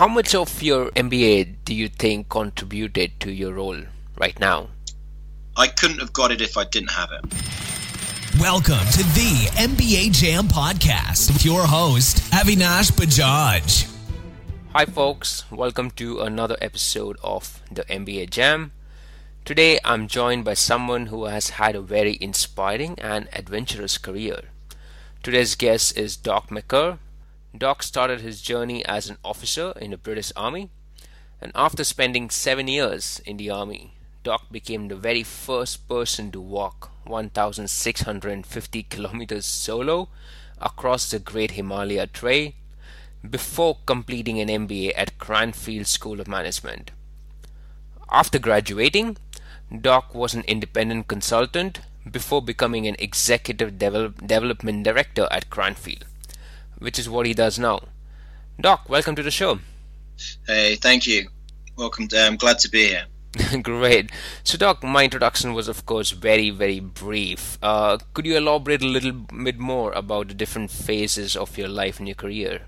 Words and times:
how 0.00 0.08
much 0.08 0.34
of 0.34 0.62
your 0.62 0.88
MBA 0.92 1.56
do 1.66 1.74
you 1.74 1.86
think 1.86 2.30
contributed 2.30 3.20
to 3.20 3.30
your 3.30 3.52
role 3.52 3.82
right 4.18 4.40
now? 4.40 4.70
I 5.58 5.66
couldn't 5.66 5.98
have 5.98 6.14
got 6.14 6.32
it 6.32 6.40
if 6.40 6.56
I 6.56 6.64
didn't 6.64 6.92
have 6.92 7.10
it. 7.12 7.20
Welcome 8.40 8.80
to 8.92 9.02
the 9.12 9.50
MBA 9.60 10.12
Jam 10.12 10.48
podcast 10.48 11.30
with 11.30 11.44
your 11.44 11.66
host, 11.66 12.16
Avinash 12.32 12.92
Bajaj. 12.92 13.94
Hi, 14.72 14.86
folks. 14.86 15.44
Welcome 15.50 15.90
to 16.00 16.20
another 16.20 16.56
episode 16.62 17.18
of 17.22 17.60
the 17.70 17.84
MBA 17.84 18.30
Jam. 18.30 18.72
Today, 19.44 19.80
I'm 19.84 20.08
joined 20.08 20.46
by 20.46 20.54
someone 20.54 21.08
who 21.12 21.26
has 21.26 21.60
had 21.60 21.76
a 21.76 21.82
very 21.82 22.16
inspiring 22.22 22.98
and 22.98 23.28
adventurous 23.34 23.98
career. 23.98 24.44
Today's 25.22 25.54
guest 25.56 25.98
is 25.98 26.16
Doc 26.16 26.48
McKerr. 26.48 26.96
Doc 27.56 27.82
started 27.82 28.20
his 28.20 28.40
journey 28.40 28.84
as 28.84 29.10
an 29.10 29.18
officer 29.24 29.72
in 29.80 29.90
the 29.90 29.96
British 29.96 30.32
Army, 30.36 30.70
and 31.40 31.52
after 31.54 31.84
spending 31.84 32.30
seven 32.30 32.68
years 32.68 33.20
in 33.26 33.36
the 33.36 33.50
Army, 33.50 33.94
Doc 34.22 34.50
became 34.52 34.88
the 34.88 34.96
very 34.96 35.22
first 35.22 35.88
person 35.88 36.30
to 36.30 36.40
walk 36.40 36.90
1,650 37.04 38.82
kilometers 38.84 39.46
solo 39.46 40.08
across 40.60 41.10
the 41.10 41.18
Great 41.18 41.52
Himalaya 41.52 42.06
Trail 42.06 42.52
before 43.28 43.78
completing 43.86 44.38
an 44.38 44.48
MBA 44.48 44.92
at 44.96 45.18
Cranfield 45.18 45.86
School 45.86 46.20
of 46.20 46.28
Management. 46.28 46.90
After 48.10 48.38
graduating, 48.38 49.16
Doc 49.80 50.14
was 50.14 50.34
an 50.34 50.44
independent 50.48 51.08
consultant 51.08 51.80
before 52.10 52.42
becoming 52.42 52.86
an 52.86 52.96
executive 52.98 53.78
develop- 53.78 54.26
development 54.26 54.84
director 54.84 55.28
at 55.30 55.50
Cranfield, 55.50 56.04
which 56.80 56.98
is 56.98 57.08
what 57.08 57.26
he 57.26 57.34
does 57.34 57.58
now. 57.58 57.80
Doc, 58.60 58.88
welcome 58.88 59.14
to 59.14 59.22
the 59.22 59.30
show. 59.30 59.60
Hey, 60.46 60.74
thank 60.76 61.06
you. 61.06 61.28
Welcome. 61.76 62.08
To, 62.08 62.20
I'm 62.20 62.36
glad 62.36 62.58
to 62.60 62.68
be 62.68 62.88
here. 62.88 63.04
Great. 63.62 64.10
So, 64.42 64.58
Doc, 64.58 64.82
my 64.82 65.04
introduction 65.04 65.54
was, 65.54 65.68
of 65.68 65.86
course, 65.86 66.10
very, 66.10 66.50
very 66.50 66.80
brief. 66.80 67.58
Uh, 67.62 67.98
could 68.12 68.26
you 68.26 68.36
elaborate 68.36 68.82
a 68.82 68.86
little 68.86 69.12
bit 69.12 69.58
more 69.58 69.92
about 69.92 70.28
the 70.28 70.34
different 70.34 70.70
phases 70.70 71.36
of 71.36 71.56
your 71.56 71.68
life 71.68 71.98
and 71.98 72.08
your 72.08 72.16
career? 72.16 72.62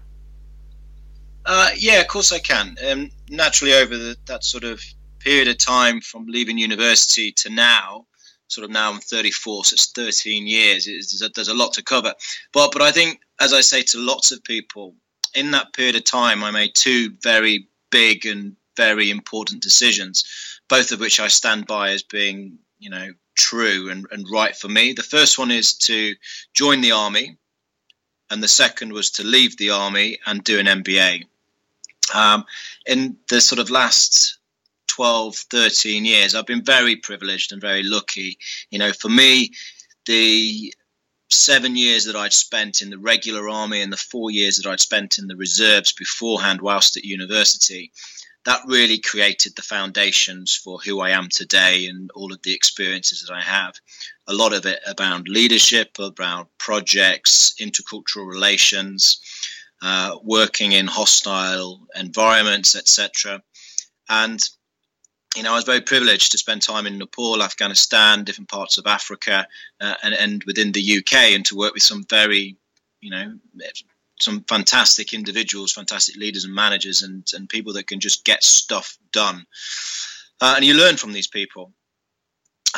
Uh, 1.44 1.70
yeah, 1.76 2.00
of 2.00 2.08
course 2.08 2.32
I 2.32 2.38
can. 2.38 2.76
Um, 2.88 3.10
naturally, 3.28 3.74
over 3.74 3.96
the, 3.96 4.16
that 4.26 4.44
sort 4.44 4.64
of 4.64 4.80
period 5.18 5.48
of 5.48 5.58
time 5.58 6.00
from 6.00 6.26
leaving 6.26 6.58
university 6.58 7.32
to 7.32 7.50
now, 7.50 8.06
sort 8.52 8.66
of 8.66 8.70
now 8.70 8.92
I'm 8.92 9.00
34, 9.00 9.64
so 9.64 9.74
it's 9.74 9.92
13 9.92 10.46
years. 10.46 10.86
It's, 10.86 11.10
there's, 11.10 11.22
a, 11.22 11.32
there's 11.34 11.48
a 11.48 11.54
lot 11.54 11.72
to 11.74 11.82
cover. 11.82 12.12
But 12.52 12.72
but 12.72 12.82
I 12.82 12.92
think, 12.92 13.20
as 13.40 13.52
I 13.52 13.62
say 13.62 13.82
to 13.82 13.98
lots 13.98 14.30
of 14.30 14.44
people, 14.44 14.94
in 15.34 15.50
that 15.52 15.72
period 15.72 15.96
of 15.96 16.04
time, 16.04 16.44
I 16.44 16.50
made 16.50 16.74
two 16.74 17.12
very 17.22 17.66
big 17.90 18.26
and 18.26 18.54
very 18.76 19.10
important 19.10 19.62
decisions, 19.62 20.24
both 20.68 20.92
of 20.92 21.00
which 21.00 21.18
I 21.18 21.28
stand 21.28 21.66
by 21.66 21.90
as 21.90 22.02
being, 22.02 22.58
you 22.78 22.90
know, 22.90 23.08
true 23.34 23.90
and, 23.90 24.06
and 24.10 24.26
right 24.30 24.54
for 24.54 24.68
me. 24.68 24.92
The 24.92 25.02
first 25.02 25.38
one 25.38 25.50
is 25.50 25.72
to 25.88 26.14
join 26.52 26.82
the 26.82 26.92
army, 26.92 27.38
and 28.30 28.42
the 28.42 28.48
second 28.48 28.92
was 28.92 29.10
to 29.12 29.24
leave 29.24 29.56
the 29.56 29.70
army 29.70 30.18
and 30.26 30.44
do 30.44 30.58
an 30.58 30.66
MBA. 30.66 31.24
Um, 32.14 32.44
in 32.86 33.16
the 33.30 33.40
sort 33.40 33.60
of 33.60 33.70
last 33.70 34.36
12, 34.88 35.36
13 35.36 36.04
years, 36.04 36.34
I've 36.34 36.46
been 36.46 36.64
very 36.64 36.96
privileged 36.96 37.52
and 37.52 37.60
very 37.60 37.82
lucky. 37.82 38.38
You 38.70 38.78
know, 38.78 38.92
for 38.92 39.08
me, 39.08 39.52
the 40.06 40.74
seven 41.30 41.76
years 41.76 42.04
that 42.04 42.16
I'd 42.16 42.32
spent 42.32 42.82
in 42.82 42.90
the 42.90 42.98
regular 42.98 43.48
army 43.48 43.80
and 43.80 43.92
the 43.92 43.96
four 43.96 44.30
years 44.30 44.58
that 44.58 44.68
I'd 44.68 44.80
spent 44.80 45.18
in 45.18 45.28
the 45.28 45.36
reserves 45.36 45.92
beforehand 45.92 46.60
whilst 46.60 46.96
at 46.96 47.04
university, 47.04 47.92
that 48.44 48.60
really 48.66 48.98
created 48.98 49.54
the 49.54 49.62
foundations 49.62 50.54
for 50.54 50.78
who 50.78 51.00
I 51.00 51.10
am 51.10 51.28
today 51.28 51.86
and 51.86 52.10
all 52.14 52.32
of 52.32 52.42
the 52.42 52.52
experiences 52.52 53.22
that 53.22 53.32
I 53.32 53.40
have. 53.40 53.74
A 54.26 54.34
lot 54.34 54.52
of 54.52 54.66
it 54.66 54.80
around 54.98 55.28
leadership, 55.28 55.96
around 55.98 56.48
projects, 56.58 57.54
intercultural 57.60 58.28
relations, 58.28 59.20
uh, 59.80 60.16
working 60.22 60.72
in 60.72 60.86
hostile 60.86 61.86
environments, 61.94 62.74
etc. 62.74 63.42
And 64.08 64.40
you 65.36 65.42
know, 65.42 65.52
I 65.52 65.56
was 65.56 65.64
very 65.64 65.80
privileged 65.80 66.32
to 66.32 66.38
spend 66.38 66.62
time 66.62 66.86
in 66.86 66.98
Nepal, 66.98 67.42
Afghanistan, 67.42 68.24
different 68.24 68.50
parts 68.50 68.78
of 68.78 68.86
Africa, 68.86 69.46
uh, 69.80 69.94
and, 70.02 70.14
and 70.14 70.44
within 70.44 70.72
the 70.72 70.98
UK, 70.98 71.32
and 71.32 71.44
to 71.46 71.56
work 71.56 71.74
with 71.74 71.82
some 71.82 72.04
very, 72.08 72.56
you 73.00 73.10
know, 73.10 73.34
some 74.20 74.44
fantastic 74.44 75.12
individuals, 75.12 75.72
fantastic 75.72 76.16
leaders 76.16 76.44
and 76.44 76.54
managers, 76.54 77.02
and, 77.02 77.26
and 77.34 77.48
people 77.48 77.72
that 77.72 77.86
can 77.86 77.98
just 77.98 78.24
get 78.24 78.44
stuff 78.44 78.98
done. 79.12 79.46
Uh, 80.40 80.54
and 80.56 80.64
you 80.64 80.74
learn 80.74 80.96
from 80.96 81.12
these 81.12 81.28
people. 81.28 81.72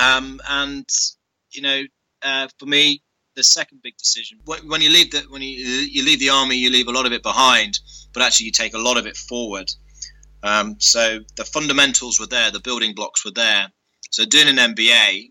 Um, 0.01 0.41
and 0.49 0.89
you 1.53 1.63
know, 1.63 1.83
uh, 2.23 2.49
for 2.59 2.67
me, 2.67 3.03
the 3.37 3.43
second 3.43 3.83
big 3.83 3.97
decision 3.97 4.39
when 4.45 4.81
you 4.81 4.91
leave 4.91 5.11
the 5.11 5.21
when 5.29 5.43
you 5.43 5.49
you 5.49 6.05
leave 6.05 6.21
the 6.21 6.31
army, 6.31 6.57
you 6.57 6.71
leave 6.71 6.89
a 6.89 6.93
lot 6.93 7.07
of 7.07 7.13
it 7.13 7.23
behind, 7.23 7.79
but 8.13 8.23
actually 8.23 8.47
you 8.47 8.53
take 8.53 8.75
a 8.75 8.79
lot 8.79 8.97
of 8.97 9.07
it 9.07 9.17
forward. 9.17 9.73
Um, 10.45 10.77
so 10.79 11.21
the 11.37 11.45
fundamentals 11.45 12.21
were 12.21 12.27
there, 12.27 12.51
the 12.51 12.61
building 12.61 12.95
blocks 12.95 13.25
were 13.25 13.31
there. 13.31 13.73
So 14.11 14.27
doing 14.27 14.47
an 14.49 14.75
MBA, 14.75 15.31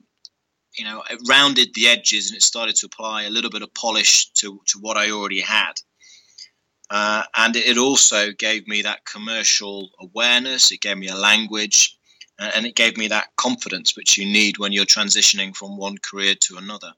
you 0.75 0.83
know, 0.83 1.03
it 1.07 1.19
rounded 1.29 1.75
the 1.75 1.87
edges 1.87 2.29
and 2.29 2.37
it 2.37 2.41
started 2.41 2.75
to 2.77 2.87
apply 2.87 3.23
a 3.23 3.29
little 3.29 3.51
bit 3.51 3.61
of 3.61 3.71
polish 3.75 4.31
to 4.33 4.59
to 4.65 4.79
what 4.79 4.97
I 4.97 5.11
already 5.11 5.41
had. 5.41 5.73
Uh, 6.89 7.23
and 7.35 7.55
it 7.55 7.77
also 7.77 8.31
gave 8.31 8.67
me 8.67 8.81
that 8.81 9.05
commercial 9.05 9.91
awareness. 10.01 10.71
It 10.71 10.81
gave 10.81 10.97
me 10.97 11.09
a 11.09 11.15
language, 11.15 11.95
uh, 12.39 12.51
and 12.55 12.65
it 12.65 12.75
gave 12.75 12.97
me 12.97 13.07
that 13.09 13.35
confidence 13.37 13.95
which 13.95 14.17
you 14.17 14.25
need 14.25 14.57
when 14.57 14.71
you're 14.71 14.85
transitioning 14.85 15.55
from 15.55 15.77
one 15.77 15.99
career 15.99 16.33
to 16.41 16.57
another. 16.57 16.91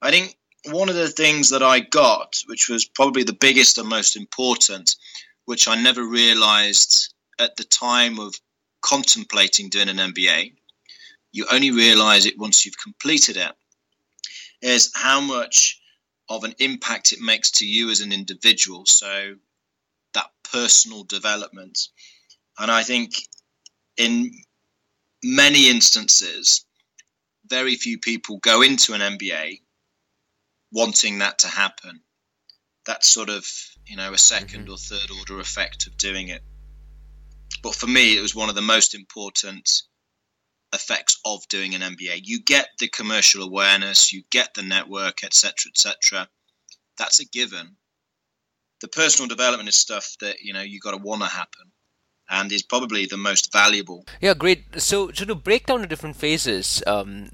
I 0.00 0.10
think 0.10 0.36
one 0.70 0.88
of 0.88 0.94
the 0.94 1.10
things 1.10 1.50
that 1.50 1.62
I 1.62 1.80
got, 1.80 2.42
which 2.46 2.70
was 2.70 2.86
probably 2.86 3.24
the 3.24 3.34
biggest 3.34 3.76
and 3.76 3.88
most 3.88 4.16
important, 4.16 4.96
which 5.44 5.68
I 5.68 5.80
never 5.80 6.02
realized 6.02 7.11
at 7.38 7.56
the 7.56 7.64
time 7.64 8.18
of 8.18 8.34
contemplating 8.80 9.68
doing 9.68 9.88
an 9.88 9.96
MBA, 9.96 10.52
you 11.32 11.46
only 11.50 11.70
realize 11.70 12.26
it 12.26 12.38
once 12.38 12.64
you've 12.64 12.78
completed 12.78 13.36
it, 13.36 13.52
is 14.60 14.90
how 14.94 15.20
much 15.20 15.80
of 16.28 16.44
an 16.44 16.54
impact 16.58 17.12
it 17.12 17.20
makes 17.20 17.50
to 17.50 17.66
you 17.66 17.90
as 17.90 18.00
an 18.00 18.12
individual. 18.12 18.86
So 18.86 19.34
that 20.14 20.30
personal 20.50 21.04
development. 21.04 21.88
And 22.58 22.70
I 22.70 22.82
think 22.82 23.12
in 23.96 24.32
many 25.22 25.68
instances, 25.68 26.64
very 27.46 27.74
few 27.74 27.98
people 27.98 28.38
go 28.38 28.62
into 28.62 28.94
an 28.94 29.00
MBA 29.00 29.60
wanting 30.72 31.18
that 31.18 31.40
to 31.40 31.48
happen. 31.48 32.00
That's 32.86 33.08
sort 33.08 33.28
of, 33.28 33.46
you 33.86 33.96
know, 33.96 34.10
a 34.12 34.16
2nd 34.16 34.46
mm-hmm. 34.46 34.70
or 34.70 34.76
third 34.76 35.10
order 35.18 35.40
effect 35.40 35.86
of 35.86 35.96
doing 35.96 36.28
it. 36.28 36.42
But 37.62 37.76
for 37.76 37.86
me, 37.86 38.16
it 38.16 38.20
was 38.20 38.34
one 38.34 38.48
of 38.48 38.56
the 38.56 38.62
most 38.62 38.94
important 38.94 39.82
effects 40.72 41.18
of 41.24 41.46
doing 41.48 41.74
an 41.74 41.82
MBA. 41.82 42.22
You 42.24 42.40
get 42.40 42.68
the 42.78 42.88
commercial 42.88 43.42
awareness, 43.42 44.12
you 44.12 44.22
get 44.30 44.54
the 44.54 44.62
network, 44.62 45.22
etc., 45.22 45.70
etc. 45.70 46.28
That's 46.98 47.20
a 47.20 47.26
given. 47.26 47.76
The 48.80 48.88
personal 48.88 49.28
development 49.28 49.68
is 49.68 49.76
stuff 49.76 50.16
that 50.20 50.40
you 50.40 50.52
know 50.52 50.62
you 50.62 50.80
got 50.80 50.90
to 50.90 50.96
want 50.96 51.22
to 51.22 51.28
happen, 51.28 51.70
and 52.28 52.50
is 52.50 52.62
probably 52.62 53.06
the 53.06 53.16
most 53.16 53.52
valuable. 53.52 54.04
Yeah, 54.20 54.34
great. 54.34 54.64
So, 54.82 55.12
so 55.12 55.24
to 55.24 55.34
break 55.36 55.66
down 55.66 55.82
the 55.82 55.86
different 55.86 56.16
phases, 56.16 56.82
um, 56.86 57.30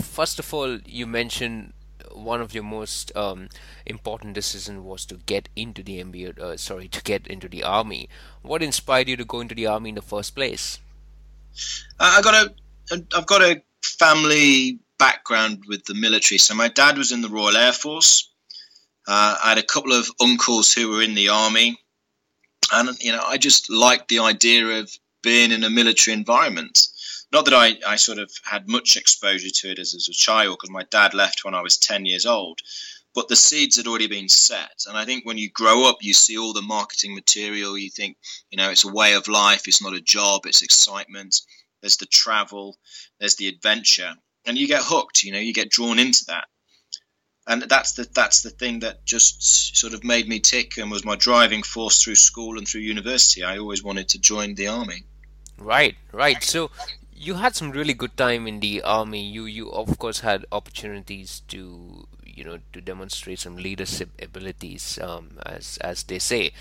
first 0.00 0.40
of 0.40 0.52
all, 0.52 0.78
you 0.78 1.06
mentioned 1.06 1.72
one 2.14 2.40
of 2.40 2.54
your 2.54 2.64
most 2.64 3.14
um, 3.16 3.48
important 3.86 4.34
decisions 4.34 4.80
was 4.80 5.04
to 5.06 5.16
get 5.16 5.48
into 5.56 5.82
the 5.82 6.02
MBA. 6.02 6.38
Uh, 6.38 6.56
sorry, 6.56 6.88
to 6.88 7.02
get 7.02 7.26
into 7.26 7.48
the 7.48 7.62
army. 7.62 8.08
What 8.42 8.62
inspired 8.62 9.08
you 9.08 9.16
to 9.16 9.24
go 9.24 9.40
into 9.40 9.54
the 9.54 9.66
army 9.66 9.90
in 9.90 9.94
the 9.94 10.02
first 10.02 10.34
place? 10.34 10.78
Uh, 11.98 12.16
I 12.18 12.22
got 12.22 12.34
a, 12.34 13.04
I've 13.16 13.26
got 13.26 13.42
a 13.42 13.62
family 13.82 14.78
background 14.98 15.64
with 15.66 15.84
the 15.84 15.94
military. 15.94 16.38
So 16.38 16.54
my 16.54 16.68
dad 16.68 16.96
was 16.96 17.12
in 17.12 17.22
the 17.22 17.28
Royal 17.28 17.56
Air 17.56 17.72
Force. 17.72 18.30
Uh, 19.06 19.36
I 19.42 19.48
had 19.50 19.58
a 19.58 19.62
couple 19.62 19.92
of 19.92 20.08
uncles 20.20 20.72
who 20.72 20.90
were 20.90 21.02
in 21.02 21.14
the 21.14 21.28
army, 21.28 21.76
and 22.72 22.88
you 23.02 23.10
know, 23.10 23.22
I 23.26 23.36
just 23.36 23.68
liked 23.68 24.08
the 24.08 24.20
idea 24.20 24.80
of 24.80 24.96
being 25.22 25.50
in 25.50 25.64
a 25.64 25.70
military 25.70 26.14
environment. 26.14 26.86
Not 27.32 27.46
that 27.46 27.54
I, 27.54 27.78
I 27.86 27.96
sort 27.96 28.18
of 28.18 28.30
had 28.44 28.68
much 28.68 28.96
exposure 28.96 29.48
to 29.48 29.70
it 29.70 29.78
as, 29.78 29.94
as 29.94 30.08
a 30.08 30.12
child, 30.12 30.58
because 30.58 30.70
my 30.70 30.84
dad 30.90 31.14
left 31.14 31.44
when 31.44 31.54
I 31.54 31.62
was 31.62 31.78
10 31.78 32.04
years 32.04 32.26
old. 32.26 32.60
But 33.14 33.28
the 33.28 33.36
seeds 33.36 33.76
had 33.76 33.86
already 33.86 34.06
been 34.06 34.28
set. 34.28 34.84
And 34.86 34.96
I 34.96 35.04
think 35.04 35.24
when 35.24 35.38
you 35.38 35.50
grow 35.50 35.88
up, 35.88 35.98
you 36.02 36.12
see 36.12 36.36
all 36.36 36.52
the 36.52 36.62
marketing 36.62 37.14
material. 37.14 37.76
You 37.76 37.90
think, 37.90 38.16
you 38.50 38.58
know, 38.58 38.70
it's 38.70 38.84
a 38.84 38.92
way 38.92 39.14
of 39.14 39.28
life, 39.28 39.66
it's 39.66 39.82
not 39.82 39.94
a 39.94 40.00
job, 40.00 40.46
it's 40.46 40.62
excitement. 40.62 41.40
There's 41.80 41.96
the 41.96 42.06
travel, 42.06 42.76
there's 43.18 43.36
the 43.36 43.48
adventure. 43.48 44.14
And 44.46 44.58
you 44.58 44.66
get 44.66 44.82
hooked, 44.84 45.22
you 45.22 45.32
know, 45.32 45.38
you 45.38 45.52
get 45.52 45.70
drawn 45.70 45.98
into 45.98 46.24
that. 46.26 46.46
and 47.46 47.62
that's 47.62 47.92
the 47.92 48.08
that's 48.14 48.42
the 48.42 48.50
thing 48.50 48.80
that 48.80 49.04
just 49.04 49.76
sort 49.76 49.94
of 49.94 50.04
made 50.04 50.28
me 50.28 50.38
tick 50.38 50.78
and 50.78 50.90
was 50.90 51.04
my 51.04 51.16
driving 51.16 51.62
force 51.62 52.02
through 52.02 52.14
school 52.14 52.56
and 52.58 52.68
through 52.68 52.82
university. 52.82 53.42
I 53.42 53.58
always 53.58 53.82
wanted 53.82 54.08
to 54.10 54.18
join 54.20 54.54
the 54.54 54.68
army. 54.68 55.04
Right, 55.58 55.96
right. 56.12 56.42
So 56.42 56.70
you 57.22 57.34
had 57.34 57.54
some 57.54 57.70
really 57.70 57.94
good 57.94 58.16
time 58.16 58.48
in 58.48 58.58
the 58.60 58.82
army. 58.82 59.22
You 59.22 59.44
you 59.44 59.70
of 59.70 59.98
course 59.98 60.20
had 60.20 60.44
opportunities 60.50 61.42
to 61.48 62.06
you 62.24 62.44
know 62.44 62.58
to 62.72 62.80
demonstrate 62.80 63.38
some 63.38 63.56
leadership 63.56 64.10
abilities, 64.20 64.98
um, 65.00 65.38
as 65.46 65.78
as 65.78 66.02
they 66.02 66.18
say. 66.18 66.52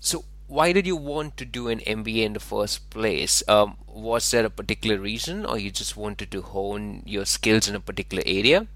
So 0.00 0.24
why 0.48 0.72
did 0.72 0.86
you 0.86 0.96
want 0.96 1.36
to 1.36 1.44
do 1.44 1.68
an 1.68 1.80
MBA 1.80 2.24
in 2.24 2.32
the 2.32 2.40
first 2.40 2.90
place? 2.90 3.42
Um, 3.46 3.76
was 3.86 4.30
there 4.30 4.46
a 4.46 4.50
particular 4.50 4.98
reason, 4.98 5.46
or 5.46 5.58
you 5.58 5.70
just 5.70 5.96
wanted 5.96 6.32
to 6.32 6.42
hone 6.42 7.02
your 7.06 7.26
skills 7.26 7.68
in 7.68 7.76
a 7.76 7.80
particular 7.80 8.24
area? 8.26 8.66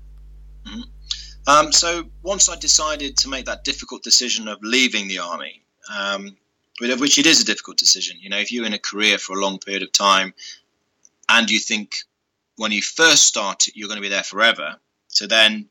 Mm-hmm. 0.67 0.83
Um, 1.49 1.73
so 1.73 2.05
once 2.23 2.49
I 2.49 2.57
decided 2.57 3.17
to 3.19 3.29
make 3.29 3.47
that 3.47 3.65
difficult 3.65 4.05
decision 4.05 4.47
of 4.47 4.63
leaving 4.63 5.09
the 5.09 5.19
army, 5.19 5.63
um, 5.93 6.37
which 6.81 7.19
it 7.19 7.27
is 7.27 7.41
a 7.41 7.45
difficult 7.45 7.79
decision. 7.79 8.17
You 8.21 8.29
know, 8.29 8.39
if 8.39 8.53
you're 8.53 8.67
in 8.67 8.73
a 8.73 8.79
career 8.79 9.19
for 9.19 9.37
a 9.37 9.41
long 9.41 9.59
period 9.59 9.83
of 9.83 9.91
time, 9.93 10.35
and 11.33 11.51
you 11.51 11.59
think 11.59 11.97
when 12.57 12.73
you 12.73 12.83
first 12.83 13.27
start 13.27 13.67
you're 13.75 13.89
going 13.89 13.97
to 13.97 14.09
be 14.09 14.09
there 14.09 14.23
forever, 14.23 14.77
to 15.17 15.27
then 15.27 15.69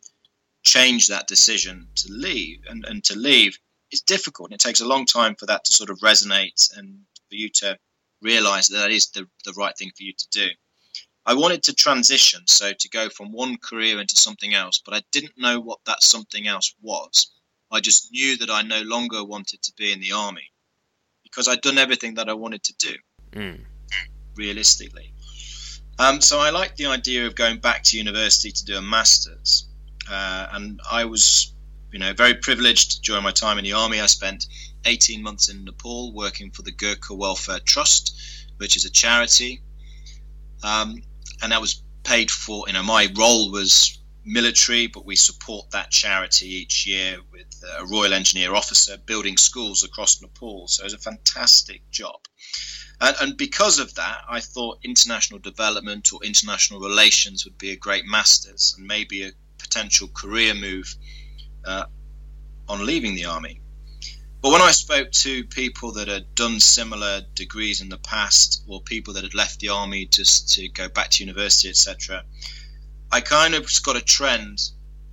change 0.64 1.08
that 1.08 1.28
decision 1.28 1.88
to 1.96 2.12
leave 2.12 2.60
and, 2.70 2.86
and 2.86 3.04
to 3.04 3.18
leave 3.18 3.58
it's 3.92 4.02
difficult 4.02 4.50
and 4.50 4.56
it 4.56 4.60
takes 4.60 4.82
a 4.82 4.88
long 4.88 5.06
time 5.06 5.36
for 5.36 5.46
that 5.46 5.66
to 5.66 5.74
sort 5.74 5.90
of 5.90 6.00
resonate 6.00 6.76
and 6.78 7.00
for 7.30 7.36
you 7.36 7.50
to 7.50 7.78
realize 8.22 8.68
that 8.68 8.78
that 8.78 8.92
is 8.92 9.08
the, 9.10 9.28
the 9.46 9.54
right 9.54 9.78
thing 9.78 9.92
for 9.96 10.04
you 10.04 10.14
to 10.14 10.28
do. 10.32 10.48
I 11.26 11.34
wanted 11.36 11.64
to 11.64 11.76
transition, 11.76 12.42
so 12.48 12.72
to 12.74 12.90
go 12.90 13.10
from 13.10 13.32
one 13.32 13.58
career 13.58 14.00
into 14.00 14.16
something 14.16 14.54
else, 14.54 14.82
but 14.84 14.96
I 14.96 15.02
didn't 15.12 15.38
know 15.38 15.60
what 15.60 15.80
that 15.86 16.02
something 16.02 16.48
else 16.48 16.74
was. 16.82 17.32
I 17.72 17.80
just 17.80 18.12
knew 18.12 18.38
that 18.38 18.50
I 18.50 18.64
no 18.64 18.82
longer 18.82 19.24
wanted 19.24 19.62
to 19.64 19.74
be 19.78 19.92
in 19.92 20.00
the 20.00 20.14
army 20.14 20.52
because 21.24 21.48
I'd 21.48 21.62
done 21.62 21.78
everything 21.78 22.16
that 22.16 22.30
I 22.30 22.34
wanted 22.34 22.64
to 22.64 22.74
do, 22.80 22.96
mm. 23.34 23.60
realistically. 24.36 25.14
Um, 26.00 26.22
so 26.22 26.40
I 26.40 26.50
liked 26.50 26.78
the 26.78 26.88
idea 26.88 27.28
of 27.28 27.36
going 27.36 27.60
back 27.60 27.84
to 27.84 27.98
university 27.98 28.52
to 28.52 28.66
do 28.66 28.78
a 28.78 28.82
master's, 28.82 29.68
uh, 30.10 30.48
and 30.52 30.80
I 30.92 31.06
was 31.06 31.54
you 31.92 32.00
know, 32.00 32.14
very 32.14 32.34
privileged 32.34 33.04
during 33.04 33.24
my 33.24 33.32
time 33.32 33.58
in 33.58 33.64
the 33.64 33.74
army. 33.74 34.00
I 34.00 34.06
spent 34.06 34.48
18 34.86 35.22
months 35.22 35.50
in 35.50 35.66
Nepal 35.66 36.14
working 36.14 36.52
for 36.52 36.62
the 36.62 36.72
Gurkha 36.72 37.14
Welfare 37.14 37.60
Trust, 37.60 38.18
which 38.58 38.78
is 38.78 38.86
a 38.86 38.90
charity. 38.90 39.62
Um, 40.64 41.04
and 41.42 41.52
that 41.52 41.62
was 41.62 41.84
paid 42.04 42.32
for, 42.32 42.66
you 42.68 42.74
know, 42.74 42.84
my 42.84 43.10
role 43.18 43.52
was 43.52 44.00
military, 44.24 44.88
but 44.88 45.06
we 45.06 45.16
support 45.16 45.72
that 45.72 45.92
charity 45.92 46.48
each 46.48 46.86
year 46.86 47.18
with 47.32 47.48
a 47.80 47.86
Royal 47.86 48.14
Engineer 48.14 48.54
officer 48.54 48.98
building 48.98 49.38
schools 49.38 49.84
across 49.84 50.22
Nepal. 50.22 50.68
So 50.68 50.86
it's 50.86 50.94
a 50.94 51.00
fantastic 51.00 51.82
job. 51.92 52.20
And, 53.00 53.16
and 53.22 53.38
because 53.38 53.80
of 53.80 53.96
that, 53.96 54.22
I 54.30 54.40
thought 54.40 54.80
international 54.84 55.40
development 55.40 56.14
or 56.14 56.20
international 56.24 56.80
relations 56.80 57.46
would 57.46 57.58
be 57.58 57.72
a 57.72 57.76
great 57.76 58.06
master's 58.06 58.76
and 58.78 58.86
maybe 58.88 59.24
a 59.24 59.32
potential 59.58 60.08
career 60.14 60.54
move 60.54 60.96
uh, 61.66 61.86
on 62.68 62.86
leaving 62.86 63.16
the 63.16 63.26
army. 63.26 63.62
But 64.42 64.52
when 64.52 64.62
I 64.62 64.72
spoke 64.72 65.12
to 65.12 65.44
people 65.46 65.92
that 65.94 66.08
had 66.08 66.34
done 66.34 66.60
similar 66.60 67.22
degrees 67.36 67.80
in 67.80 67.90
the 67.90 68.00
past, 68.00 68.64
or 68.68 68.82
people 68.82 69.14
that 69.14 69.24
had 69.24 69.36
left 69.36 69.60
the 69.60 69.70
army 69.70 70.08
just 70.08 70.52
to 70.56 70.68
go 70.70 70.90
back 70.90 71.12
to 71.12 71.24
university, 71.24 71.70
etc., 71.70 72.24
I 73.12 73.22
kind 73.22 73.54
of 73.54 73.68
got 73.84 73.98
a 73.98 74.02
trend 74.02 74.60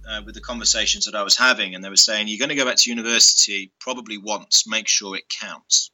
uh, 0.09 0.23
with 0.25 0.35
the 0.35 0.41
conversations 0.41 1.05
that 1.05 1.15
I 1.15 1.23
was 1.23 1.37
having, 1.37 1.75
and 1.75 1.85
they 1.85 1.91
were 1.91 1.97
saying, 1.97 2.29
"You're 2.29 2.39
going 2.39 2.49
to 2.51 2.55
go 2.55 2.65
back 2.65 2.77
to 2.77 2.91
university 2.91 3.73
probably 3.81 4.19
once. 4.19 4.67
Make 4.67 4.89
sure 4.89 5.17
it 5.17 5.29
counts." 5.29 5.91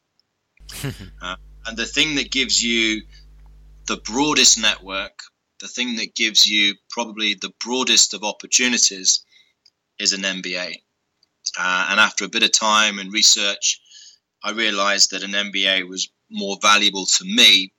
uh, 1.21 1.35
and 1.65 1.77
the 1.77 1.85
thing 1.85 2.15
that 2.15 2.31
gives 2.31 2.63
you 2.63 3.01
the 3.87 3.97
broadest 3.97 4.59
network, 4.59 5.19
the 5.59 5.67
thing 5.67 5.95
that 5.97 6.15
gives 6.15 6.45
you 6.45 6.75
probably 6.89 7.33
the 7.33 7.53
broadest 7.63 8.13
of 8.13 8.23
opportunities, 8.23 9.25
is 9.99 10.13
an 10.13 10.21
MBA. 10.21 10.75
Uh, 11.57 11.87
and 11.89 11.99
after 11.99 12.25
a 12.25 12.29
bit 12.29 12.43
of 12.43 12.51
time 12.51 12.99
and 12.99 13.13
research, 13.13 13.79
I 14.43 14.51
realized 14.51 15.11
that 15.11 15.23
an 15.23 15.31
MBA 15.31 15.87
was 15.87 16.09
more 16.29 16.57
valuable 16.61 17.05
to 17.05 17.25
me 17.25 17.73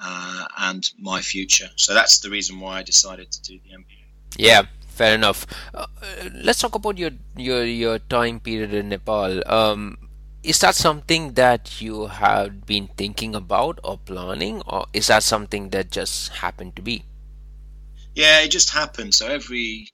uh, 0.00 0.44
and 0.58 0.88
my 0.98 1.20
future. 1.20 1.68
So 1.76 1.94
that's 1.94 2.20
the 2.20 2.30
reason 2.30 2.60
why 2.60 2.78
I 2.78 2.82
decided 2.82 3.30
to 3.32 3.42
do 3.42 3.58
the 3.64 3.76
MBA. 3.76 4.04
Yeah, 4.36 4.62
fair 4.88 5.14
enough. 5.14 5.46
Uh, 5.74 5.86
let's 6.34 6.60
talk 6.60 6.74
about 6.74 6.98
your 6.98 7.10
your 7.36 7.64
your 7.64 7.98
time 7.98 8.40
period 8.40 8.74
in 8.74 8.90
Nepal. 8.90 9.42
Um, 9.50 9.98
is 10.42 10.60
that 10.60 10.74
something 10.74 11.32
that 11.34 11.80
you 11.80 12.06
have 12.06 12.66
been 12.66 12.88
thinking 12.96 13.34
about 13.34 13.80
or 13.82 13.98
planning, 13.98 14.62
or 14.66 14.86
is 14.92 15.08
that 15.08 15.22
something 15.22 15.70
that 15.70 15.90
just 15.90 16.30
happened 16.30 16.76
to 16.76 16.82
be? 16.82 17.04
Yeah, 18.14 18.40
it 18.40 18.50
just 18.50 18.70
happened. 18.70 19.14
So 19.14 19.26
every 19.26 19.90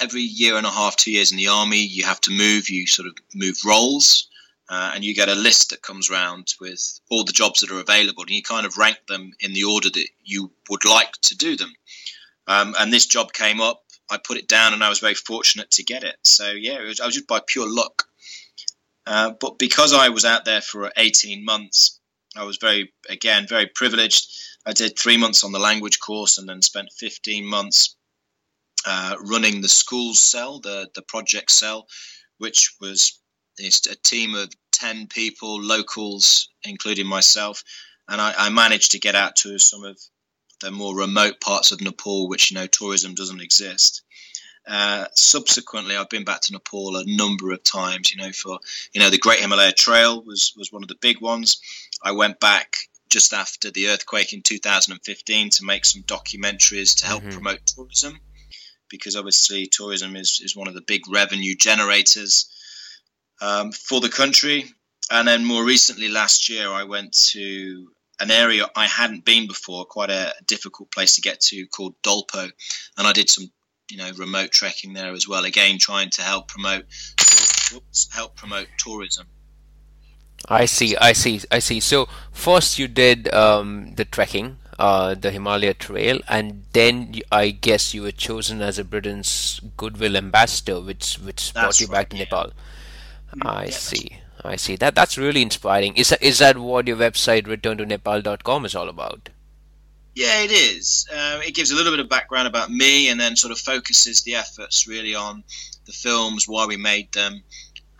every 0.00 0.22
year 0.22 0.56
and 0.56 0.66
a 0.66 0.70
half, 0.70 0.96
two 0.96 1.12
years 1.12 1.32
in 1.32 1.36
the 1.36 1.48
army, 1.48 1.82
you 1.82 2.04
have 2.04 2.20
to 2.22 2.30
move. 2.30 2.70
You 2.70 2.86
sort 2.86 3.08
of 3.08 3.14
move 3.34 3.58
roles, 3.64 4.27
uh, 4.68 4.92
and 4.94 5.04
you 5.04 5.14
get 5.14 5.28
a 5.28 5.34
list 5.34 5.70
that 5.70 5.82
comes 5.82 6.10
around 6.10 6.54
with 6.60 7.00
all 7.10 7.24
the 7.24 7.32
jobs 7.32 7.60
that 7.60 7.70
are 7.70 7.80
available, 7.80 8.22
and 8.22 8.30
you 8.30 8.42
kind 8.42 8.66
of 8.66 8.76
rank 8.76 8.98
them 9.08 9.32
in 9.40 9.52
the 9.52 9.64
order 9.64 9.88
that 9.90 10.08
you 10.24 10.50
would 10.68 10.84
like 10.84 11.12
to 11.22 11.36
do 11.36 11.56
them. 11.56 11.72
Um, 12.46 12.74
and 12.78 12.92
this 12.92 13.06
job 13.06 13.32
came 13.32 13.60
up. 13.60 13.82
I 14.10 14.18
put 14.18 14.38
it 14.38 14.48
down, 14.48 14.74
and 14.74 14.84
I 14.84 14.88
was 14.88 14.98
very 14.98 15.14
fortunate 15.14 15.70
to 15.72 15.84
get 15.84 16.04
it. 16.04 16.16
So 16.22 16.50
yeah, 16.50 16.80
it 16.80 16.86
was, 16.86 17.00
I 17.00 17.06
was 17.06 17.14
just 17.14 17.28
by 17.28 17.40
pure 17.46 17.68
luck. 17.68 18.04
Uh, 19.06 19.32
but 19.40 19.58
because 19.58 19.94
I 19.94 20.10
was 20.10 20.26
out 20.26 20.44
there 20.44 20.60
for 20.60 20.92
18 20.96 21.44
months, 21.44 21.98
I 22.36 22.44
was 22.44 22.58
very, 22.58 22.92
again, 23.08 23.46
very 23.48 23.66
privileged. 23.66 24.28
I 24.66 24.72
did 24.72 24.98
three 24.98 25.16
months 25.16 25.44
on 25.44 25.52
the 25.52 25.58
language 25.58 25.98
course 25.98 26.36
and 26.36 26.46
then 26.46 26.60
spent 26.60 26.92
15 26.92 27.46
months 27.46 27.96
uh, 28.86 29.16
running 29.20 29.60
the 29.60 29.68
schools 29.68 30.20
cell, 30.20 30.60
the 30.60 30.88
the 30.94 31.02
project 31.02 31.50
cell, 31.50 31.88
which 32.38 32.74
was 32.80 33.18
a 33.58 33.96
team 33.96 34.34
of 34.34 34.50
ten 34.72 35.06
people, 35.06 35.60
locals, 35.62 36.48
including 36.64 37.06
myself, 37.06 37.64
and 38.08 38.20
I, 38.20 38.34
I, 38.36 38.48
managed 38.50 38.92
to 38.92 38.98
get 38.98 39.14
out 39.14 39.36
to 39.36 39.58
some 39.58 39.84
of 39.84 39.98
the 40.60 40.70
more 40.70 40.96
remote 40.96 41.40
parts 41.40 41.72
of 41.72 41.80
Nepal, 41.80 42.28
which 42.28 42.50
you 42.50 42.56
know 42.56 42.66
tourism 42.66 43.14
doesn't 43.14 43.40
exist. 43.40 44.02
Uh, 44.66 45.06
subsequently, 45.14 45.96
I've 45.96 46.10
been 46.10 46.24
back 46.24 46.42
to 46.42 46.52
Nepal 46.52 46.96
a 46.96 47.04
number 47.06 47.52
of 47.52 47.62
times. 47.62 48.10
You 48.10 48.22
know, 48.22 48.32
for 48.32 48.58
you 48.92 49.00
know 49.00 49.10
the 49.10 49.18
Great 49.18 49.40
Himalaya 49.40 49.72
Trail 49.72 50.22
was 50.22 50.52
was 50.56 50.72
one 50.72 50.82
of 50.82 50.88
the 50.88 50.96
big 51.00 51.20
ones. 51.20 51.60
I 52.02 52.12
went 52.12 52.38
back 52.40 52.76
just 53.08 53.32
after 53.32 53.70
the 53.70 53.88
earthquake 53.88 54.32
in 54.32 54.42
2015 54.42 55.50
to 55.50 55.64
make 55.64 55.84
some 55.84 56.02
documentaries 56.02 56.98
to 56.98 57.06
help 57.06 57.22
mm-hmm. 57.22 57.32
promote 57.32 57.66
tourism 57.66 58.20
because 58.90 59.16
obviously 59.16 59.66
tourism 59.66 60.16
is, 60.16 60.40
is 60.42 60.56
one 60.56 60.68
of 60.68 60.74
the 60.74 60.82
big 60.82 61.02
revenue 61.08 61.54
generators 61.54 62.50
um, 63.40 63.72
for 63.72 64.00
the 64.00 64.08
country. 64.08 64.66
And 65.10 65.26
then 65.26 65.44
more 65.44 65.64
recently, 65.64 66.08
last 66.08 66.48
year, 66.48 66.68
I 66.68 66.84
went 66.84 67.12
to 67.32 67.88
an 68.20 68.30
area 68.30 68.66
I 68.74 68.86
hadn't 68.86 69.24
been 69.24 69.46
before, 69.46 69.84
quite 69.84 70.10
a 70.10 70.34
difficult 70.46 70.90
place 70.90 71.14
to 71.14 71.20
get 71.20 71.40
to, 71.40 71.66
called 71.66 71.94
Dolpo, 72.02 72.50
and 72.96 73.06
I 73.06 73.12
did 73.12 73.30
some, 73.30 73.50
you 73.90 73.96
know, 73.96 74.10
remote 74.16 74.50
trekking 74.50 74.92
there 74.92 75.12
as 75.12 75.28
well. 75.28 75.44
Again, 75.44 75.78
trying 75.78 76.10
to 76.10 76.22
help 76.22 76.48
promote 76.48 76.84
help 78.12 78.36
promote 78.36 78.66
tourism. 78.78 79.26
I 80.48 80.66
see, 80.66 80.96
I 80.96 81.12
see, 81.12 81.40
I 81.50 81.58
see. 81.58 81.80
So 81.80 82.08
first 82.32 82.78
you 82.78 82.88
did 82.88 83.32
um, 83.34 83.94
the 83.96 84.04
trekking, 84.04 84.56
uh, 84.78 85.14
the 85.14 85.30
Himalaya 85.30 85.74
Trail, 85.74 86.20
and 86.28 86.64
then 86.72 87.14
I 87.32 87.50
guess 87.50 87.92
you 87.92 88.02
were 88.02 88.12
chosen 88.12 88.62
as 88.62 88.78
a 88.78 88.84
Britain's 88.84 89.60
Goodwill 89.76 90.16
Ambassador, 90.16 90.80
which 90.80 91.16
which 91.16 91.52
that's 91.52 91.78
brought 91.78 91.80
you 91.80 91.88
back 91.88 92.08
to 92.10 92.16
yeah. 92.16 92.24
Nepal. 92.24 92.52
Mm, 93.34 93.46
I 93.48 93.70
see. 93.70 94.18
I 94.44 94.56
see. 94.56 94.76
That 94.76 94.94
that's 94.94 95.18
really 95.18 95.42
inspiring. 95.42 95.96
Is 95.96 96.10
that, 96.10 96.22
is 96.22 96.38
that 96.38 96.58
what 96.58 96.86
your 96.86 96.96
website 96.96 97.46
returntonepal.com 97.46 98.64
is 98.64 98.74
all 98.74 98.88
about? 98.88 99.28
Yeah, 100.14 100.40
it 100.40 100.50
is. 100.50 101.06
Um, 101.12 101.42
it 101.42 101.54
gives 101.54 101.70
a 101.70 101.76
little 101.76 101.92
bit 101.92 102.00
of 102.00 102.08
background 102.08 102.48
about 102.48 102.70
me, 102.70 103.08
and 103.08 103.20
then 103.20 103.36
sort 103.36 103.52
of 103.52 103.58
focuses 103.58 104.22
the 104.22 104.34
efforts 104.34 104.88
really 104.88 105.14
on 105.14 105.44
the 105.86 105.92
films, 105.92 106.48
why 106.48 106.66
we 106.66 106.76
made 106.76 107.12
them, 107.12 107.42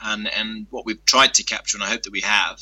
and 0.01 0.29
and 0.29 0.67
what 0.71 0.85
we've 0.85 1.05
tried 1.05 1.35
to 1.35 1.45
capture, 1.45 1.77
and 1.77 1.85
I 1.85 1.89
hope 1.89 2.03
that 2.03 2.13
we 2.13 2.21
have 2.23 2.61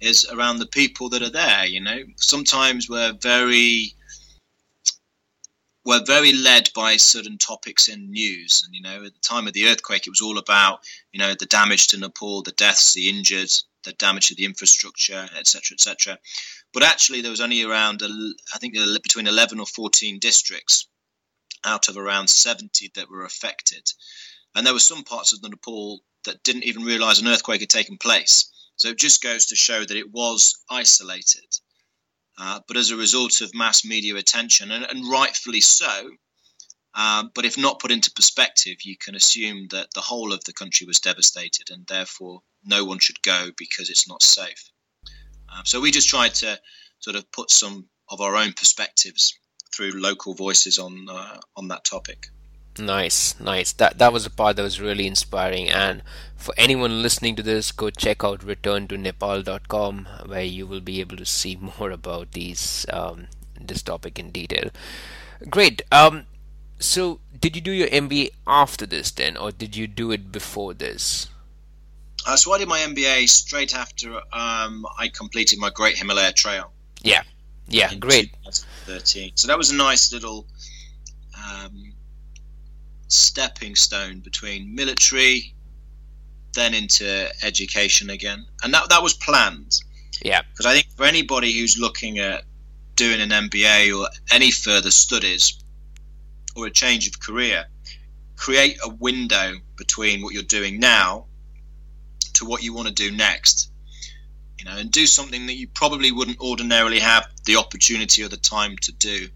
is 0.00 0.26
around 0.30 0.58
the 0.58 0.66
people 0.66 1.08
that 1.10 1.22
are 1.22 1.30
there. 1.30 1.64
You 1.66 1.80
know, 1.80 2.04
sometimes 2.16 2.88
we're 2.88 3.12
very 3.14 3.94
we're 5.84 6.04
very 6.04 6.32
led 6.32 6.70
by 6.74 6.96
certain 6.96 7.38
topics 7.38 7.88
in 7.88 8.10
news, 8.10 8.62
and 8.64 8.74
you 8.74 8.82
know, 8.82 9.04
at 9.04 9.12
the 9.12 9.20
time 9.20 9.46
of 9.46 9.52
the 9.52 9.66
earthquake, 9.66 10.06
it 10.06 10.10
was 10.10 10.22
all 10.22 10.38
about 10.38 10.80
you 11.12 11.18
know 11.18 11.34
the 11.34 11.46
damage 11.46 11.88
to 11.88 11.98
Nepal, 11.98 12.42
the 12.42 12.52
deaths, 12.52 12.94
the 12.94 13.08
injured, 13.08 13.50
the 13.82 13.92
damage 13.92 14.28
to 14.28 14.34
the 14.34 14.44
infrastructure, 14.44 15.28
etc., 15.36 15.74
etc. 15.74 16.18
But 16.72 16.82
actually, 16.82 17.20
there 17.20 17.30
was 17.30 17.40
only 17.40 17.62
around 17.62 18.02
I 18.02 18.58
think 18.58 18.74
between 19.02 19.26
eleven 19.26 19.60
or 19.60 19.66
fourteen 19.66 20.18
districts, 20.18 20.86
out 21.64 21.88
of 21.88 21.96
around 21.96 22.28
70 22.28 22.92
that 22.94 23.10
were 23.10 23.24
affected. 23.24 23.90
And 24.54 24.66
there 24.66 24.74
were 24.74 24.80
some 24.80 25.02
parts 25.02 25.32
of 25.32 25.40
the 25.40 25.48
Nepal 25.48 26.00
that 26.24 26.42
didn't 26.42 26.64
even 26.64 26.84
realize 26.84 27.18
an 27.18 27.28
earthquake 27.28 27.60
had 27.60 27.70
taken 27.70 27.98
place. 27.98 28.50
So 28.76 28.88
it 28.88 28.98
just 28.98 29.22
goes 29.22 29.46
to 29.46 29.56
show 29.56 29.84
that 29.84 29.96
it 29.96 30.10
was 30.10 30.56
isolated. 30.70 31.58
Uh, 32.38 32.60
but 32.66 32.76
as 32.76 32.90
a 32.90 32.96
result 32.96 33.40
of 33.40 33.54
mass 33.54 33.84
media 33.84 34.16
attention, 34.16 34.70
and, 34.70 34.84
and 34.84 35.08
rightfully 35.08 35.60
so, 35.60 36.10
uh, 36.94 37.24
but 37.34 37.44
if 37.44 37.58
not 37.58 37.80
put 37.80 37.90
into 37.90 38.10
perspective, 38.12 38.76
you 38.82 38.96
can 38.96 39.14
assume 39.14 39.66
that 39.70 39.88
the 39.94 40.00
whole 40.00 40.32
of 40.32 40.42
the 40.44 40.52
country 40.52 40.86
was 40.86 41.00
devastated 41.00 41.70
and 41.70 41.86
therefore 41.86 42.40
no 42.64 42.84
one 42.84 42.98
should 42.98 43.20
go 43.22 43.50
because 43.56 43.90
it's 43.90 44.08
not 44.08 44.22
safe. 44.22 44.70
Uh, 45.52 45.62
so 45.64 45.80
we 45.80 45.90
just 45.90 46.08
tried 46.08 46.34
to 46.34 46.58
sort 47.00 47.16
of 47.16 47.30
put 47.32 47.50
some 47.50 47.88
of 48.08 48.20
our 48.20 48.36
own 48.36 48.52
perspectives 48.52 49.34
through 49.74 49.90
local 49.92 50.34
voices 50.34 50.78
on 50.78 51.06
uh, 51.08 51.38
on 51.56 51.68
that 51.68 51.84
topic. 51.84 52.28
Nice, 52.78 53.38
nice. 53.38 53.72
That 53.72 53.98
that 53.98 54.12
was 54.12 54.26
a 54.26 54.30
part 54.30 54.56
that 54.56 54.62
was 54.62 54.80
really 54.80 55.06
inspiring. 55.06 55.68
And 55.68 56.02
for 56.36 56.54
anyone 56.56 57.02
listening 57.02 57.36
to 57.36 57.42
this, 57.42 57.70
go 57.70 57.90
check 57.90 58.24
out 58.24 58.40
returntonepal.com 58.40 60.08
where 60.26 60.42
you 60.42 60.66
will 60.66 60.80
be 60.80 61.00
able 61.00 61.16
to 61.16 61.24
see 61.24 61.56
more 61.78 61.90
about 61.90 62.32
these 62.32 62.84
um, 62.92 63.28
this 63.60 63.82
topic 63.82 64.18
in 64.18 64.30
detail. 64.30 64.70
Great. 65.48 65.82
Um, 65.92 66.26
so 66.78 67.20
did 67.38 67.54
you 67.54 67.62
do 67.62 67.70
your 67.70 67.88
MBA 67.88 68.30
after 68.46 68.86
this 68.86 69.10
then, 69.12 69.36
or 69.36 69.52
did 69.52 69.76
you 69.76 69.86
do 69.86 70.10
it 70.10 70.32
before 70.32 70.74
this? 70.74 71.28
Uh, 72.26 72.36
so 72.36 72.52
I 72.52 72.58
did 72.58 72.68
my 72.68 72.78
MBA 72.78 73.28
straight 73.28 73.74
after 73.74 74.16
um, 74.32 74.86
I 74.98 75.08
completed 75.08 75.58
my 75.58 75.70
Great 75.70 75.96
Himalaya 75.96 76.32
Trail. 76.32 76.72
Yeah, 77.02 77.22
yeah, 77.68 77.94
great. 77.94 78.32
2013. 78.44 79.32
So 79.36 79.46
that 79.48 79.58
was 79.58 79.70
a 79.70 79.74
nice 79.76 80.12
little 80.12 80.46
um, 81.36 81.93
stepping 83.14 83.76
stone 83.76 84.20
between 84.20 84.74
military, 84.74 85.54
then 86.54 86.74
into 86.74 87.28
education 87.42 88.10
again, 88.10 88.46
and 88.62 88.72
that 88.74 88.88
that 88.90 89.02
was 89.02 89.14
planned. 89.14 89.80
Yeah, 90.22 90.42
because 90.42 90.66
I 90.66 90.72
think 90.72 90.86
for 90.96 91.04
anybody 91.04 91.52
who's 91.52 91.78
looking 91.78 92.18
at 92.18 92.44
doing 92.96 93.20
an 93.20 93.30
MBA 93.30 93.98
or 93.98 94.08
any 94.30 94.50
further 94.50 94.90
studies 94.90 95.58
or 96.56 96.66
a 96.66 96.70
change 96.70 97.08
of 97.08 97.18
career, 97.20 97.66
create 98.36 98.78
a 98.84 98.88
window 98.88 99.54
between 99.76 100.22
what 100.22 100.32
you're 100.32 100.42
doing 100.42 100.78
now 100.78 101.26
to 102.34 102.44
what 102.44 102.62
you 102.62 102.72
want 102.72 102.88
to 102.88 102.94
do 102.94 103.10
next. 103.10 103.70
You 104.58 104.64
know 104.64 104.76
and 104.76 104.90
do 104.90 105.06
something 105.06 105.46
that 105.46 105.54
you 105.54 105.68
probably 105.68 106.12
wouldn't 106.12 106.40
ordinarily 106.40 107.00
have 107.00 107.26
the 107.44 107.56
opportunity 107.56 108.22
or 108.22 108.28
the 108.28 108.36
time 108.36 108.76
to 108.78 108.92
do. 108.92 109.28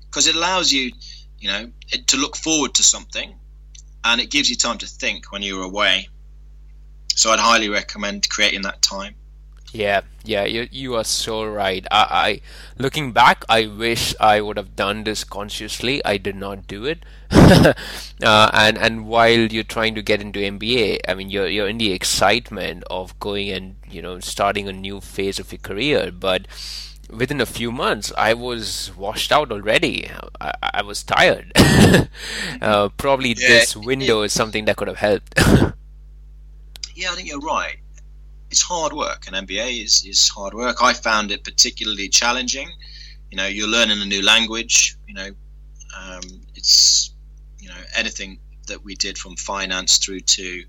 Because 0.00 0.26
it 0.26 0.34
allows 0.34 0.72
you 0.72 0.92
you 1.38 1.48
know 1.48 1.70
to 2.06 2.16
look 2.16 2.36
forward 2.36 2.74
to 2.74 2.82
something 2.82 3.34
and 4.04 4.20
it 4.20 4.30
gives 4.30 4.48
you 4.48 4.56
time 4.56 4.78
to 4.78 4.86
think 4.86 5.32
when 5.32 5.42
you're 5.42 5.62
away 5.62 6.08
so 7.14 7.30
i'd 7.30 7.38
highly 7.38 7.68
recommend 7.68 8.28
creating 8.28 8.62
that 8.62 8.80
time 8.82 9.14
yeah, 9.76 10.02
yeah, 10.24 10.44
you 10.44 10.68
you 10.70 10.94
are 10.94 11.04
so 11.04 11.44
right. 11.44 11.86
I, 11.90 12.06
I 12.10 12.40
looking 12.78 13.12
back, 13.12 13.44
I 13.48 13.66
wish 13.66 14.14
I 14.18 14.40
would 14.40 14.56
have 14.56 14.74
done 14.74 15.04
this 15.04 15.22
consciously. 15.22 16.02
I 16.04 16.16
did 16.16 16.34
not 16.36 16.66
do 16.66 16.86
it. 16.86 17.04
uh, 17.30 17.74
and 18.22 18.78
and 18.78 19.06
while 19.06 19.52
you're 19.52 19.64
trying 19.64 19.94
to 19.96 20.02
get 20.02 20.22
into 20.22 20.38
MBA, 20.40 21.00
I 21.06 21.14
mean, 21.14 21.28
you're 21.28 21.48
you're 21.48 21.68
in 21.68 21.78
the 21.78 21.92
excitement 21.92 22.84
of 22.88 23.18
going 23.20 23.50
and 23.50 23.76
you 23.86 24.00
know 24.00 24.18
starting 24.20 24.66
a 24.66 24.72
new 24.72 25.00
phase 25.00 25.38
of 25.38 25.52
your 25.52 25.60
career, 25.60 26.10
but 26.10 26.46
within 27.10 27.40
a 27.40 27.46
few 27.46 27.70
months, 27.72 28.12
I 28.16 28.34
was 28.34 28.90
washed 28.96 29.32
out 29.32 29.52
already. 29.52 30.10
I, 30.40 30.52
I 30.62 30.82
was 30.82 31.02
tired. 31.02 31.52
uh, 32.62 32.88
probably 32.96 33.30
yeah, 33.30 33.48
this 33.48 33.76
window 33.76 34.22
it, 34.22 34.26
is 34.26 34.32
something 34.32 34.64
that 34.66 34.76
could 34.76 34.88
have 34.88 34.98
helped. 34.98 35.34
yeah, 36.94 37.10
I 37.10 37.14
think 37.14 37.28
you're 37.28 37.40
right 37.40 37.78
it's 38.50 38.62
hard 38.62 38.92
work. 38.92 39.26
An 39.26 39.46
MBA 39.46 39.84
is, 39.84 40.04
is 40.04 40.28
hard 40.28 40.54
work. 40.54 40.82
I 40.82 40.92
found 40.92 41.30
it 41.30 41.44
particularly 41.44 42.08
challenging. 42.08 42.68
You 43.30 43.36
know, 43.36 43.46
you're 43.46 43.68
learning 43.68 44.00
a 44.00 44.06
new 44.06 44.22
language. 44.22 44.96
You 45.06 45.14
know, 45.14 45.30
um, 45.96 46.22
it's 46.54 47.12
you 47.58 47.68
know 47.68 47.80
anything 47.96 48.38
that 48.68 48.84
we 48.84 48.94
did 48.94 49.18
from 49.18 49.36
finance 49.36 49.98
through 49.98 50.20
to 50.20 50.42
you 50.42 50.66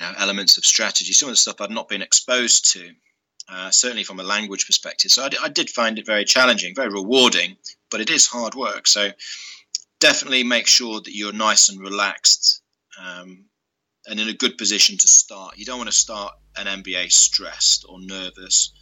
know 0.00 0.12
elements 0.18 0.58
of 0.58 0.64
strategy. 0.64 1.12
Some 1.12 1.28
of 1.28 1.32
the 1.32 1.36
stuff 1.40 1.60
I'd 1.60 1.70
not 1.70 1.88
been 1.88 2.02
exposed 2.02 2.72
to, 2.72 2.90
uh, 3.50 3.70
certainly 3.70 4.04
from 4.04 4.20
a 4.20 4.24
language 4.24 4.66
perspective. 4.66 5.10
So 5.10 5.24
I, 5.24 5.30
I 5.44 5.48
did 5.48 5.70
find 5.70 5.98
it 5.98 6.06
very 6.06 6.24
challenging, 6.24 6.74
very 6.74 6.90
rewarding, 6.90 7.56
but 7.90 8.00
it 8.00 8.10
is 8.10 8.26
hard 8.26 8.54
work. 8.54 8.86
So 8.86 9.10
definitely 10.00 10.44
make 10.44 10.66
sure 10.66 11.00
that 11.00 11.14
you're 11.14 11.32
nice 11.32 11.68
and 11.68 11.80
relaxed. 11.80 12.62
Um, 13.00 13.44
and 14.08 14.18
in 14.18 14.28
a 14.28 14.32
good 14.32 14.58
position 14.58 14.96
to 14.98 15.06
start. 15.06 15.58
You 15.58 15.64
don't 15.64 15.78
want 15.78 15.90
to 15.90 15.96
start 15.96 16.32
an 16.56 16.82
MBA 16.82 17.12
stressed 17.12 17.84
or 17.88 18.00
nervous 18.00 18.72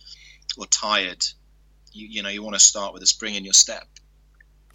or 0.57 0.67
tired. 0.67 1.25
You, 1.93 2.07
you 2.09 2.23
know, 2.23 2.29
you 2.29 2.43
want 2.43 2.55
to 2.55 2.61
start 2.61 2.95
with 2.95 3.03
a 3.03 3.07
spring 3.07 3.35
in 3.35 3.45
your 3.45 3.53
step. 3.53 3.87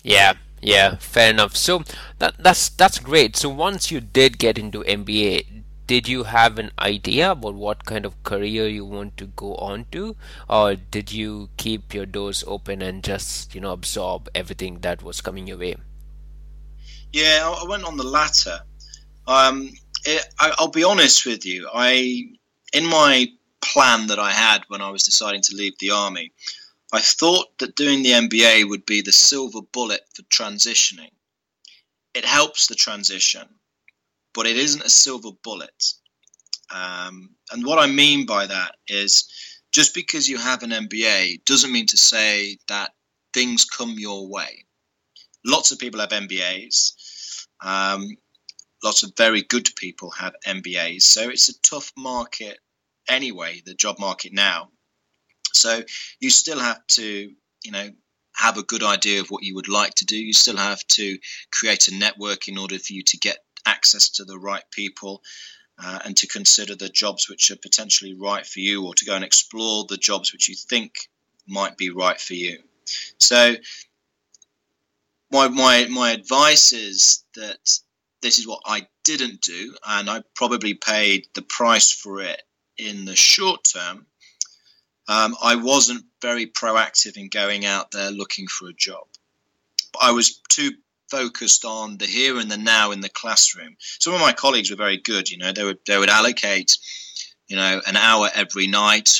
Yeah, 0.04 0.34
yeah, 0.62 0.96
fair 0.98 1.30
enough. 1.30 1.56
So 1.56 1.84
that 2.20 2.36
that's 2.40 2.70
that's 2.70 3.00
great. 3.00 3.36
So 3.36 3.50
once 3.50 3.92
you 3.92 4.02
did 4.02 4.40
get 4.40 4.58
into 4.58 4.82
MBA, 4.82 5.61
did 5.88 6.08
you 6.08 6.24
have 6.24 6.58
an 6.58 6.72
idea 6.80 7.32
about 7.32 7.56
what 7.56 7.86
kind 7.86 8.06
of 8.06 8.22
career 8.24 8.68
you 8.68 8.86
want 8.86 9.18
to 9.18 9.26
go 9.26 9.56
on 9.56 9.86
to, 9.92 10.16
or 10.50 10.76
did 10.76 11.12
you 11.12 11.50
keep 11.58 11.94
your 11.94 12.06
doors 12.06 12.44
open 12.48 12.82
and 12.82 13.04
just 13.04 13.54
you 13.56 13.62
know 13.62 13.72
absorb 13.72 14.30
everything 14.34 14.80
that 14.80 15.04
was 15.04 15.22
coming 15.22 15.48
your 15.48 15.58
way? 15.58 15.76
Yeah, 17.14 17.54
I 17.62 17.68
went 17.68 17.84
on 17.84 17.98
the 17.98 18.04
latter. 18.04 18.60
Um, 19.28 19.72
it, 20.06 20.26
I, 20.40 20.56
I'll 20.58 20.70
be 20.70 20.84
honest 20.84 21.26
with 21.26 21.46
you. 21.46 21.70
I 21.74 22.30
in 22.74 22.86
my 22.86 23.28
plan 23.62 24.08
that 24.08 24.20
I 24.20 24.32
had 24.32 24.64
when 24.68 24.82
I 24.82 24.90
was 24.90 25.04
deciding 25.04 25.42
to 25.44 25.56
leave 25.56 25.78
the 25.80 25.92
army, 25.92 26.32
I 26.94 27.00
thought 27.00 27.58
that 27.60 27.76
doing 27.76 28.04
the 28.04 28.12
MBA 28.12 28.68
would 28.70 28.86
be 28.86 29.02
the 29.02 29.12
silver 29.12 29.62
bullet 29.62 30.02
for 30.14 30.24
transitioning. 30.24 31.12
It 32.14 32.26
helps 32.26 32.68
the 32.68 32.76
transition, 32.76 33.48
but 34.34 34.48
it 34.48 34.58
isn't 34.58 34.84
a 34.84 34.90
silver 34.90 35.32
bullet. 35.44 35.94
Um, 36.74 37.32
and 37.52 37.66
what 37.66 37.80
I 37.80 37.88
mean 37.88 38.26
by 38.26 38.48
that 38.48 38.76
is 38.88 39.28
just 39.72 39.94
because 39.94 40.30
you 40.30 40.38
have 40.38 40.64
an 40.64 40.72
MBA 40.72 41.44
doesn't 41.46 41.72
mean 41.72 41.88
to 41.88 41.98
say 41.98 42.58
that 42.68 42.92
things 43.34 43.66
come 43.66 43.96
your 43.98 44.28
way. 44.28 44.66
Lots 45.46 45.72
of 45.72 45.80
people 45.80 46.00
have 46.00 46.10
MBAs. 46.10 47.46
Um, 47.64 48.08
lots 48.84 49.04
of 49.04 49.14
very 49.18 49.44
good 49.44 49.70
people 49.76 50.12
have 50.12 50.34
MBAs. 50.46 51.04
So 51.04 51.30
it's 51.30 51.50
a 51.50 51.60
tough 51.62 51.92
market 51.98 52.60
anyway, 53.08 53.62
the 53.66 53.74
job 53.74 54.00
market 54.00 54.34
now. 54.34 54.70
So 55.54 55.84
you 56.20 56.30
still 56.30 56.60
have 56.60 56.86
to, 56.88 57.32
you 57.64 57.72
know, 57.72 57.90
have 58.36 58.58
a 58.58 58.64
good 58.64 58.84
idea 58.84 59.22
of 59.22 59.30
what 59.30 59.44
you 59.44 59.56
would 59.56 59.68
like 59.68 59.94
to 59.96 60.06
do. 60.06 60.18
You 60.18 60.34
still 60.34 60.58
have 60.58 60.86
to 60.88 61.18
create 61.52 61.88
a 61.88 61.96
network 61.96 62.48
in 62.48 62.58
order 62.58 62.80
for 62.80 62.94
you 62.94 63.04
to 63.04 63.18
get 63.18 63.40
access 63.66 64.10
to 64.10 64.26
the 64.26 64.38
right 64.38 64.64
people 64.72 65.22
uh, 65.84 66.00
and 66.06 66.16
to 66.18 66.28
consider 66.28 66.76
the 66.76 66.90
jobs 66.90 67.30
which 67.30 67.52
are 67.52 67.56
potentially 67.56 68.14
right 68.14 68.46
for 68.46 68.60
you 68.60 68.86
or 68.86 68.94
to 68.96 69.06
go 69.06 69.16
and 69.16 69.24
explore 69.24 69.86
the 69.86 69.98
jobs 69.98 70.32
which 70.32 70.48
you 70.48 70.56
think 70.56 71.10
might 71.48 71.78
be 71.78 71.90
right 71.90 72.20
for 72.20 72.34
you. 72.34 72.60
So 73.18 73.56
my, 75.32 75.48
my, 75.48 75.88
my 75.90 76.12
advice 76.12 76.74
is 76.74 77.24
that 77.36 77.80
this 78.22 78.38
is 78.38 78.48
what 78.48 78.62
I 78.66 78.88
didn't 79.04 79.42
do, 79.42 79.76
and 79.86 80.10
I 80.10 80.24
probably 80.36 80.76
paid 80.76 81.28
the 81.34 81.42
price 81.42 81.92
for 81.92 82.22
it 82.22 82.42
in 82.78 83.06
the 83.06 83.16
short 83.16 83.64
term. 83.64 84.06
Um, 85.08 85.36
I 85.42 85.56
wasn't 85.56 86.06
very 86.22 86.46
proactive 86.46 87.18
in 87.18 87.30
going 87.30 87.66
out 87.66 87.92
there 87.92 88.12
looking 88.12 88.48
for 88.48 88.68
a 88.70 88.74
job. 88.74 89.08
I 90.00 90.12
was 90.12 90.40
too 90.50 90.72
focused 91.12 91.66
on 91.66 91.98
the 91.98 92.06
here 92.06 92.40
and 92.40 92.50
the 92.50 92.58
now 92.58 92.92
in 92.92 93.02
the 93.02 93.10
classroom. 93.10 93.76
Some 93.80 94.14
of 94.14 94.22
my 94.22 94.34
colleagues 94.34 94.72
were 94.72 94.78
very 94.78 94.98
good. 94.98 95.30
You 95.30 95.38
know, 95.38 95.52
they 95.52 95.64
would 95.64 95.80
they 95.86 95.98
would 95.98 96.10
allocate, 96.10 96.78
you 97.48 97.58
know, 97.58 97.82
an 97.86 97.98
hour 97.98 98.30
every 98.34 98.68
night 98.68 99.20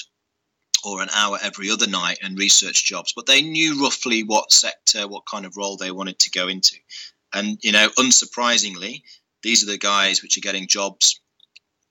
or 0.84 1.02
an 1.02 1.10
hour 1.14 1.38
every 1.44 1.70
other 1.70 1.88
night 1.88 2.20
and 2.24 2.40
research 2.40 2.86
jobs, 2.86 3.14
but 3.14 3.28
they 3.28 3.42
knew 3.42 3.84
roughly 3.84 4.24
what 4.24 4.52
sector, 4.52 5.08
what 5.08 5.28
kind 5.30 5.46
of 5.46 5.58
role 5.58 5.78
they 5.78 5.92
wanted 5.92 6.18
to 6.20 6.32
go 6.32 6.48
into. 6.48 6.76
And 7.34 7.60
you 7.62 7.72
know, 7.72 7.90
unsurprisingly, 8.00 9.04
these 9.44 9.64
are 9.64 9.72
the 9.72 9.78
guys 9.78 10.22
which 10.22 10.38
are 10.38 10.42
getting 10.42 10.68
jobs 10.68 11.20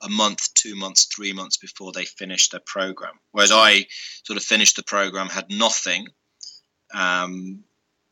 a 0.02 0.08
month, 0.08 0.52
two 0.54 0.74
months, 0.74 1.04
three 1.04 1.32
months 1.32 1.58
before 1.58 1.92
they 1.92 2.04
finish 2.04 2.48
their 2.48 2.60
program. 2.64 3.12
Whereas 3.32 3.52
I 3.52 3.86
sort 4.24 4.38
of 4.38 4.42
finished 4.42 4.76
the 4.76 4.82
program, 4.82 5.28
had 5.28 5.50
nothing, 5.50 6.08
um, 6.94 7.64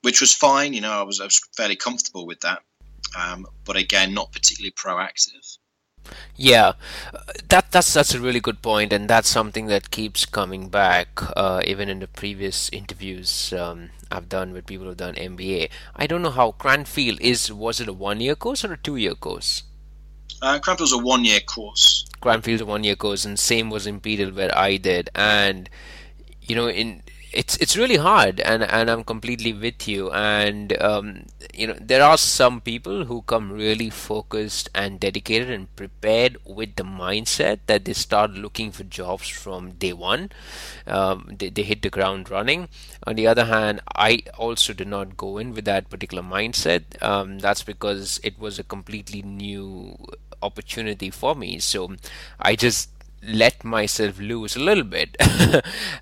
which 0.08 0.22
was 0.22 0.32
fine. 0.32 0.72
You 0.72 0.80
know, 0.80 0.92
I 0.92 1.02
was 1.02 1.20
I 1.20 1.24
was 1.24 1.38
fairly 1.54 1.76
comfortable 1.76 2.24
with 2.24 2.40
that, 2.40 2.62
um, 3.14 3.46
but 3.66 3.76
again, 3.76 4.14
not 4.14 4.32
particularly 4.32 4.72
proactive. 4.72 5.58
Yeah, 6.34 6.72
that 7.50 7.70
that's 7.72 7.92
that's 7.92 8.14
a 8.14 8.20
really 8.20 8.40
good 8.40 8.62
point, 8.62 8.90
and 8.90 9.06
that's 9.06 9.28
something 9.28 9.66
that 9.66 9.90
keeps 9.90 10.24
coming 10.24 10.70
back, 10.70 11.08
uh, 11.36 11.60
even 11.66 11.90
in 11.90 12.00
the 12.00 12.08
previous 12.08 12.70
interviews 12.70 13.52
um, 13.52 13.90
I've 14.10 14.30
done 14.30 14.54
with 14.54 14.64
people 14.64 14.86
who've 14.86 14.96
done 14.96 15.14
MBA. 15.14 15.68
I 15.94 16.06
don't 16.06 16.22
know 16.22 16.30
how 16.30 16.52
Cranfield 16.52 17.20
is. 17.20 17.52
Was 17.52 17.78
it 17.78 17.88
a 17.88 17.92
one-year 17.92 18.36
course 18.36 18.64
or 18.64 18.72
a 18.72 18.78
two-year 18.78 19.14
course? 19.14 19.64
Uh, 20.40 20.58
Cranfield's 20.58 20.94
a 20.94 20.98
one-year 20.98 21.40
course. 21.40 22.06
Cranfield's 22.22 22.62
a 22.62 22.66
one-year 22.66 22.96
course, 22.96 23.26
and 23.26 23.38
same 23.38 23.68
was 23.68 23.86
Imperial 23.86 24.30
where 24.30 24.56
I 24.56 24.78
did, 24.78 25.10
and 25.14 25.68
you 26.40 26.56
know, 26.56 26.70
in 26.70 27.02
it's 27.32 27.56
it's 27.58 27.76
really 27.76 27.96
hard 27.96 28.40
and 28.40 28.62
and 28.62 28.90
I'm 28.90 29.04
completely 29.04 29.52
with 29.52 29.86
you. 29.86 30.10
And 30.10 30.80
um, 30.80 31.26
you 31.52 31.66
know 31.66 31.76
there 31.80 32.02
are 32.02 32.16
some 32.16 32.60
people 32.60 33.04
who 33.04 33.22
come 33.22 33.52
really 33.52 33.90
focused 33.90 34.70
and 34.74 34.98
dedicated 35.00 35.50
and 35.50 35.74
prepared 35.76 36.38
with 36.44 36.76
the 36.76 36.84
mindset 36.84 37.60
that 37.66 37.84
they 37.84 37.92
start 37.92 38.32
looking 38.32 38.72
for 38.72 38.84
jobs 38.84 39.28
from 39.28 39.72
day 39.72 39.92
one. 39.92 40.30
Um, 40.86 41.34
they, 41.38 41.50
they 41.50 41.62
hit 41.62 41.82
the 41.82 41.90
ground 41.90 42.30
running. 42.30 42.68
On 43.06 43.14
the 43.14 43.26
other 43.26 43.44
hand 43.44 43.80
I 43.94 44.22
also 44.36 44.72
did 44.72 44.88
not 44.88 45.16
go 45.16 45.38
in 45.38 45.52
with 45.52 45.64
that 45.66 45.90
particular 45.90 46.22
mindset. 46.22 47.00
Um, 47.02 47.38
that's 47.38 47.62
because 47.62 48.20
it 48.22 48.38
was 48.38 48.58
a 48.58 48.64
completely 48.64 49.22
new 49.22 49.96
opportunity 50.42 51.10
for 51.10 51.34
me. 51.34 51.58
So 51.58 51.96
I 52.38 52.56
just 52.56 52.90
let 53.22 53.64
myself 53.64 54.18
lose 54.18 54.56
a 54.56 54.60
little 54.60 54.84
bit. 54.84 55.16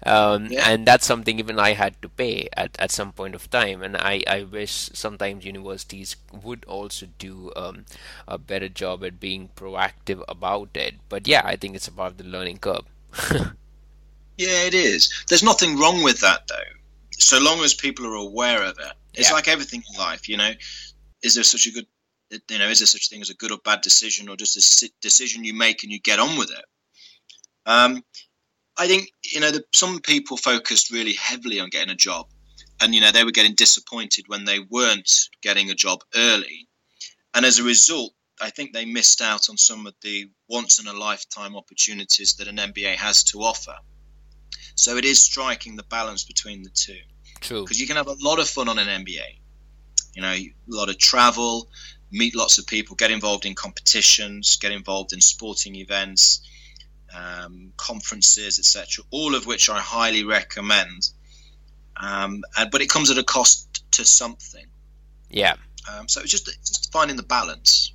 Um, 0.04 0.46
yeah. 0.46 0.70
and 0.70 0.86
that's 0.86 1.06
something 1.06 1.38
even 1.38 1.58
i 1.58 1.72
had 1.72 2.00
to 2.00 2.08
pay 2.08 2.48
at, 2.56 2.76
at 2.78 2.90
some 2.90 3.12
point 3.12 3.34
of 3.34 3.50
time. 3.50 3.82
And 3.82 3.96
I, 3.96 4.22
I 4.26 4.42
wish 4.42 4.90
sometimes 4.92 5.44
universities 5.44 6.16
would 6.32 6.64
also 6.66 7.06
do 7.18 7.52
um, 7.56 7.86
a 8.28 8.38
better 8.38 8.68
job 8.68 9.04
at 9.04 9.18
being 9.18 9.50
proactive 9.56 10.22
about 10.28 10.70
it. 10.74 10.94
But 11.08 11.26
yeah 11.26 11.42
i 11.44 11.56
think 11.56 11.74
it's 11.74 11.88
about 11.88 12.18
the 12.18 12.24
learning 12.24 12.58
curve. 12.58 12.86
Yeah 14.38 14.64
it 14.64 14.74
is. 14.74 15.10
There's 15.28 15.42
nothing 15.42 15.78
wrong 15.78 16.02
with 16.02 16.20
that 16.20 16.46
though. 16.46 16.72
So 17.12 17.40
long 17.40 17.60
as 17.60 17.72
people 17.72 18.06
are 18.06 18.16
aware 18.16 18.62
of 18.62 18.78
it. 18.78 18.92
It's 19.14 19.30
yeah. 19.30 19.34
like 19.34 19.48
everything 19.48 19.82
in 19.90 19.98
life 19.98 20.28
you 20.28 20.36
know. 20.36 20.52
Is 21.22 21.34
there 21.34 21.44
such 21.44 21.66
a 21.66 21.72
good 21.72 21.86
you 22.50 22.58
know 22.58 22.68
is 22.68 22.80
there 22.80 22.86
such 22.86 23.06
a 23.06 23.08
thing 23.08 23.22
as 23.22 23.30
a 23.30 23.34
good 23.34 23.50
or 23.52 23.58
bad 23.64 23.80
decision 23.80 24.28
or 24.28 24.36
just 24.36 24.82
a 24.82 24.90
decision 25.00 25.44
you 25.44 25.54
make 25.54 25.82
and 25.82 25.92
you 25.92 26.00
get 26.00 26.18
on 26.18 26.36
with 26.36 26.50
it 26.50 26.64
um, 27.66 28.02
I 28.78 28.86
think 28.86 29.10
you 29.24 29.40
know 29.40 29.50
the, 29.50 29.64
some 29.74 30.00
people 30.00 30.36
focused 30.36 30.90
really 30.90 31.14
heavily 31.14 31.60
on 31.60 31.68
getting 31.68 31.90
a 31.90 31.96
job, 31.96 32.28
and 32.80 32.94
you 32.94 33.00
know 33.00 33.10
they 33.10 33.24
were 33.24 33.32
getting 33.32 33.54
disappointed 33.54 34.28
when 34.28 34.44
they 34.44 34.60
weren't 34.60 35.28
getting 35.42 35.70
a 35.70 35.74
job 35.74 36.02
early, 36.14 36.68
and 37.34 37.44
as 37.44 37.58
a 37.58 37.64
result, 37.64 38.12
I 38.40 38.50
think 38.50 38.72
they 38.72 38.84
missed 38.84 39.20
out 39.20 39.50
on 39.50 39.56
some 39.56 39.86
of 39.86 39.94
the 40.02 40.30
once 40.48 40.78
in 40.78 40.86
a 40.86 40.92
lifetime 40.92 41.56
opportunities 41.56 42.34
that 42.34 42.48
an 42.48 42.56
MBA 42.56 42.94
has 42.96 43.24
to 43.24 43.40
offer. 43.40 43.74
So 44.74 44.96
it 44.96 45.04
is 45.04 45.22
striking 45.22 45.76
the 45.76 45.82
balance 45.84 46.24
between 46.24 46.62
the 46.62 46.70
two. 46.70 46.98
True. 47.40 47.62
Because 47.62 47.80
you 47.80 47.86
can 47.86 47.96
have 47.96 48.08
a 48.08 48.16
lot 48.20 48.38
of 48.38 48.48
fun 48.48 48.68
on 48.68 48.78
an 48.78 49.04
MBA. 49.04 49.40
You 50.14 50.22
know, 50.22 50.32
a 50.32 50.52
lot 50.68 50.90
of 50.90 50.98
travel, 50.98 51.68
meet 52.10 52.36
lots 52.36 52.58
of 52.58 52.66
people, 52.66 52.94
get 52.94 53.10
involved 53.10 53.46
in 53.46 53.54
competitions, 53.54 54.56
get 54.56 54.72
involved 54.72 55.12
in 55.12 55.20
sporting 55.20 55.76
events 55.76 56.40
um, 57.14 57.72
conferences, 57.76 58.58
etc. 58.58 59.04
All 59.10 59.34
of 59.34 59.46
which 59.46 59.68
I 59.68 59.78
highly 59.78 60.24
recommend. 60.24 61.10
Um, 61.96 62.44
and, 62.56 62.70
but 62.70 62.82
it 62.82 62.88
comes 62.88 63.10
at 63.10 63.18
a 63.18 63.22
cost 63.22 63.84
to 63.92 64.04
something. 64.04 64.66
Yeah. 65.30 65.54
Um, 65.90 66.08
so 66.08 66.20
it's 66.20 66.30
just 66.30 66.48
it's 66.48 66.70
just 66.70 66.92
finding 66.92 67.16
the 67.16 67.22
balance. 67.22 67.92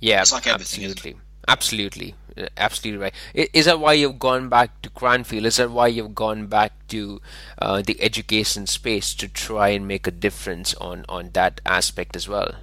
Yeah, 0.00 0.20
it's 0.20 0.32
like 0.32 0.46
everything. 0.46 0.84
Absolutely, 0.84 1.16
absolutely, 1.48 2.14
uh, 2.36 2.46
absolutely 2.56 3.02
right. 3.02 3.14
Is 3.52 3.66
that 3.66 3.80
why 3.80 3.94
you've 3.94 4.18
gone 4.18 4.48
back 4.48 4.82
to 4.82 4.90
Cranfield? 4.90 5.44
Is 5.44 5.56
that 5.56 5.70
why 5.70 5.88
you've 5.88 6.14
gone 6.14 6.46
back 6.46 6.86
to 6.88 7.20
uh, 7.58 7.82
the 7.82 8.00
education 8.00 8.66
space 8.66 9.14
to 9.14 9.28
try 9.28 9.68
and 9.68 9.86
make 9.86 10.06
a 10.06 10.12
difference 10.12 10.74
on 10.74 11.04
on 11.08 11.30
that 11.34 11.60
aspect 11.66 12.16
as 12.16 12.28
well? 12.28 12.54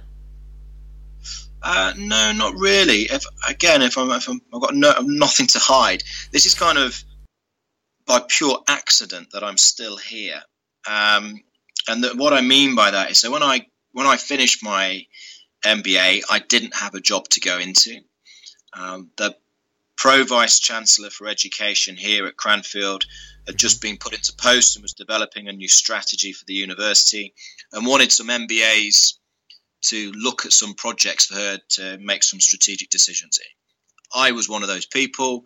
Uh, 1.62 1.92
no, 1.96 2.32
not 2.32 2.54
really. 2.56 3.02
If 3.02 3.24
again, 3.48 3.82
if 3.82 3.98
I'm, 3.98 4.10
if 4.10 4.28
I'm 4.28 4.40
I've 4.54 4.60
got 4.60 4.74
no, 4.74 4.92
nothing 5.02 5.46
to 5.48 5.58
hide. 5.58 6.02
This 6.30 6.46
is 6.46 6.54
kind 6.54 6.78
of 6.78 7.02
by 8.06 8.22
pure 8.28 8.62
accident 8.68 9.30
that 9.32 9.44
I'm 9.44 9.58
still 9.58 9.96
here. 9.96 10.42
Um, 10.88 11.42
and 11.88 12.02
the, 12.02 12.14
what 12.16 12.32
I 12.32 12.40
mean 12.40 12.74
by 12.74 12.90
that 12.90 13.10
is, 13.10 13.18
so 13.18 13.30
when 13.30 13.42
I 13.42 13.66
when 13.92 14.06
I 14.06 14.16
finished 14.16 14.62
my 14.62 15.06
MBA, 15.64 16.22
I 16.30 16.38
didn't 16.38 16.74
have 16.74 16.94
a 16.94 17.00
job 17.00 17.28
to 17.30 17.40
go 17.40 17.58
into. 17.58 18.00
Um, 18.72 19.10
the 19.16 19.36
pro 19.96 20.24
vice 20.24 20.60
chancellor 20.60 21.10
for 21.10 21.28
education 21.28 21.96
here 21.96 22.26
at 22.26 22.36
Cranfield 22.36 23.04
had 23.46 23.58
just 23.58 23.82
been 23.82 23.98
put 23.98 24.14
into 24.14 24.32
post 24.34 24.76
and 24.76 24.82
was 24.82 24.94
developing 24.94 25.48
a 25.48 25.52
new 25.52 25.68
strategy 25.68 26.32
for 26.32 26.44
the 26.46 26.54
university 26.54 27.34
and 27.72 27.86
wanted 27.86 28.10
some 28.12 28.28
MBAs 28.28 29.14
to 29.82 30.12
look 30.12 30.46
at 30.46 30.52
some 30.52 30.74
projects 30.74 31.26
for 31.26 31.34
her 31.34 31.58
to 31.70 31.98
make 31.98 32.22
some 32.22 32.40
strategic 32.40 32.90
decisions 32.90 33.38
in. 33.38 34.20
I 34.20 34.32
was 34.32 34.48
one 34.48 34.62
of 34.62 34.68
those 34.68 34.86
people. 34.86 35.44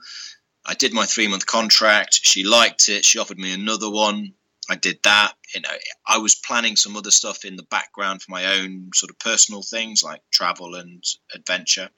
I 0.65 0.75
did 0.75 0.95
my 0.95 1.05
three 1.05 1.29
month 1.29 1.47
contract. 1.47 2.21
She 2.23 2.45
liked 2.45 2.89
it. 2.89 3.05
She 3.05 3.19
offered 3.19 3.39
me 3.39 3.53
another 3.53 3.91
one. 3.91 4.35
I 4.69 4.77
did 4.77 4.99
that. 5.03 5.35
You 5.55 5.61
know, 5.61 5.69
I 6.07 6.19
was 6.19 6.35
planning 6.35 6.77
some 6.77 6.97
other 6.97 7.11
stuff 7.11 7.45
in 7.45 7.57
the 7.57 7.65
background 7.65 8.23
for 8.23 8.31
my 8.31 8.59
own 8.59 8.91
sort 8.95 9.11
of 9.11 9.19
personal 9.19 9.63
things 9.63 10.03
like 10.03 10.23
travel 10.31 10.75
and 10.75 11.05
adventure. 11.35 11.91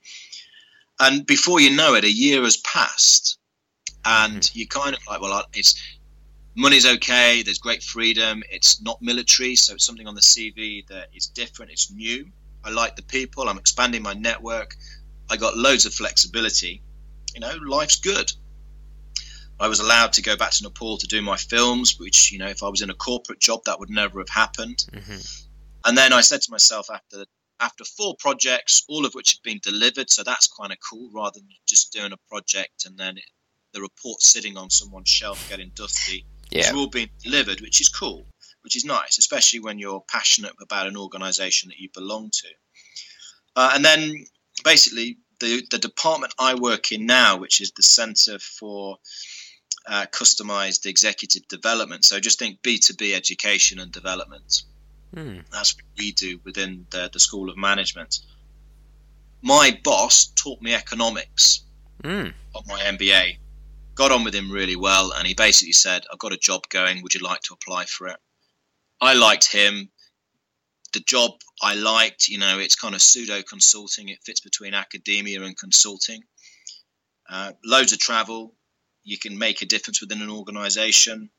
And 0.99 1.27
before 1.27 1.61
you 1.61 1.77
know 1.77 1.95
it, 1.95 2.05
a 2.05 2.11
year 2.11 2.43
has 2.43 2.57
passed, 2.57 3.39
and 4.05 4.41
mm-hmm. 4.41 4.59
you 4.59 4.67
kind 4.67 4.95
of 4.95 5.01
like, 5.07 5.21
well, 5.21 5.45
it's 5.53 5.81
money's 6.57 6.87
okay. 6.87 7.43
There's 7.43 7.59
great 7.59 7.83
freedom. 7.83 8.43
It's 8.51 8.81
not 8.83 9.01
military, 9.03 9.55
so 9.55 9.75
it's 9.75 9.85
something 9.85 10.09
on 10.09 10.15
the 10.15 10.21
CV 10.21 10.87
that 10.89 11.09
is 11.15 11.27
different. 11.27 11.71
It's 11.71 11.91
new. 11.91 12.27
I 12.65 12.71
like 12.71 12.97
the 12.97 13.03
people. 13.03 13.49
I'm 13.49 13.59
expanding 13.59 14.03
my 14.03 14.15
network. 14.15 14.75
I 15.31 15.37
got 15.37 15.57
loads 15.57 15.87
of 15.87 15.95
flexibility. 15.95 16.83
You 17.35 17.41
know, 17.41 17.55
life's 17.65 18.01
good. 18.01 18.33
I 19.61 19.69
was 19.69 19.81
allowed 19.81 20.13
to 20.15 20.23
go 20.23 20.37
back 20.37 20.51
to 20.53 20.65
Nepal 20.65 20.99
to 20.99 21.07
do 21.07 21.23
my 21.23 21.37
films, 21.37 21.99
which 21.99 22.33
you 22.33 22.39
know, 22.39 22.49
if 22.49 22.63
I 22.63 22.69
was 22.69 22.83
in 22.83 22.91
a 22.91 22.95
corporate 22.95 23.41
job, 23.41 23.61
that 23.67 23.79
would 23.79 23.91
never 23.91 24.19
have 24.19 24.29
happened. 24.29 24.85
Mm-hmm. 24.93 25.21
And 25.85 25.97
then 25.97 26.13
I 26.13 26.21
said 26.23 26.43
to 26.43 26.51
myself 26.51 26.91
after 26.91 27.25
after 27.59 27.85
four 27.85 28.15
projects, 28.19 28.85
all 28.89 29.07
of 29.07 29.15
which 29.15 29.33
have 29.33 29.43
been 29.43 29.61
delivered, 29.63 30.11
so 30.11 30.23
that's 30.23 30.47
kind 30.47 30.73
of 30.73 30.79
cool, 30.91 31.11
rather 31.15 31.39
than 31.39 31.49
just 31.67 31.91
doing 31.93 32.13
a 32.13 32.19
project 32.29 32.85
and 32.85 32.99
then 32.99 33.17
it, 33.17 33.25
the 33.73 33.81
report 33.81 34.21
sitting 34.21 34.59
on 34.59 34.69
someone's 34.69 35.09
shelf 35.09 35.49
getting 35.49 35.71
dusty 35.75 36.27
yeah. 36.51 36.73
all 36.75 36.89
being 36.89 37.11
delivered, 37.23 37.61
which 37.61 37.81
is 37.81 37.89
cool, 37.89 38.27
which 38.63 38.77
is 38.77 38.85
nice, 38.85 39.19
especially 39.19 39.61
when 39.61 39.79
you're 39.79 40.05
passionate 40.09 40.53
about 40.61 40.87
an 40.87 40.97
organisation 40.97 41.69
that 41.69 41.79
you 41.79 41.89
belong 41.93 42.31
to. 42.31 42.49
Uh, 43.55 43.73
and 43.75 43.85
then 43.85 44.25
basically, 44.65 45.19
the, 45.41 45.63
the 45.71 45.79
department 45.79 46.35
I 46.39 46.55
work 46.55 46.93
in 46.93 47.07
now, 47.07 47.37
which 47.37 47.61
is 47.61 47.73
the 47.73 47.83
Centre 47.83 48.39
for 48.39 48.99
uh, 49.87 50.07
Customized 50.11 50.87
Executive 50.87 51.47
Development. 51.49 52.05
So 52.05 52.19
just 52.21 52.39
think 52.39 52.63
B2B 52.63 53.15
education 53.15 53.79
and 53.79 53.93
development. 53.93 54.63
Hmm. 55.15 55.39
That's 55.53 55.75
what 55.75 55.85
we 55.99 56.13
do 56.13 56.41
within 56.45 56.87
the, 56.91 57.11
the 57.13 57.21
School 57.21 57.51
of 57.51 57.57
Management. 57.57 58.21
My 59.43 59.79
boss 59.85 60.27
taught 60.35 60.61
me 60.61 60.75
economics 60.75 61.63
mm. 62.03 62.33
of 62.55 62.67
my 62.67 62.81
MBA 62.81 63.37
got 63.97 64.13
on 64.13 64.23
with 64.23 64.35
him 64.35 64.51
really 64.53 64.77
well, 64.77 65.13
and 65.13 65.27
he 65.27 65.35
basically 65.35 65.73
said, 65.73 66.07
"I've 66.13 66.19
got 66.19 66.33
a 66.33 66.39
job 66.39 66.69
going. 66.69 67.03
Would 67.03 67.15
you 67.15 67.21
like 67.21 67.41
to 67.43 67.55
apply 67.55 67.87
for 67.87 68.07
it?" 68.07 68.21
I 69.01 69.15
liked 69.15 69.51
him. 69.51 69.91
The 70.93 71.01
job 71.01 71.33
I 71.61 71.75
liked, 71.75 72.29
you 72.29 72.39
know, 72.39 72.59
it's 72.59 72.77
kind 72.77 72.95
of 72.95 73.03
pseudo 73.03 73.43
consulting. 73.43 74.09
It 74.09 74.23
fits 74.25 74.41
between 74.41 74.75
academia 74.75 75.43
and 75.43 75.57
consulting. 75.57 76.23
Uh, 77.29 77.53
loads 77.65 77.93
of 77.93 77.99
travel. 77.99 78.55
You 79.03 79.19
can 79.19 79.37
make 79.39 79.63
a 79.63 79.67
difference 79.67 80.01
within 80.01 80.23
an 80.23 80.31
organization. 80.31 81.31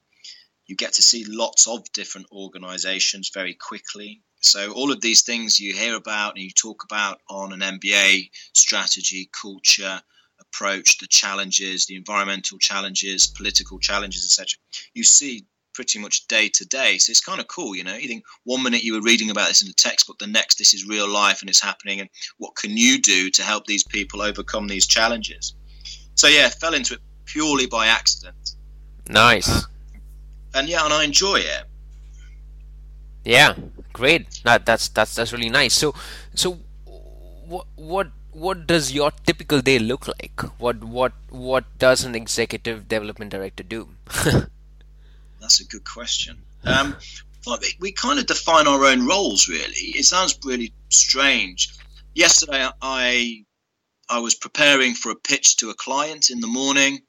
You 0.66 0.76
get 0.76 0.94
to 0.94 1.02
see 1.02 1.24
lots 1.26 1.68
of 1.68 1.92
different 1.94 2.28
organizations 2.32 3.30
very 3.34 3.54
quickly. 3.54 4.22
So, 4.42 4.72
all 4.74 4.92
of 4.92 5.02
these 5.02 5.22
things 5.22 5.60
you 5.60 5.74
hear 5.74 5.96
about 5.96 6.36
and 6.36 6.44
you 6.44 6.52
talk 6.52 6.84
about 6.84 7.22
on 7.30 7.54
an 7.54 7.62
MBA 7.62 8.30
strategy, 8.54 9.30
culture, 9.32 10.02
approach, 10.40 10.98
the 11.00 11.08
challenges, 11.08 11.86
the 11.86 11.96
environmental 11.96 12.58
challenges, 12.58 13.28
political 13.28 13.80
challenges, 13.80 14.24
etc. 14.24 14.58
You 14.94 15.04
see 15.04 15.46
pretty 15.74 16.00
much 16.00 16.28
day 16.28 16.50
to 16.50 16.66
day. 16.66 16.98
So 16.98 17.12
it's 17.12 17.22
kind 17.22 17.40
of 17.40 17.48
cool, 17.48 17.76
you 17.76 17.84
know. 17.84 17.96
You 17.96 18.08
think 18.08 18.24
one 18.46 18.64
minute 18.64 18.84
you 18.84 18.94
were 18.94 19.02
reading 19.02 19.30
about 19.30 19.48
this 19.48 19.62
in 19.62 19.70
a 19.70 19.74
textbook, 19.74 20.18
the 20.18 20.26
next 20.26 20.58
this 20.58 20.74
is 20.74 20.88
real 20.88 21.08
life 21.08 21.42
and 21.42 21.50
it's 21.50 21.62
happening, 21.62 22.00
and 22.00 22.10
what 22.38 22.56
can 22.56 22.76
you 22.76 23.00
do 23.00 23.30
to 23.30 23.44
help 23.44 23.68
these 23.68 23.84
people 23.84 24.22
overcome 24.22 24.68
these 24.68 24.88
challenges? 24.88 25.54
So 26.16 26.28
yeah, 26.28 26.50
fell 26.50 26.74
into 26.74 26.96
it 26.96 27.02
purely 27.26 27.68
by 27.68 27.86
accident. 27.88 28.56
Nice. 29.08 29.66
And 30.56 30.68
yeah, 30.68 30.84
and 30.84 30.94
I 30.94 31.04
enjoy 31.04 31.36
it. 31.36 31.64
Yeah, 33.24 33.54
great. 33.94 34.42
That 34.44 34.66
that's 34.66 34.90
that's 34.90 35.14
that's 35.14 35.32
really 35.32 35.50
nice. 35.50 35.76
So 35.76 35.94
so 36.34 36.58
what 37.46 37.68
what 37.76 38.08
what 38.38 38.68
does 38.68 38.92
your 38.92 39.12
typical 39.26 39.62
day 39.62 39.80
look 39.80 40.08
like? 40.08 40.42
What 40.60 40.84
what 40.84 41.14
what 41.30 41.66
does 41.80 42.04
an 42.04 42.14
executive 42.14 42.88
development 42.88 43.32
director 43.32 43.64
do? 43.64 43.90
That's 45.42 45.60
a 45.60 45.66
good 45.66 45.86
question. 45.86 46.38
Um, 46.64 46.96
well, 47.46 47.60
we 47.80 47.92
kind 47.92 48.20
of 48.20 48.28
define 48.28 48.68
our 48.68 48.86
own 48.86 49.08
roles. 49.08 49.48
Really, 49.48 49.90
it 50.00 50.06
sounds 50.06 50.38
really 50.44 50.72
strange. 50.90 51.70
Yesterday, 52.14 52.68
I 52.82 53.46
I 54.08 54.20
was 54.20 54.36
preparing 54.36 54.94
for 54.94 55.12
a 55.12 55.16
pitch 55.16 55.58
to 55.58 55.72
a 55.72 55.76
client 55.76 56.30
in 56.30 56.40
the 56.40 56.48
morning. 56.48 57.00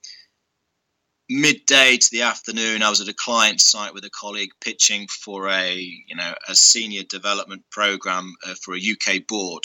Midday 1.31 1.99
to 1.99 2.09
the 2.11 2.23
afternoon, 2.23 2.83
I 2.83 2.89
was 2.89 3.03
at 3.03 3.09
a 3.09 3.13
client 3.13 3.61
site 3.61 3.93
with 3.93 4.05
a 4.07 4.11
colleague 4.19 4.53
pitching 4.63 5.07
for 5.09 5.49
a 5.51 5.75
you 5.75 6.17
know 6.17 6.35
a 6.49 6.55
senior 6.55 7.03
development 7.03 7.65
program 7.71 8.33
uh, 8.47 8.55
for 8.63 8.75
a 8.75 8.81
UK 8.81 9.27
board. 9.27 9.65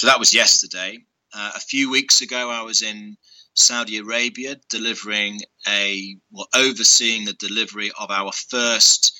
So 0.00 0.06
that 0.06 0.18
was 0.18 0.32
yesterday. 0.32 1.04
Uh, 1.34 1.52
a 1.54 1.60
few 1.60 1.90
weeks 1.90 2.22
ago, 2.22 2.48
I 2.48 2.62
was 2.62 2.80
in 2.80 3.18
Saudi 3.52 3.98
Arabia 3.98 4.56
delivering 4.70 5.40
a 5.68 6.16
well, 6.32 6.48
overseeing 6.54 7.26
the 7.26 7.34
delivery 7.34 7.92
of 8.00 8.10
our 8.10 8.32
first 8.32 9.12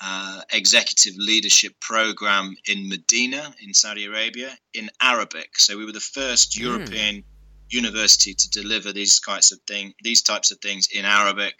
uh, 0.00 0.42
executive 0.52 1.14
leadership 1.16 1.72
program 1.80 2.54
in 2.68 2.88
Medina, 2.88 3.52
in 3.60 3.74
Saudi 3.74 4.04
Arabia, 4.04 4.56
in 4.74 4.90
Arabic. 5.02 5.58
So 5.58 5.76
we 5.76 5.84
were 5.84 5.90
the 5.90 5.98
first 5.98 6.52
mm. 6.52 6.60
European 6.60 7.24
university 7.68 8.32
to 8.32 8.50
deliver 8.50 8.92
these 8.92 9.18
types 9.18 9.50
of 9.50 9.58
thing, 9.66 9.92
these 10.04 10.22
types 10.22 10.52
of 10.52 10.60
things 10.60 10.86
in 10.94 11.04
Arabic. 11.04 11.56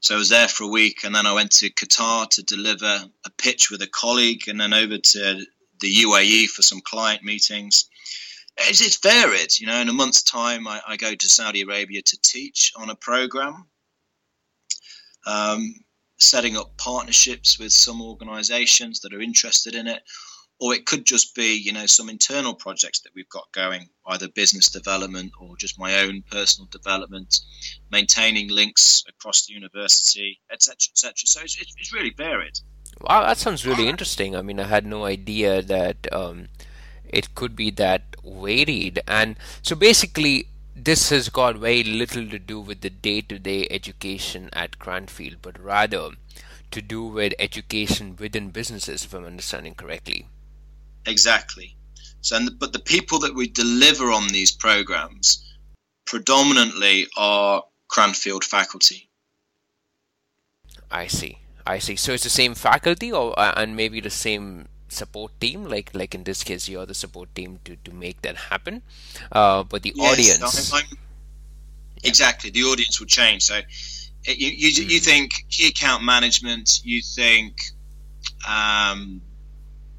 So 0.00 0.14
I 0.14 0.18
was 0.18 0.30
there 0.30 0.48
for 0.48 0.64
a 0.64 0.68
week, 0.80 1.04
and 1.04 1.14
then 1.14 1.26
I 1.26 1.34
went 1.34 1.50
to 1.58 1.68
Qatar 1.68 2.26
to 2.30 2.42
deliver 2.42 3.04
a 3.26 3.30
pitch 3.36 3.70
with 3.70 3.82
a 3.82 3.86
colleague, 3.86 4.48
and 4.48 4.58
then 4.58 4.72
over 4.72 4.96
to 4.96 5.44
the 5.80 5.92
UAE 6.04 6.46
for 6.46 6.62
some 6.62 6.80
client 6.80 7.22
meetings. 7.22 7.86
It's, 8.58 8.80
it's 8.80 8.98
varied, 8.98 9.58
you 9.58 9.66
know. 9.66 9.80
In 9.80 9.88
a 9.88 9.92
month's 9.92 10.22
time, 10.22 10.66
I, 10.66 10.80
I, 10.86 10.96
go 10.96 11.14
to 11.14 11.28
Saudi 11.28 11.62
Arabia 11.62 12.02
to 12.02 12.20
teach 12.22 12.72
on 12.76 12.90
a 12.90 12.94
program. 12.94 13.66
Um, 15.26 15.74
setting 16.18 16.56
up 16.56 16.76
partnerships 16.76 17.58
with 17.58 17.72
some 17.72 18.02
organizations 18.02 19.00
that 19.00 19.14
are 19.14 19.20
interested 19.20 19.74
in 19.74 19.86
it 19.86 20.02
or 20.60 20.74
it 20.74 20.84
could 20.84 21.06
just 21.06 21.34
be 21.34 21.54
you 21.54 21.72
know 21.72 21.86
some 21.86 22.08
internal 22.08 22.54
projects 22.54 23.00
that 23.00 23.12
we've 23.14 23.28
got 23.30 23.50
going 23.52 23.88
either 24.08 24.28
business 24.28 24.68
development 24.68 25.32
or 25.40 25.56
just 25.56 25.78
my 25.78 26.00
own 26.00 26.22
personal 26.30 26.68
development 26.70 27.40
maintaining 27.90 28.48
links 28.48 29.02
across 29.08 29.46
the 29.46 29.54
university 29.54 30.38
etc 30.52 30.74
etc 30.92 31.14
so 31.24 31.40
it's, 31.40 31.56
it's 31.58 31.92
really 31.92 32.14
varied 32.16 32.58
wow 33.00 33.22
that 33.22 33.38
sounds 33.38 33.66
really 33.66 33.88
interesting 33.88 34.36
i 34.36 34.42
mean 34.42 34.60
i 34.60 34.66
had 34.66 34.86
no 34.86 35.04
idea 35.04 35.62
that 35.62 36.12
um, 36.12 36.48
it 37.08 37.34
could 37.34 37.56
be 37.56 37.70
that 37.70 38.02
varied 38.24 39.00
and 39.08 39.36
so 39.62 39.74
basically 39.74 40.46
this 40.84 41.10
has 41.10 41.28
got 41.28 41.56
very 41.56 41.82
little 41.82 42.26
to 42.28 42.38
do 42.38 42.60
with 42.60 42.80
the 42.80 42.90
day-to-day 42.90 43.66
education 43.70 44.48
at 44.52 44.78
Cranfield, 44.78 45.36
but 45.42 45.62
rather 45.62 46.10
to 46.70 46.80
do 46.80 47.04
with 47.04 47.34
education 47.38 48.16
within 48.18 48.50
businesses, 48.50 49.04
if 49.04 49.12
I'm 49.12 49.24
understanding 49.24 49.74
correctly. 49.74 50.26
Exactly. 51.06 51.76
So, 52.22 52.38
but 52.58 52.72
the 52.72 52.78
people 52.78 53.18
that 53.20 53.34
we 53.34 53.48
deliver 53.48 54.10
on 54.10 54.28
these 54.28 54.52
programs 54.52 55.44
predominantly 56.06 57.08
are 57.16 57.64
Cranfield 57.88 58.44
faculty. 58.44 59.10
I 60.90 61.06
see. 61.08 61.39
I 61.66 61.78
see. 61.78 61.96
So 61.96 62.12
it's 62.12 62.24
the 62.24 62.30
same 62.30 62.54
faculty, 62.54 63.12
or 63.12 63.38
uh, 63.38 63.54
and 63.56 63.76
maybe 63.76 64.00
the 64.00 64.10
same 64.10 64.68
support 64.92 65.38
team? 65.40 65.64
Like 65.64 65.90
like 65.94 66.14
in 66.14 66.24
this 66.24 66.44
case 66.44 66.68
you're 66.68 66.86
the 66.86 66.94
support 66.94 67.34
team 67.34 67.60
to 67.64 67.76
to 67.76 67.92
make 67.92 68.22
that 68.22 68.36
happen. 68.36 68.82
Uh, 69.32 69.62
but 69.62 69.82
the 69.82 69.92
yes, 69.94 70.12
audience 70.12 70.72
I'm, 70.72 70.82
I'm, 70.90 70.98
exactly. 72.04 72.50
The 72.50 72.62
audience 72.62 73.00
will 73.00 73.06
change. 73.06 73.42
So 73.42 73.60
you 74.24 74.48
you, 74.48 74.68
mm. 74.70 74.90
you 74.90 75.00
think 75.00 75.46
key 75.48 75.68
account 75.68 76.02
management 76.02 76.80
you 76.84 77.00
think 77.02 77.56
um, 78.48 79.20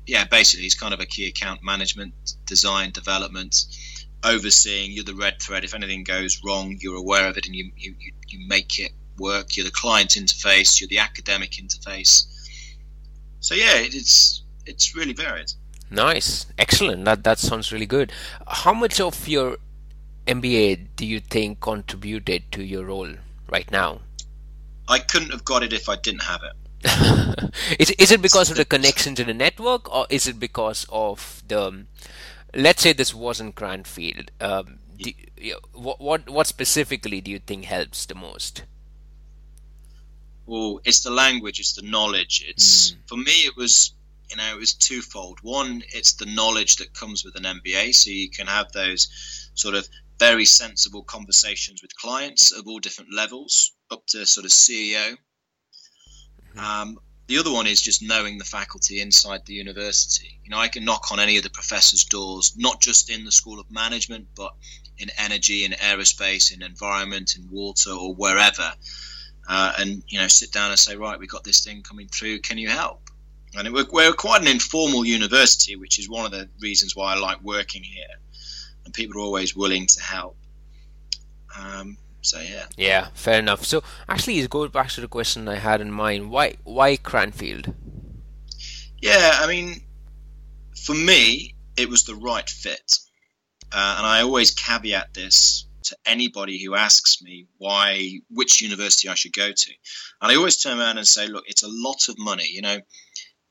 yeah 0.05 0.25
basically 0.25 0.65
it's 0.65 0.75
kind 0.75 0.93
of 0.93 0.99
a 0.99 1.05
key 1.05 1.27
account 1.27 1.63
management 1.63 2.13
design 2.45 2.91
development 2.91 3.65
overseeing 4.23 4.91
you're 4.91 5.03
the 5.03 5.15
red 5.15 5.41
thread. 5.41 5.63
If 5.63 5.73
anything 5.73 6.03
goes 6.03 6.41
wrong 6.45 6.77
you're 6.79 6.97
aware 6.97 7.27
of 7.27 7.37
it 7.37 7.45
and 7.47 7.55
you 7.55 7.71
you, 7.77 7.95
you 8.27 8.47
make 8.47 8.79
it 8.79 8.91
work 9.21 9.55
you're 9.55 9.65
the 9.65 9.71
client 9.71 10.11
interface 10.11 10.79
you're 10.79 10.89
the 10.89 10.97
academic 10.99 11.51
interface 11.51 12.25
so 13.39 13.55
yeah 13.55 13.77
it's 13.77 14.41
it's 14.65 14.95
really 14.95 15.13
varied. 15.13 15.53
Nice, 15.89 16.45
excellent. 16.57 17.05
That 17.05 17.23
that 17.23 17.39
sounds 17.39 17.71
really 17.71 17.85
good. 17.85 18.11
How 18.47 18.73
much 18.73 18.99
of 18.99 19.27
your 19.27 19.57
MBA 20.27 20.87
do 20.95 21.05
you 21.05 21.19
think 21.19 21.59
contributed 21.59 22.51
to 22.53 22.63
your 22.63 22.85
role 22.85 23.15
right 23.51 23.69
now? 23.69 24.01
I 24.87 24.99
couldn't 24.99 25.31
have 25.31 25.45
got 25.45 25.63
it 25.63 25.73
if 25.73 25.89
I 25.89 25.95
didn't 25.97 26.23
have 26.23 26.41
it. 26.43 26.55
is 27.79 27.91
is 27.91 28.11
it 28.11 28.21
because 28.21 28.49
of 28.49 28.57
the 28.57 28.65
connection 28.65 29.15
to 29.15 29.23
the 29.23 29.33
network, 29.33 29.93
or 29.93 30.07
is 30.09 30.27
it 30.27 30.39
because 30.39 30.85
of 30.89 31.43
the? 31.47 31.85
Let's 32.53 32.81
say 32.81 32.93
this 32.93 33.13
wasn't 33.13 33.55
Cranfield. 33.55 34.31
Um, 34.39 34.79
do, 34.97 35.11
what 35.73 35.99
what 35.99 36.29
what 36.29 36.47
specifically 36.47 37.21
do 37.21 37.31
you 37.31 37.39
think 37.39 37.65
helps 37.65 38.05
the 38.05 38.15
most? 38.15 38.63
Well, 40.51 40.81
it's 40.83 40.99
the 40.99 41.11
language, 41.11 41.61
it's 41.61 41.75
the 41.75 41.81
knowledge. 41.81 42.43
It's 42.45 42.91
mm. 42.91 42.97
for 43.07 43.15
me, 43.15 43.45
it 43.45 43.55
was 43.55 43.93
you 44.29 44.35
know, 44.35 44.53
it 44.53 44.59
was 44.59 44.73
twofold. 44.73 45.39
One, 45.43 45.81
it's 45.93 46.11
the 46.11 46.25
knowledge 46.25 46.75
that 46.75 46.93
comes 46.93 47.23
with 47.23 47.37
an 47.37 47.43
MBA, 47.43 47.95
so 47.95 48.09
you 48.09 48.29
can 48.29 48.47
have 48.47 48.69
those 48.73 49.49
sort 49.53 49.75
of 49.75 49.87
very 50.19 50.43
sensible 50.43 51.03
conversations 51.03 51.81
with 51.81 51.95
clients 51.95 52.51
of 52.51 52.67
all 52.67 52.79
different 52.79 53.13
levels, 53.13 53.71
up 53.91 54.05
to 54.07 54.25
sort 54.25 54.45
of 54.45 54.51
CEO. 54.51 55.15
Mm-hmm. 56.49 56.59
Um, 56.59 56.99
the 57.27 57.37
other 57.37 57.51
one 57.53 57.65
is 57.65 57.81
just 57.81 58.01
knowing 58.03 58.37
the 58.37 58.43
faculty 58.43 58.99
inside 58.99 59.45
the 59.45 59.53
university. 59.53 60.37
You 60.43 60.49
know, 60.49 60.57
I 60.57 60.67
can 60.67 60.83
knock 60.83 61.13
on 61.13 61.21
any 61.21 61.37
of 61.37 61.43
the 61.43 61.49
professors' 61.49 62.03
doors, 62.03 62.55
not 62.57 62.81
just 62.81 63.09
in 63.09 63.23
the 63.23 63.31
School 63.31 63.61
of 63.61 63.71
Management, 63.71 64.27
but 64.35 64.53
in 64.97 65.11
energy, 65.17 65.63
in 65.63 65.71
aerospace, 65.71 66.53
in 66.53 66.61
environment, 66.61 67.37
in 67.37 67.49
water, 67.49 67.91
or 67.91 68.13
wherever, 68.13 68.73
uh, 69.51 69.73
and 69.79 70.01
you 70.07 70.17
know, 70.17 70.27
sit 70.27 70.53
down 70.53 70.71
and 70.71 70.79
say, 70.79 70.95
right, 70.95 71.19
we've 71.19 71.29
got 71.29 71.43
this 71.43 71.59
thing 71.59 71.83
coming 71.83 72.07
through. 72.07 72.39
Can 72.39 72.57
you 72.57 72.69
help? 72.69 73.01
And 73.53 73.73
we're, 73.73 73.85
we're 73.91 74.13
quite 74.13 74.41
an 74.41 74.47
informal 74.47 75.03
university, 75.03 75.75
which 75.75 75.99
is 75.99 76.09
one 76.09 76.25
of 76.25 76.31
the 76.31 76.47
reasons 76.61 76.95
why 76.95 77.13
I 77.13 77.19
like 77.19 77.41
working 77.43 77.83
here. 77.83 78.15
And 78.85 78.93
people 78.93 79.17
are 79.17 79.25
always 79.25 79.53
willing 79.53 79.87
to 79.87 80.01
help. 80.01 80.37
Um, 81.59 81.97
so 82.21 82.39
yeah. 82.39 82.65
Yeah, 82.77 83.09
fair 83.13 83.39
enough. 83.39 83.65
So 83.65 83.83
actually, 84.07 84.39
it 84.39 84.49
goes 84.49 84.71
back 84.71 84.87
to 84.91 85.01
the 85.01 85.09
question 85.09 85.49
I 85.49 85.55
had 85.55 85.81
in 85.81 85.91
mind. 85.91 86.31
Why 86.31 86.55
why 86.63 86.95
Cranfield? 86.95 87.73
Yeah, 89.01 89.39
I 89.41 89.47
mean, 89.47 89.81
for 90.85 90.95
me, 90.95 91.55
it 91.75 91.89
was 91.89 92.03
the 92.03 92.15
right 92.15 92.49
fit, 92.49 92.99
uh, 93.73 93.95
and 93.97 94.07
I 94.07 94.21
always 94.21 94.51
caveat 94.51 95.13
this 95.13 95.65
to 95.91 95.97
anybody 96.05 96.63
who 96.63 96.73
asks 96.73 97.21
me 97.21 97.47
why 97.57 98.19
which 98.29 98.61
university 98.61 99.09
I 99.09 99.15
should 99.15 99.33
go 99.33 99.51
to, 99.51 99.71
and 100.21 100.31
I 100.31 100.35
always 100.35 100.57
turn 100.57 100.79
around 100.79 100.97
and 100.97 101.07
say, 101.07 101.27
look, 101.27 101.43
it's 101.47 101.63
a 101.63 101.69
lot 101.69 102.07
of 102.07 102.17
money. 102.17 102.47
You 102.49 102.61
know, 102.61 102.77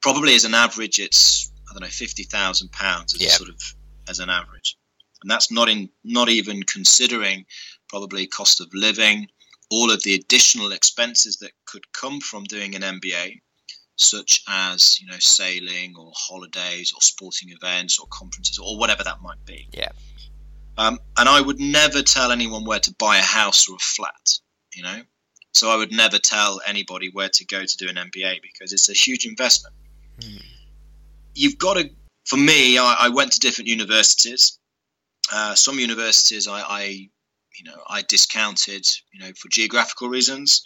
probably 0.00 0.34
as 0.34 0.44
an 0.44 0.54
average, 0.54 0.98
it's 0.98 1.52
I 1.68 1.74
don't 1.74 1.82
know 1.82 1.88
fifty 1.88 2.24
thousand 2.24 2.72
pounds 2.72 3.14
as 3.14 3.34
sort 3.34 3.50
of 3.50 3.60
as 4.08 4.18
an 4.20 4.30
average, 4.30 4.76
and 5.22 5.30
that's 5.30 5.52
not 5.52 5.68
in 5.68 5.90
not 6.02 6.30
even 6.30 6.62
considering 6.62 7.44
probably 7.88 8.26
cost 8.26 8.60
of 8.60 8.68
living, 8.72 9.28
all 9.70 9.90
of 9.90 10.02
the 10.02 10.14
additional 10.14 10.72
expenses 10.72 11.36
that 11.38 11.52
could 11.66 11.92
come 11.92 12.20
from 12.20 12.44
doing 12.44 12.74
an 12.74 12.82
MBA, 12.82 13.40
such 13.96 14.42
as 14.48 14.98
you 14.98 15.06
know 15.08 15.18
sailing 15.18 15.94
or 15.98 16.10
holidays 16.16 16.94
or 16.94 17.02
sporting 17.02 17.50
events 17.50 17.98
or 17.98 18.06
conferences 18.10 18.58
or 18.58 18.78
whatever 18.78 19.04
that 19.04 19.20
might 19.20 19.44
be. 19.44 19.68
Yeah. 19.72 19.92
Um, 20.78 20.98
and 21.16 21.28
I 21.28 21.40
would 21.40 21.60
never 21.60 22.02
tell 22.02 22.32
anyone 22.32 22.64
where 22.64 22.80
to 22.80 22.94
buy 22.98 23.18
a 23.18 23.22
house 23.22 23.68
or 23.68 23.76
a 23.76 23.78
flat. 23.78 24.38
You 24.74 24.82
know, 24.84 25.02
so 25.52 25.70
I 25.70 25.76
would 25.76 25.92
never 25.92 26.18
tell 26.18 26.60
anybody 26.66 27.10
where 27.12 27.28
to 27.28 27.44
go 27.44 27.64
to 27.64 27.76
do 27.76 27.88
an 27.88 27.96
MBA 27.96 28.40
because 28.42 28.72
it's 28.72 28.88
a 28.88 28.92
huge 28.92 29.26
investment. 29.26 29.74
You've 31.34 31.58
got 31.58 31.74
to, 31.74 31.90
for 32.24 32.36
me, 32.36 32.78
I, 32.78 32.96
I, 33.00 33.08
went 33.08 33.32
to 33.32 33.40
different 33.40 33.68
universities. 33.68 34.58
Uh, 35.32 35.54
some 35.54 35.78
universities 35.78 36.46
I, 36.46 36.60
I, 36.60 36.82
you 36.82 37.64
know, 37.64 37.76
I 37.88 38.02
discounted, 38.02 38.86
you 39.12 39.20
know, 39.20 39.32
for 39.36 39.48
geographical 39.48 40.08
reasons. 40.08 40.62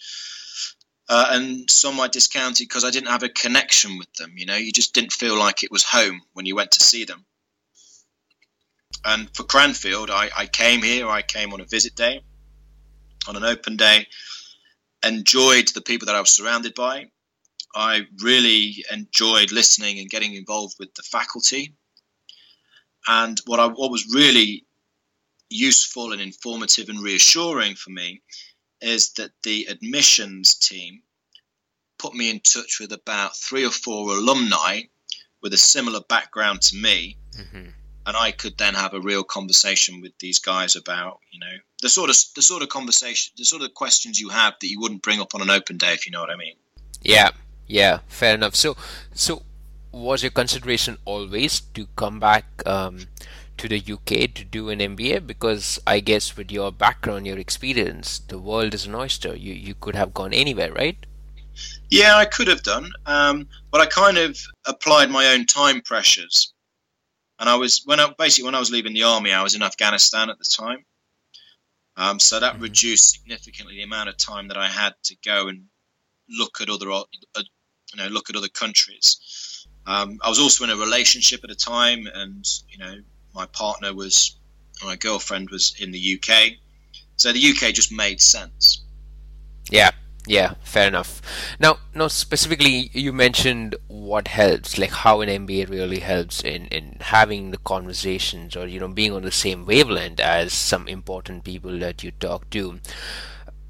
Uh, 1.09 1.27
and 1.31 1.71
some 1.71 2.01
I 2.01 2.09
discounted 2.09 2.67
because 2.67 2.85
I 2.85 2.91
didn't 2.91 3.11
have 3.11 3.23
a 3.23 3.29
connection 3.29 3.99
with 3.99 4.13
them. 4.15 4.33
You 4.37 4.47
know, 4.47 4.57
you 4.57 4.73
just 4.73 4.95
didn't 4.95 5.13
feel 5.13 5.39
like 5.39 5.63
it 5.63 5.71
was 5.71 5.85
home 5.85 6.23
when 6.33 6.47
you 6.47 6.57
went 6.57 6.73
to 6.73 6.81
see 6.81 7.05
them. 7.05 7.25
And 9.05 9.35
for 9.35 9.45
Cranfield, 9.45 10.11
I, 10.11 10.31
I 10.37 10.47
came 10.47 10.83
here. 10.83 11.09
I 11.09 11.23
came 11.23 11.53
on 11.53 11.61
a 11.61 11.65
visit 11.65 11.95
day, 11.95 12.23
on 13.29 13.37
an 13.37 13.45
open 13.45 13.77
day, 13.77 14.07
enjoyed 15.05 15.69
the 15.69 15.83
people 15.83 16.07
that 16.07 16.15
I 16.15 16.21
was 16.21 16.31
surrounded 16.31 16.75
by, 16.75 17.07
I 17.75 18.07
really 18.23 18.85
enjoyed 18.91 19.51
listening 19.51 19.99
and 19.99 20.09
getting 20.09 20.35
involved 20.35 20.77
with 20.79 20.95
the 20.95 21.03
faculty. 21.03 21.75
And 23.07 23.41
what 23.47 23.61
I 23.61 23.67
what 23.67 23.91
was 23.91 24.15
really 24.15 24.65
useful 25.51 26.13
and 26.13 26.21
informative 26.21 26.89
and 26.89 27.01
reassuring 27.01 27.75
for 27.75 27.91
me 27.91 28.23
is 28.81 29.11
that 29.15 29.33
the 29.43 29.67
admissions 29.69 30.55
team 30.55 31.03
put 31.99 32.15
me 32.15 32.31
in 32.31 32.41
touch 32.41 32.79
with 32.81 32.93
about 32.93 33.37
three 33.37 33.65
or 33.65 33.71
four 33.71 34.11
alumni 34.11 34.83
with 35.43 35.53
a 35.53 35.59
similar 35.59 36.01
background 36.09 36.63
to 36.63 36.77
me. 36.77 37.17
Mm-hmm. 37.37 37.69
And 38.07 38.17
I 38.17 38.33
could 38.33 38.59
then 38.59 38.75
have 38.75 38.93
a 38.95 39.01
real 39.01 39.25
conversation 39.25 40.01
with 40.01 40.13
these 40.19 40.39
guys 40.39 40.77
about, 40.77 41.21
you 41.33 41.41
know, 41.41 41.57
the 41.81 41.89
sort 41.89 42.11
of 42.11 42.17
the 42.35 42.43
sort 42.43 42.63
of 42.63 42.69
conversation, 42.69 43.33
the 43.37 43.45
sort 43.45 43.63
of 43.63 43.75
questions 43.75 44.21
you 44.21 44.29
have 44.29 44.55
that 44.61 44.69
you 44.69 44.81
wouldn't 44.81 45.03
bring 45.03 45.21
up 45.21 45.35
on 45.35 45.43
an 45.43 45.51
open 45.51 45.79
day, 45.79 45.93
if 45.93 46.07
you 46.07 46.13
know 46.13 46.21
what 46.21 46.31
I 46.31 46.37
mean. 46.37 46.57
Yeah, 47.03 47.31
yeah, 47.67 48.01
fair 48.09 48.35
enough. 48.35 48.55
So, 48.55 48.77
so 49.15 49.43
was 49.93 50.23
your 50.23 50.31
consideration 50.31 50.99
always 51.05 51.61
to 51.61 51.87
come 51.97 52.19
back 52.19 52.45
um, 52.67 53.07
to 53.59 53.69
the 53.69 53.79
UK 53.79 54.35
to 54.35 54.45
do 54.45 54.71
an 54.71 54.81
MBA? 54.81 55.27
Because 55.27 55.79
I 55.87 56.01
guess 56.01 56.37
with 56.37 56.51
your 56.51 56.73
background, 56.73 57.27
your 57.27 57.39
experience, 57.39 58.19
the 58.19 58.39
world 58.39 58.75
is 58.75 58.87
an 58.87 58.95
oyster. 58.95 59.37
You 59.37 59.53
you 59.53 59.75
could 59.75 59.95
have 59.95 60.15
gone 60.15 60.33
anywhere, 60.33 60.73
right? 60.73 60.97
Yeah, 61.91 62.17
I 62.17 62.25
could 62.25 62.49
have 62.49 62.63
done, 62.63 62.91
um, 63.07 63.47
but 63.71 63.81
I 63.81 63.87
kind 63.87 64.19
of 64.19 64.39
applied 64.67 65.11
my 65.11 65.33
own 65.33 65.47
time 65.47 65.83
pressures. 65.83 66.54
And 67.39 67.49
I 67.49 67.57
was 67.57 67.83
when 67.85 68.01
I 68.01 68.13
basically 68.17 68.47
when 68.47 68.55
I 68.55 68.61
was 68.61 68.71
leaving 68.71 68.95
the 68.95 69.05
army, 69.05 69.33
I 69.33 69.43
was 69.43 69.55
in 69.55 69.63
Afghanistan 69.63 70.31
at 70.31 70.39
the 70.39 70.45
time. 70.45 70.85
Um, 71.97 72.19
so 72.19 72.41
that 72.41 72.55
mm-hmm. 72.55 72.63
reduced 72.63 73.13
significantly 73.13 73.77
the 73.77 73.83
amount 73.83 74.09
of 74.09 74.17
time 74.17 74.49
that 74.49 74.57
I 74.57 74.69
had 74.69 74.95
to 75.05 75.17
go 75.25 75.49
and 75.49 75.67
look 76.29 76.61
at 76.61 76.69
other, 76.69 76.91
uh, 76.91 77.05
you 77.37 77.97
know, 77.97 78.09
look 78.09 78.31
at 78.31 78.37
other 78.37 78.49
countries. 78.49 79.67
Um, 79.87 80.19
I 80.23 80.29
was 80.29 80.39
also 80.39 80.65
in 80.65 80.71
a 80.71 80.77
relationship 80.77 81.45
at 81.45 81.51
the 81.51 81.57
time, 81.57 82.09
and 82.13 82.45
you 82.69 82.79
know, 82.79 82.97
my 83.35 83.47
partner 83.47 83.95
was, 83.95 84.37
my 84.83 84.97
girlfriend 84.97 85.51
was 85.51 85.75
in 85.79 85.93
the 85.93 86.19
UK, 86.19 86.55
so 87.17 87.33
the 87.33 87.51
UK 87.51 87.75
just 87.75 87.93
made 87.93 88.21
sense. 88.21 88.83
Yeah, 89.71 89.91
yeah, 90.27 90.55
fair 90.63 90.89
enough. 90.89 91.21
Now, 91.61 91.79
now 91.95 92.09
specifically, 92.09 92.91
you 92.95 93.13
mentioned 93.13 93.77
what 93.89 94.29
helps, 94.29 94.79
like 94.79 94.91
how 94.91 95.21
an 95.21 95.29
MBA 95.29 95.69
really 95.69 95.99
helps 96.01 96.43
in 96.43 96.67
in 96.69 96.97
having 97.01 97.51
the 97.51 97.59
conversations, 97.59 98.57
or 98.57 98.67
you 98.67 98.81
know, 98.81 98.89
being 98.89 99.13
on 99.13 99.23
the 99.23 99.31
same 99.31 99.67
wavelength 99.67 100.21
as 100.21 100.55
some 100.55 100.89
important 100.89 101.45
people 101.45 101.79
that 101.79 102.03
you 102.03 102.11
talk 102.13 102.49
to. 102.51 102.81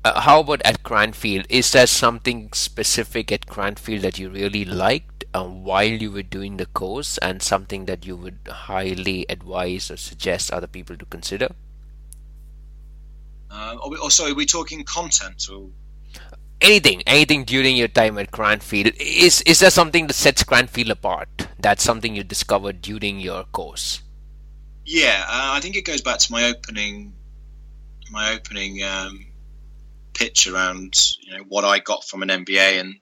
Uh, 0.04 0.20
how 0.20 0.40
about 0.40 0.62
at 0.64 0.82
Cranfield? 0.84 1.46
Is 1.48 1.72
there 1.72 1.88
something 1.88 2.50
specific 2.52 3.32
at 3.32 3.46
Cranfield 3.46 4.02
that 4.02 4.18
you 4.18 4.28
really 4.28 4.64
liked 4.64 5.24
uh, 5.34 5.44
while 5.44 5.88
you 5.88 6.12
were 6.12 6.22
doing 6.22 6.58
the 6.58 6.66
course, 6.66 7.18
and 7.18 7.42
something 7.42 7.86
that 7.86 8.06
you 8.06 8.14
would 8.14 8.38
highly 8.48 9.26
advise 9.28 9.90
or 9.90 9.96
suggest 9.96 10.52
other 10.52 10.68
people 10.68 10.96
to 10.96 11.04
consider? 11.06 11.48
Uh, 13.50 13.76
oh, 13.82 14.08
sorry, 14.08 14.32
are 14.32 14.34
we 14.36 14.46
talking 14.46 14.84
content 14.84 15.48
or? 15.50 15.70
Anything, 16.64 17.02
anything 17.06 17.44
during 17.44 17.76
your 17.76 17.88
time 17.88 18.18
at 18.18 18.30
Cranfield, 18.30 18.92
is 18.98 19.42
is 19.42 19.60
there 19.60 19.70
something 19.70 20.06
that 20.06 20.14
sets 20.14 20.42
Cranfield 20.42 20.90
apart? 20.90 21.48
That's 21.58 21.84
something 21.84 22.16
you 22.16 22.24
discovered 22.24 22.82
during 22.82 23.20
your 23.20 23.44
course. 23.44 24.00
Yeah, 24.84 25.24
uh, 25.28 25.52
I 25.56 25.60
think 25.60 25.76
it 25.76 25.84
goes 25.84 26.00
back 26.00 26.18
to 26.18 26.32
my 26.32 26.48
opening, 26.48 27.14
my 28.10 28.34
opening 28.34 28.82
um, 28.82 29.26
pitch 30.14 30.46
around 30.46 30.94
you 31.20 31.36
know 31.36 31.44
what 31.48 31.64
I 31.64 31.78
got 31.78 32.04
from 32.04 32.22
an 32.22 32.28
MBA 32.28 32.80
and 32.80 32.94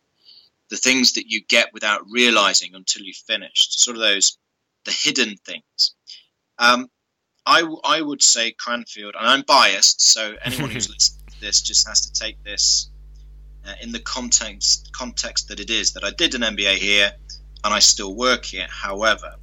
the 0.68 0.77
things 0.77 1.12
that 1.12 1.27
you 1.29 1.42
get 1.42 1.72
without 1.72 2.03
realizing 2.11 2.75
until 2.75 3.03
you've 3.03 3.16
finished. 3.16 3.81
Sort 3.81 3.96
of 3.96 4.03
those 4.03 4.38
the 4.85 4.92
hidden 4.92 5.37
things. 5.44 5.94
Um, 6.59 6.88
I, 7.44 7.64
I 7.85 8.01
would 8.01 8.22
say 8.22 8.53
Cranfield, 8.53 9.14
and 9.18 9.27
I'm 9.27 9.42
biased, 9.42 10.01
so 10.01 10.35
anyone 10.44 10.70
who's 10.70 10.88
listening 10.94 11.27
to 11.33 11.40
this 11.40 11.61
just 11.61 11.88
has 11.88 12.03
to 12.03 12.12
take 12.12 12.42
this 12.44 12.88
uh, 13.66 13.72
in 13.83 13.92
the 13.92 14.01
context 14.01 14.90
context 14.92 15.48
that 15.48 15.61
it 15.61 15.70
is 15.70 15.92
that 15.92 16.05
I 16.05 16.11
did 16.11 16.35
an 16.35 16.42
MBA 16.42 16.77
here 16.77 17.12
and 17.64 17.72
I 17.72 17.79
still 17.79 18.14
work 18.14 18.44
here. 18.44 18.66
However, 18.68 19.37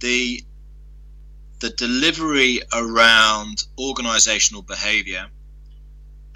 the 0.00 0.42
the 1.60 1.70
delivery 1.70 2.62
around 2.72 3.64
organizational 3.78 4.62
behavior 4.62 5.26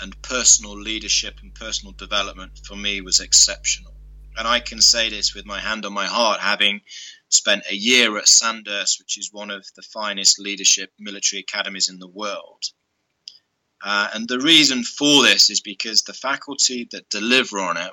and 0.00 0.20
personal 0.22 0.78
leadership 0.78 1.38
and 1.42 1.54
personal 1.54 1.92
development 1.92 2.60
for 2.66 2.74
me 2.74 3.00
was 3.00 3.20
exceptional. 3.20 3.94
And 4.36 4.48
I 4.48 4.58
can 4.60 4.80
say 4.80 5.10
this 5.10 5.34
with 5.34 5.46
my 5.46 5.60
hand 5.60 5.86
on 5.86 5.92
my 5.92 6.06
heart, 6.06 6.40
having 6.40 6.80
spent 7.28 7.62
a 7.70 7.74
year 7.74 8.18
at 8.18 8.26
Sandhurst, 8.26 8.98
which 8.98 9.16
is 9.16 9.32
one 9.32 9.50
of 9.50 9.64
the 9.76 9.82
finest 9.82 10.38
leadership 10.40 10.92
military 10.98 11.40
academies 11.40 11.88
in 11.88 11.98
the 11.98 12.08
world. 12.08 12.64
Uh, 13.82 14.08
and 14.14 14.28
the 14.28 14.38
reason 14.38 14.84
for 14.84 15.22
this 15.22 15.50
is 15.50 15.60
because 15.60 16.02
the 16.02 16.12
faculty 16.12 16.88
that 16.92 17.08
deliver 17.10 17.58
on 17.58 17.76
it, 17.76 17.90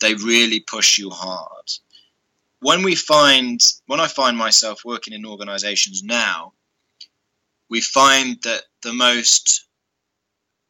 they 0.00 0.14
really 0.14 0.60
push 0.60 0.98
you 0.98 1.10
hard. 1.10 1.70
When 2.60 2.82
we 2.82 2.94
find, 2.94 3.60
when 3.86 4.00
I 4.00 4.06
find 4.06 4.36
myself 4.36 4.84
working 4.84 5.12
in 5.12 5.26
organizations 5.26 6.02
now, 6.02 6.54
we 7.68 7.80
find 7.82 8.40
that 8.42 8.62
the 8.82 8.94
most 8.94 9.66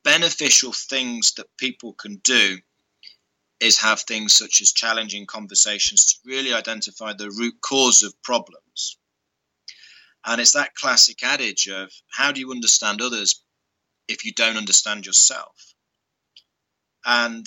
beneficial 0.02 0.72
things 0.72 1.32
that 1.34 1.56
people 1.56 1.92
can 1.92 2.16
do 2.24 2.58
is 3.60 3.78
have 3.78 4.00
things 4.00 4.32
such 4.32 4.60
as 4.60 4.72
challenging 4.72 5.26
conversations 5.26 6.04
to 6.04 6.16
really 6.24 6.52
identify 6.52 7.12
the 7.12 7.30
root 7.30 7.54
cause 7.60 8.02
of 8.02 8.20
problems. 8.22 8.96
And 10.24 10.40
it's 10.40 10.52
that 10.52 10.74
classic 10.74 11.22
adage 11.22 11.68
of 11.68 11.92
how 12.10 12.32
do 12.32 12.40
you 12.40 12.50
understand 12.50 13.00
others 13.00 13.42
if 14.08 14.24
you 14.24 14.32
don't 14.32 14.56
understand 14.56 15.06
yourself. 15.06 15.74
And 17.04 17.46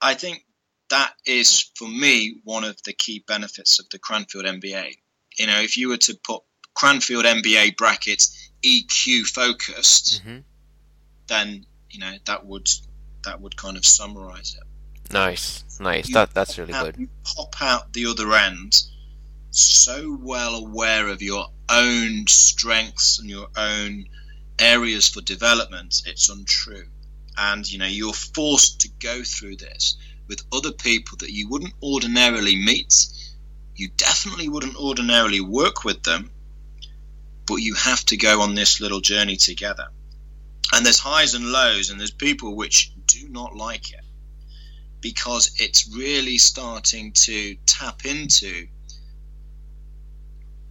I 0.00 0.14
think 0.14 0.44
that 0.90 1.12
is, 1.26 1.70
for 1.76 1.88
me, 1.88 2.40
one 2.44 2.64
of 2.64 2.82
the 2.84 2.92
key 2.92 3.24
benefits 3.26 3.78
of 3.78 3.88
the 3.90 3.98
Cranfield 3.98 4.44
MBA. 4.44 4.96
You 5.38 5.46
know, 5.46 5.60
if 5.60 5.76
you 5.76 5.88
were 5.88 5.96
to 5.98 6.18
put 6.24 6.42
Cranfield 6.74 7.24
MBA 7.24 7.76
brackets 7.76 8.50
EQ 8.64 9.26
focused, 9.26 10.22
mm-hmm. 10.22 10.38
then 11.28 11.66
you 11.90 12.00
know 12.00 12.12
that 12.26 12.46
would 12.46 12.68
that 13.24 13.40
would 13.40 13.56
kind 13.56 13.76
of 13.76 13.84
summarize 13.84 14.56
it. 14.56 15.12
Nice, 15.12 15.64
nice. 15.80 16.08
You 16.08 16.14
that 16.14 16.34
that's 16.34 16.58
really 16.58 16.72
out, 16.72 16.96
good. 16.96 17.08
pop 17.24 17.54
out 17.60 17.92
the 17.92 18.06
other 18.06 18.32
end, 18.34 18.82
so 19.50 20.16
well 20.20 20.54
aware 20.56 21.08
of 21.08 21.22
your 21.22 21.46
own 21.68 22.26
strengths 22.26 23.18
and 23.18 23.28
your 23.28 23.48
own 23.56 24.06
areas 24.60 25.08
for 25.08 25.20
development, 25.20 26.02
it's 26.06 26.28
untrue. 26.28 26.86
And 27.36 27.70
you 27.70 27.78
know, 27.78 27.86
you're 27.86 28.12
forced 28.12 28.80
to 28.80 28.88
go 29.00 29.22
through 29.24 29.56
this 29.56 29.96
with 30.28 30.44
other 30.52 30.72
people 30.72 31.16
that 31.18 31.32
you 31.32 31.48
wouldn't 31.48 31.74
ordinarily 31.82 32.56
meet. 32.56 33.06
You 33.74 33.88
definitely 33.96 34.48
wouldn't 34.48 34.76
ordinarily 34.76 35.40
work 35.40 35.84
with 35.84 36.02
them, 36.02 36.30
but 37.46 37.56
you 37.56 37.74
have 37.74 38.04
to 38.06 38.16
go 38.16 38.42
on 38.42 38.54
this 38.54 38.80
little 38.80 39.00
journey 39.00 39.36
together. 39.36 39.88
And 40.72 40.86
there's 40.86 41.00
highs 41.00 41.34
and 41.34 41.50
lows, 41.50 41.90
and 41.90 41.98
there's 41.98 42.12
people 42.12 42.54
which 42.54 42.92
do 43.06 43.28
not 43.28 43.56
like 43.56 43.90
it 43.92 44.04
because 45.00 45.50
it's 45.56 45.88
really 45.94 46.38
starting 46.38 47.12
to 47.12 47.56
tap 47.66 48.04
into 48.04 48.68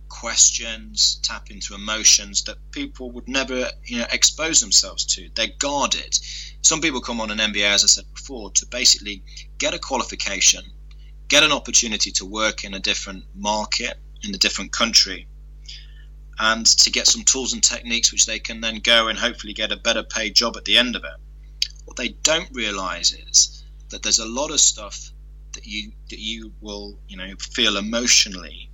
questions, 0.10 1.20
tap 1.24 1.50
into 1.50 1.76
emotions 1.76 2.44
that 2.44 2.58
people 2.72 3.12
would 3.12 3.28
never, 3.28 3.70
you 3.86 4.00
know, 4.00 4.08
expose 4.12 4.60
themselves 4.60 5.06
to. 5.06 5.30
They're 5.36 5.56
guarded. 5.60 6.20
Some 6.62 6.82
people 6.82 7.00
come 7.00 7.22
on 7.22 7.32
an 7.32 7.38
MBA, 7.38 7.64
as 7.64 7.84
I 7.84 7.88
said 7.88 8.14
before, 8.14 8.52
to 8.52 8.66
basically 8.66 9.24
get 9.58 9.74
a 9.74 9.80
qualification, 9.80 10.64
get 11.28 11.44
an 11.44 11.52
opportunity 11.52 12.12
to 12.12 12.26
work 12.26 12.66
in 12.66 12.74
a 12.74 12.80
different 12.80 13.24
market, 13.36 13.98
in 14.24 14.36
a 14.36 14.38
different 14.38 14.72
country, 14.72 15.28
and 16.40 16.66
to 16.66 16.92
get 16.92 17.08
some 17.08 17.24
tools 17.24 17.54
and 17.54 17.64
techniques 17.64 18.12
which 18.12 18.26
they 18.26 18.40
can 18.40 18.62
then 18.62 18.80
go 18.80 19.08
and 19.08 19.18
hopefully 19.18 19.54
get 19.54 19.72
a 19.72 19.78
better 19.78 20.04
paid 20.04 20.36
job 20.36 20.58
at 20.58 20.66
the 20.66 20.78
end 20.78 20.96
of 20.96 21.04
it. 21.04 21.68
What 21.86 21.98
they 21.98 22.10
don't 22.10 22.50
realize 22.52 23.14
is 23.14 23.64
that 23.90 24.04
there's 24.04 24.20
a 24.20 24.26
lot 24.26 24.52
of 24.52 24.60
stuff 24.60 25.12
that 25.54 25.66
you 25.66 25.92
that 26.10 26.20
you 26.20 26.54
will, 26.62 27.00
you 27.08 27.18
know, 27.18 27.34
feel 27.40 27.78
emotionally 27.78 28.69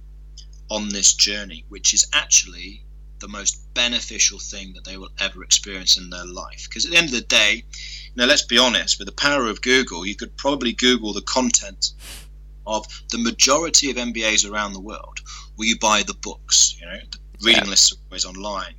on 0.69 0.89
this 0.89 1.13
journey, 1.13 1.65
which 1.69 1.93
is 1.93 2.08
actually 2.13 2.84
the 3.19 3.28
most 3.28 3.73
beneficial 3.73 4.39
thing 4.39 4.73
that 4.73 4.84
they 4.84 4.97
will 4.97 5.10
ever 5.19 5.43
experience 5.43 5.97
in 5.97 6.10
their 6.10 6.25
life. 6.25 6.67
Because 6.67 6.86
at 6.86 6.91
the 6.91 6.97
end 6.97 7.08
of 7.08 7.13
the 7.13 7.21
day, 7.21 7.63
you 7.63 8.12
know, 8.15 8.25
let's 8.25 8.45
be 8.45 8.58
honest, 8.58 8.99
with 8.99 9.08
the 9.08 9.13
power 9.13 9.47
of 9.47 9.62
Google, 9.62 10.06
you 10.06 10.15
could 10.15 10.36
probably 10.38 10.73
Google 10.73 11.13
the 11.13 11.21
content 11.21 11.91
of 12.67 12.86
the 13.12 13.17
majority 13.17 13.89
of 13.91 13.97
MBAs 13.97 14.49
around 14.49 14.73
the 14.73 14.80
world, 14.80 15.21
where 15.56 15.67
you 15.67 15.78
buy 15.80 16.04
the 16.04 16.13
books. 16.13 16.75
You 16.80 16.88
know, 16.88 16.99
the 17.12 17.19
reading 17.45 17.63
yeah. 17.63 17.69
lists 17.69 17.93
are 17.93 17.97
always 18.10 18.25
online. 18.25 18.75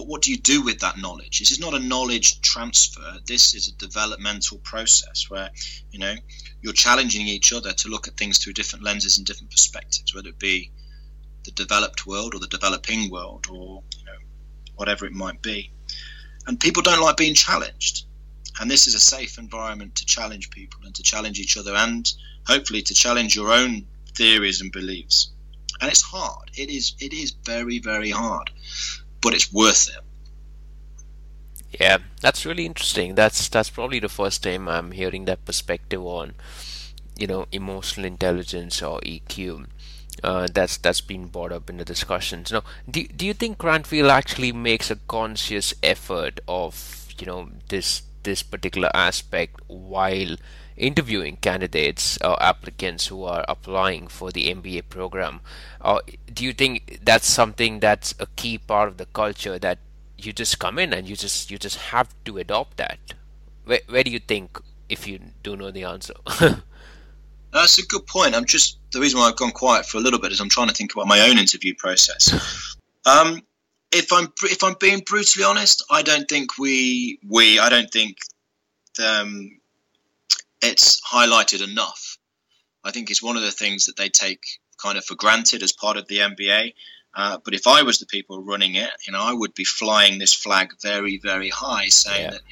But 0.00 0.08
what 0.08 0.22
do 0.22 0.30
you 0.30 0.38
do 0.38 0.62
with 0.62 0.80
that 0.80 0.96
knowledge? 0.96 1.40
This 1.40 1.50
is 1.52 1.60
not 1.60 1.74
a 1.74 1.78
knowledge 1.78 2.40
transfer. 2.40 3.18
This 3.26 3.52
is 3.54 3.68
a 3.68 3.72
developmental 3.72 4.56
process 4.56 5.28
where, 5.28 5.50
you 5.90 5.98
know, 5.98 6.14
you're 6.62 6.72
challenging 6.72 7.26
each 7.26 7.52
other 7.52 7.74
to 7.74 7.88
look 7.88 8.08
at 8.08 8.16
things 8.16 8.38
through 8.38 8.54
different 8.54 8.82
lenses 8.82 9.18
and 9.18 9.26
different 9.26 9.50
perspectives, 9.50 10.14
whether 10.14 10.30
it 10.30 10.38
be 10.38 10.72
the 11.44 11.50
developed 11.50 12.06
world 12.06 12.34
or 12.34 12.38
the 12.38 12.46
developing 12.46 13.10
world 13.10 13.46
or 13.50 13.82
you 13.98 14.04
know 14.06 14.16
whatever 14.74 15.04
it 15.04 15.12
might 15.12 15.42
be. 15.42 15.70
And 16.46 16.58
people 16.58 16.80
don't 16.80 17.02
like 17.02 17.18
being 17.18 17.34
challenged. 17.34 18.06
And 18.58 18.70
this 18.70 18.86
is 18.86 18.94
a 18.94 19.00
safe 19.00 19.36
environment 19.36 19.96
to 19.96 20.06
challenge 20.06 20.48
people 20.48 20.80
and 20.86 20.94
to 20.94 21.02
challenge 21.02 21.38
each 21.38 21.58
other 21.58 21.74
and 21.74 22.10
hopefully 22.46 22.80
to 22.80 22.94
challenge 22.94 23.36
your 23.36 23.52
own 23.52 23.86
theories 24.14 24.62
and 24.62 24.72
beliefs. 24.72 25.28
And 25.78 25.90
it's 25.90 26.00
hard. 26.00 26.52
It 26.56 26.70
is 26.70 26.94
it 27.00 27.12
is 27.12 27.32
very, 27.32 27.80
very 27.80 28.08
hard. 28.08 28.50
But 29.22 29.34
it's 29.34 29.52
worth 29.52 29.88
it. 29.88 30.04
Yeah, 31.80 31.98
that's 32.20 32.44
really 32.44 32.66
interesting. 32.66 33.14
That's 33.14 33.48
that's 33.48 33.70
probably 33.70 34.00
the 34.00 34.08
first 34.08 34.42
time 34.42 34.68
I'm 34.68 34.90
hearing 34.92 35.24
that 35.26 35.44
perspective 35.44 36.02
on, 36.02 36.34
you 37.16 37.26
know, 37.26 37.46
emotional 37.52 38.06
intelligence 38.06 38.82
or 38.82 39.00
EQ. 39.00 39.66
Uh, 40.22 40.48
that's 40.52 40.76
that's 40.78 41.00
been 41.00 41.26
brought 41.28 41.52
up 41.52 41.70
in 41.70 41.76
the 41.78 41.84
discussions. 41.84 42.50
Now, 42.52 42.64
do 42.90 43.06
do 43.06 43.24
you 43.26 43.34
think 43.34 43.58
Cranfield 43.58 44.10
actually 44.10 44.52
makes 44.52 44.90
a 44.90 44.96
conscious 44.96 45.72
effort 45.82 46.40
of 46.48 47.08
you 47.18 47.26
know 47.26 47.50
this 47.68 48.02
this 48.22 48.42
particular 48.42 48.90
aspect 48.94 49.60
while 49.66 50.36
interviewing 50.76 51.36
candidates 51.36 52.18
or 52.22 52.42
applicants 52.42 53.06
who 53.08 53.24
are 53.24 53.44
applying 53.48 54.08
for 54.08 54.30
the 54.30 54.52
MBA 54.52 54.88
program? 54.88 55.40
Or 55.80 56.02
do 56.32 56.44
you 56.44 56.52
think 56.52 57.00
that's 57.02 57.26
something 57.26 57.80
that's 57.80 58.14
a 58.18 58.26
key 58.36 58.58
part 58.58 58.88
of 58.88 58.96
the 58.96 59.06
culture 59.06 59.58
that 59.58 59.78
you 60.18 60.32
just 60.32 60.58
come 60.58 60.78
in 60.78 60.92
and 60.92 61.08
you 61.08 61.16
just 61.16 61.50
you 61.50 61.58
just 61.58 61.76
have 61.76 62.14
to 62.24 62.38
adopt 62.38 62.76
that? 62.78 62.98
Where 63.64 63.80
where 63.88 64.04
do 64.04 64.10
you 64.10 64.18
think 64.18 64.58
if 64.88 65.06
you 65.06 65.20
do 65.42 65.56
know 65.56 65.70
the 65.70 65.84
answer? 65.84 66.14
That's 67.52 67.78
a 67.78 67.86
good 67.86 68.06
point. 68.06 68.36
I'm 68.36 68.44
just 68.44 68.78
the 68.92 69.00
reason 69.00 69.18
why 69.18 69.28
I've 69.28 69.36
gone 69.36 69.50
quiet 69.50 69.84
for 69.84 69.98
a 69.98 70.00
little 70.00 70.20
bit 70.20 70.32
is 70.32 70.40
I'm 70.40 70.48
trying 70.48 70.68
to 70.68 70.74
think 70.74 70.92
about 70.92 71.08
my 71.08 71.20
own 71.28 71.38
interview 71.38 71.74
process. 71.74 72.76
Um, 73.06 73.42
if 73.92 74.12
I'm 74.12 74.32
if 74.44 74.62
I'm 74.62 74.76
being 74.78 75.00
brutally 75.00 75.44
honest, 75.44 75.84
I 75.90 76.02
don't 76.02 76.28
think 76.28 76.58
we 76.58 77.18
we 77.26 77.58
I 77.58 77.68
don't 77.68 77.90
think 77.90 78.18
um, 79.04 79.58
it's 80.62 81.00
highlighted 81.00 81.62
enough. 81.68 82.18
I 82.84 82.90
think 82.90 83.10
it's 83.10 83.22
one 83.22 83.36
of 83.36 83.42
the 83.42 83.50
things 83.50 83.86
that 83.86 83.96
they 83.96 84.08
take 84.08 84.42
kind 84.80 84.96
of 84.96 85.04
for 85.04 85.14
granted 85.14 85.62
as 85.62 85.72
part 85.72 85.96
of 85.96 86.06
the 86.08 86.18
MBA. 86.18 86.74
Uh, 87.14 87.38
but 87.44 87.54
if 87.54 87.66
I 87.66 87.82
was 87.82 87.98
the 87.98 88.06
people 88.06 88.42
running 88.42 88.76
it, 88.76 88.90
you 89.06 89.12
know, 89.12 89.20
I 89.20 89.32
would 89.32 89.54
be 89.54 89.64
flying 89.64 90.18
this 90.18 90.32
flag 90.32 90.72
very, 90.80 91.18
very 91.18 91.50
high, 91.50 91.88
saying 91.88 92.26
yeah. 92.26 92.30
that 92.30 92.42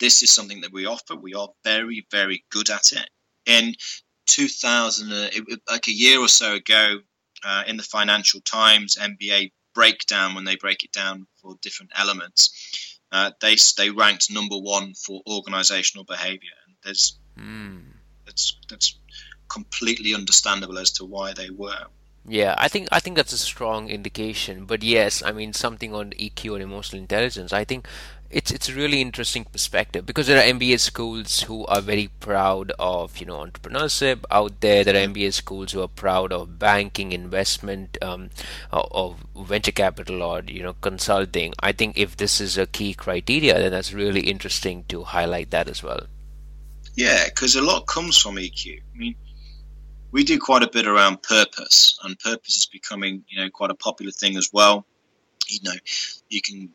this 0.00 0.22
is 0.22 0.32
something 0.32 0.62
that 0.62 0.72
we 0.72 0.86
offer. 0.86 1.14
We 1.14 1.34
are 1.34 1.48
very, 1.62 2.06
very 2.10 2.44
good 2.50 2.70
at 2.70 2.92
it. 2.92 3.08
In 3.44 3.74
2000, 4.26 5.12
uh, 5.12 5.28
it, 5.32 5.60
like 5.68 5.88
a 5.88 5.92
year 5.92 6.20
or 6.20 6.28
so 6.28 6.54
ago, 6.54 7.00
uh, 7.44 7.64
in 7.66 7.76
the 7.76 7.82
Financial 7.82 8.40
Times 8.40 8.96
MBA 8.96 9.52
breakdown, 9.76 10.34
when 10.34 10.44
they 10.44 10.56
break 10.56 10.82
it 10.82 10.90
down 10.90 11.26
for 11.40 11.54
different 11.60 11.92
elements, 11.94 12.98
uh, 13.12 13.30
they 13.40 13.56
they 13.76 13.90
ranked 13.90 14.32
number 14.32 14.56
one 14.56 14.94
for 14.94 15.22
organizational 15.28 16.04
behavior. 16.04 16.56
And 16.66 16.74
there's 16.82 17.18
mm. 17.38 17.82
that's 18.24 18.56
that's 18.68 18.98
completely 19.48 20.14
understandable 20.14 20.78
as 20.78 20.92
to 20.92 21.04
why 21.04 21.34
they 21.34 21.50
were. 21.50 21.86
Yeah, 22.28 22.54
I 22.58 22.68
think 22.68 22.88
I 22.90 22.98
think 22.98 23.16
that's 23.16 23.32
a 23.32 23.38
strong 23.38 23.88
indication. 23.88 24.64
But 24.64 24.82
yes, 24.82 25.22
I 25.22 25.30
mean 25.32 25.52
something 25.52 25.94
on 25.94 26.10
EQ 26.10 26.54
and 26.54 26.62
emotional 26.62 27.00
intelligence. 27.00 27.52
I 27.52 27.64
think 27.64 27.86
it's 28.30 28.50
it's 28.50 28.68
a 28.68 28.74
really 28.74 29.00
interesting 29.00 29.44
perspective 29.44 30.04
because 30.04 30.26
there 30.26 30.38
are 30.38 30.52
MBA 30.52 30.80
schools 30.80 31.42
who 31.42 31.64
are 31.66 31.80
very 31.80 32.08
proud 32.18 32.72
of 32.80 33.18
you 33.18 33.26
know 33.26 33.36
entrepreneurship 33.36 34.24
out 34.30 34.60
there. 34.60 34.82
There 34.82 34.96
are 34.96 35.06
MBA 35.06 35.32
schools 35.34 35.70
who 35.70 35.82
are 35.82 35.88
proud 35.88 36.32
of 36.32 36.58
banking, 36.58 37.12
investment, 37.12 37.96
um, 38.02 38.30
of 38.72 39.24
venture 39.36 39.70
capital, 39.72 40.20
or 40.22 40.42
you 40.42 40.64
know 40.64 40.74
consulting. 40.80 41.54
I 41.60 41.70
think 41.70 41.96
if 41.96 42.16
this 42.16 42.40
is 42.40 42.58
a 42.58 42.66
key 42.66 42.94
criteria, 42.94 43.54
then 43.54 43.70
that's 43.70 43.92
really 43.92 44.22
interesting 44.22 44.84
to 44.88 45.04
highlight 45.04 45.52
that 45.52 45.68
as 45.68 45.82
well. 45.82 46.06
Yeah, 46.96 47.26
because 47.26 47.54
a 47.54 47.62
lot 47.62 47.86
comes 47.86 48.18
from 48.18 48.36
EQ. 48.36 48.80
I 48.80 48.98
mean, 48.98 49.14
we 50.12 50.24
do 50.24 50.38
quite 50.38 50.62
a 50.62 50.70
bit 50.70 50.86
around 50.86 51.22
purpose, 51.22 51.98
and 52.02 52.18
purpose 52.18 52.56
is 52.56 52.66
becoming 52.66 53.24
you 53.28 53.40
know 53.40 53.50
quite 53.50 53.70
a 53.70 53.74
popular 53.74 54.12
thing 54.12 54.36
as 54.36 54.50
well. 54.52 54.86
You 55.48 55.60
know, 55.62 55.76
you 56.28 56.42
can 56.42 56.70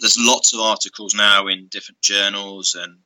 there's 0.00 0.18
lots 0.18 0.52
of 0.52 0.60
articles 0.60 1.14
now 1.14 1.48
in 1.48 1.66
different 1.66 2.00
journals 2.02 2.74
and 2.74 2.98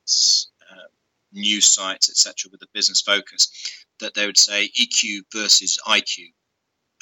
uh, 0.71 0.87
news 1.33 1.67
sites, 1.67 2.09
etc., 2.09 2.49
with 2.51 2.61
a 2.61 2.67
business 2.73 3.01
focus 3.01 3.49
that 3.99 4.13
they 4.13 4.25
would 4.25 4.37
say 4.37 4.69
EQ 4.79 5.21
versus 5.33 5.79
IQ, 5.87 6.31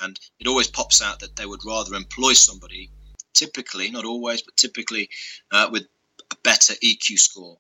and 0.02 0.20
it 0.40 0.48
always 0.48 0.68
pops 0.68 1.02
out 1.02 1.20
that 1.20 1.36
they 1.36 1.46
would 1.46 1.66
rather 1.66 1.96
employ 1.96 2.34
somebody, 2.34 2.90
typically, 3.34 3.92
not 3.92 4.06
always, 4.06 4.42
but 4.42 4.56
typically, 4.56 5.10
uh, 5.52 5.68
with 5.72 5.88
a 6.32 6.36
better 6.44 6.74
EQ 6.76 7.20
score 7.20 7.58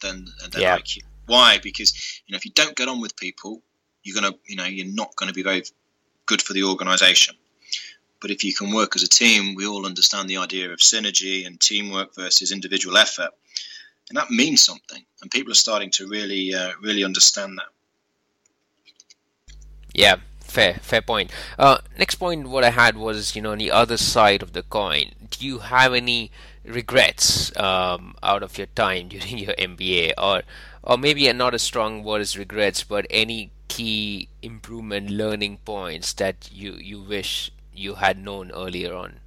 than 0.00 0.26
than 0.50 0.60
yeah. 0.60 0.78
IQ. 0.78 0.98
Why? 1.26 1.58
Because 1.58 2.22
you 2.26 2.32
know 2.32 2.36
if 2.36 2.44
you 2.44 2.52
don't 2.52 2.76
get 2.76 2.88
on 2.88 3.00
with 3.00 3.16
people, 3.16 3.62
you're 4.06 4.20
gonna 4.20 4.34
you 4.46 4.56
know 4.56 4.64
you're 4.64 4.94
not 4.94 5.14
going 5.16 5.28
to 5.28 5.34
be 5.34 5.42
very 5.42 5.64
good 6.26 6.42
for 6.42 6.52
the 6.52 6.62
organisation. 6.62 7.34
But 8.20 8.30
if 8.30 8.42
you 8.42 8.54
can 8.54 8.72
work 8.72 8.96
as 8.96 9.02
a 9.02 9.08
team, 9.08 9.54
we 9.54 9.66
all 9.66 9.84
understand 9.84 10.28
the 10.28 10.38
idea 10.38 10.72
of 10.72 10.78
synergy 10.78 11.46
and 11.46 11.60
teamwork 11.60 12.14
versus 12.14 12.50
individual 12.50 12.96
effort, 12.96 13.30
and 14.08 14.16
that 14.16 14.30
means 14.30 14.62
something. 14.62 15.04
And 15.20 15.30
people 15.30 15.52
are 15.52 15.62
starting 15.66 15.90
to 15.92 16.06
really, 16.08 16.54
uh, 16.54 16.72
really 16.80 17.04
understand 17.04 17.58
that. 17.58 19.54
Yeah, 19.92 20.16
fair, 20.40 20.74
fair 20.74 21.02
point. 21.02 21.30
Uh, 21.58 21.78
next 21.98 22.14
point, 22.16 22.48
what 22.48 22.64
I 22.64 22.70
had 22.70 22.96
was, 22.96 23.36
you 23.36 23.42
know, 23.42 23.52
on 23.52 23.58
the 23.58 23.70
other 23.70 23.96
side 23.96 24.42
of 24.42 24.52
the 24.52 24.62
coin. 24.62 25.12
Do 25.30 25.46
you 25.46 25.58
have 25.58 25.92
any 25.92 26.30
regrets 26.64 27.56
um, 27.56 28.14
out 28.22 28.42
of 28.42 28.58
your 28.58 28.66
time 28.68 29.08
during 29.12 29.38
your 29.38 29.54
MBA, 29.54 30.12
or, 30.18 30.42
or 30.82 30.96
maybe 30.98 31.30
not 31.32 31.54
a 31.54 31.58
strong 31.58 32.02
word 32.02 32.20
as 32.20 32.38
regrets, 32.38 32.82
but 32.82 33.06
any 33.10 33.50
key 33.76 34.30
improvement 34.40 35.10
learning 35.10 35.58
points 35.66 36.14
that 36.14 36.48
you 36.50 36.72
you 36.80 36.98
wish 37.02 37.52
you 37.74 37.94
had 37.94 38.16
known 38.18 38.50
earlier 38.52 38.94
on? 38.94 39.20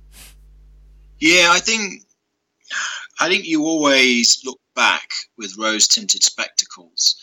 Yeah, 1.20 1.50
I 1.52 1.60
think 1.60 2.02
I 3.20 3.30
think 3.30 3.46
you 3.46 3.64
always 3.66 4.42
look 4.44 4.60
back 4.76 5.12
with 5.38 5.58
rose 5.58 5.88
tinted 5.88 6.24
spectacles 6.24 7.16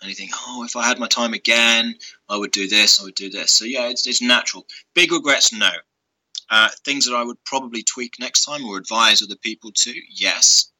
and 0.00 0.08
you 0.08 0.16
think, 0.16 0.32
oh, 0.34 0.64
if 0.64 0.74
I 0.74 0.84
had 0.84 0.98
my 0.98 1.06
time 1.06 1.34
again, 1.34 1.94
I 2.28 2.36
would 2.36 2.50
do 2.50 2.66
this, 2.66 3.00
I 3.00 3.04
would 3.04 3.14
do 3.14 3.30
this. 3.30 3.52
So 3.52 3.64
yeah, 3.64 3.88
it's, 3.88 4.04
it's 4.08 4.20
natural. 4.20 4.66
Big 4.94 5.12
regrets, 5.12 5.52
no. 5.52 5.70
Uh, 6.50 6.68
things 6.84 7.06
that 7.06 7.14
I 7.14 7.22
would 7.22 7.42
probably 7.44 7.84
tweak 7.84 8.16
next 8.18 8.44
time 8.44 8.64
or 8.64 8.76
advise 8.76 9.22
other 9.22 9.36
people 9.36 9.70
to, 9.70 9.94
yes. 10.10 10.72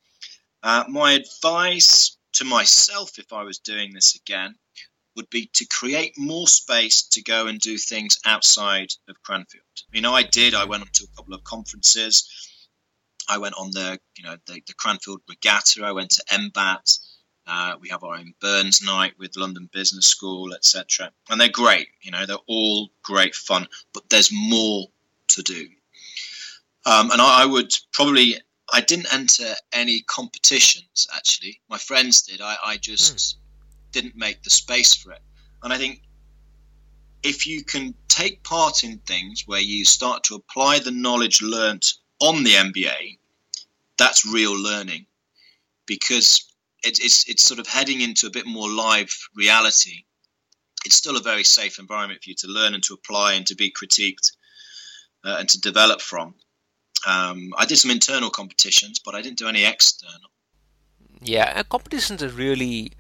Uh, 0.65 0.85
my 0.89 1.13
advice 1.13 2.17
to 2.33 2.45
myself, 2.45 3.21
if 3.21 3.33
I 3.33 3.45
was 3.45 3.61
doing 3.61 3.93
this 3.93 4.17
again, 4.17 4.57
would 5.17 5.29
be 5.31 5.47
to 5.55 5.67
create 5.67 6.19
more 6.19 6.49
space 6.49 7.03
to 7.03 7.23
go 7.23 7.47
and 7.47 7.61
do 7.61 7.77
things 7.77 8.19
outside 8.25 8.93
of 9.09 9.23
Cranfield. 9.23 9.65
You 9.93 10.01
know, 10.01 10.15
I 10.15 10.23
did. 10.23 10.55
I 10.55 10.65
went 10.65 10.91
to 10.95 11.05
a 11.05 11.17
couple 11.17 11.35
of 11.35 11.45
conferences. 11.45 12.29
I 13.29 13.39
went 13.39 13.55
on 13.57 13.71
the, 13.71 14.01
you 14.17 14.25
know, 14.25 14.37
the, 14.47 14.63
the 14.67 14.75
Cranfield 14.75 15.21
Regatta. 15.29 15.85
I 15.85 15.93
went 15.93 16.11
to 16.13 16.25
MBAT. 16.31 16.99
Uh, 17.47 17.75
we 17.81 17.89
have 17.89 18.05
our 18.05 18.17
own 18.17 18.35
Burns 18.41 18.83
night 18.83 19.15
with 19.19 19.37
London 19.37 19.69
Business 19.73 20.07
School, 20.07 20.55
etc. 20.55 21.11
And 21.29 21.41
they're 21.41 21.49
great. 21.49 21.89
You 22.01 22.13
know, 22.13 22.25
they're 22.27 22.37
all 22.47 22.91
great 23.03 23.35
fun. 23.35 23.67
But 23.93 24.09
there's 24.11 24.31
more 24.33 24.87
to 25.29 25.43
do. 25.43 25.69
Um, 26.87 27.11
and 27.11 27.21
I, 27.21 27.43
I 27.43 27.47
would 27.47 27.73
probably 27.93 28.37
I 28.73 28.81
didn't 28.81 29.13
enter 29.13 29.55
any 29.73 30.01
competitions 30.03 31.07
actually. 31.15 31.61
My 31.69 31.79
friends 31.79 32.23
did. 32.23 32.41
I, 32.41 32.57
I 32.65 32.77
just 32.77 33.15
mm 33.17 33.42
didn't 33.93 34.17
make 34.17 34.43
the 34.43 34.51
space 34.51 34.95
for 34.95 35.13
it. 35.13 35.23
And 35.63 35.73
I 35.73 35.79
think 35.79 36.03
if 37.23 37.47
you 37.47 37.63
can 37.65 37.95
take 38.09 38.43
part 38.43 38.85
in 38.85 38.99
things 38.99 39.45
where 39.47 39.61
you 39.61 39.85
start 39.85 40.25
to 40.25 40.35
apply 40.35 40.81
the 40.81 40.91
knowledge 40.91 41.41
learnt 41.41 41.95
on 42.21 42.43
the 42.43 42.53
MBA, 42.53 43.19
that's 43.97 44.27
real 44.27 44.57
learning 44.59 45.07
because 45.87 46.45
it, 46.83 46.99
it's 47.01 47.29
it's 47.29 47.45
sort 47.45 47.61
of 47.61 47.67
heading 47.67 48.01
into 48.01 48.27
a 48.27 48.31
bit 48.31 48.47
more 48.47 48.69
live 48.69 49.13
reality. 49.35 50.05
It's 50.85 50.97
still 50.97 51.17
a 51.17 51.23
very 51.23 51.45
safe 51.45 51.79
environment 51.79 52.23
for 52.23 52.31
you 52.31 52.37
to 52.41 52.49
learn 52.49 52.75
and 52.75 52.83
to 52.85 52.95
apply 52.95 53.35
and 53.35 53.47
to 53.47 53.55
be 53.55 53.71
critiqued 53.71 54.33
uh, 55.25 55.37
and 55.39 55.49
to 55.49 55.61
develop 55.61 56.01
from. 56.01 56.35
Um, 57.07 57.51
I 57.57 57.67
did 57.67 57.79
some 57.79 57.91
internal 57.91 58.31
competitions, 58.31 58.99
but 59.05 59.15
I 59.15 59.23
didn't 59.23 59.39
do 59.39 59.49
any 59.49 59.65
external. 59.65 60.31
Yeah, 61.21 61.63
competitions 61.65 62.23
are 62.23 62.29
really 62.29 62.93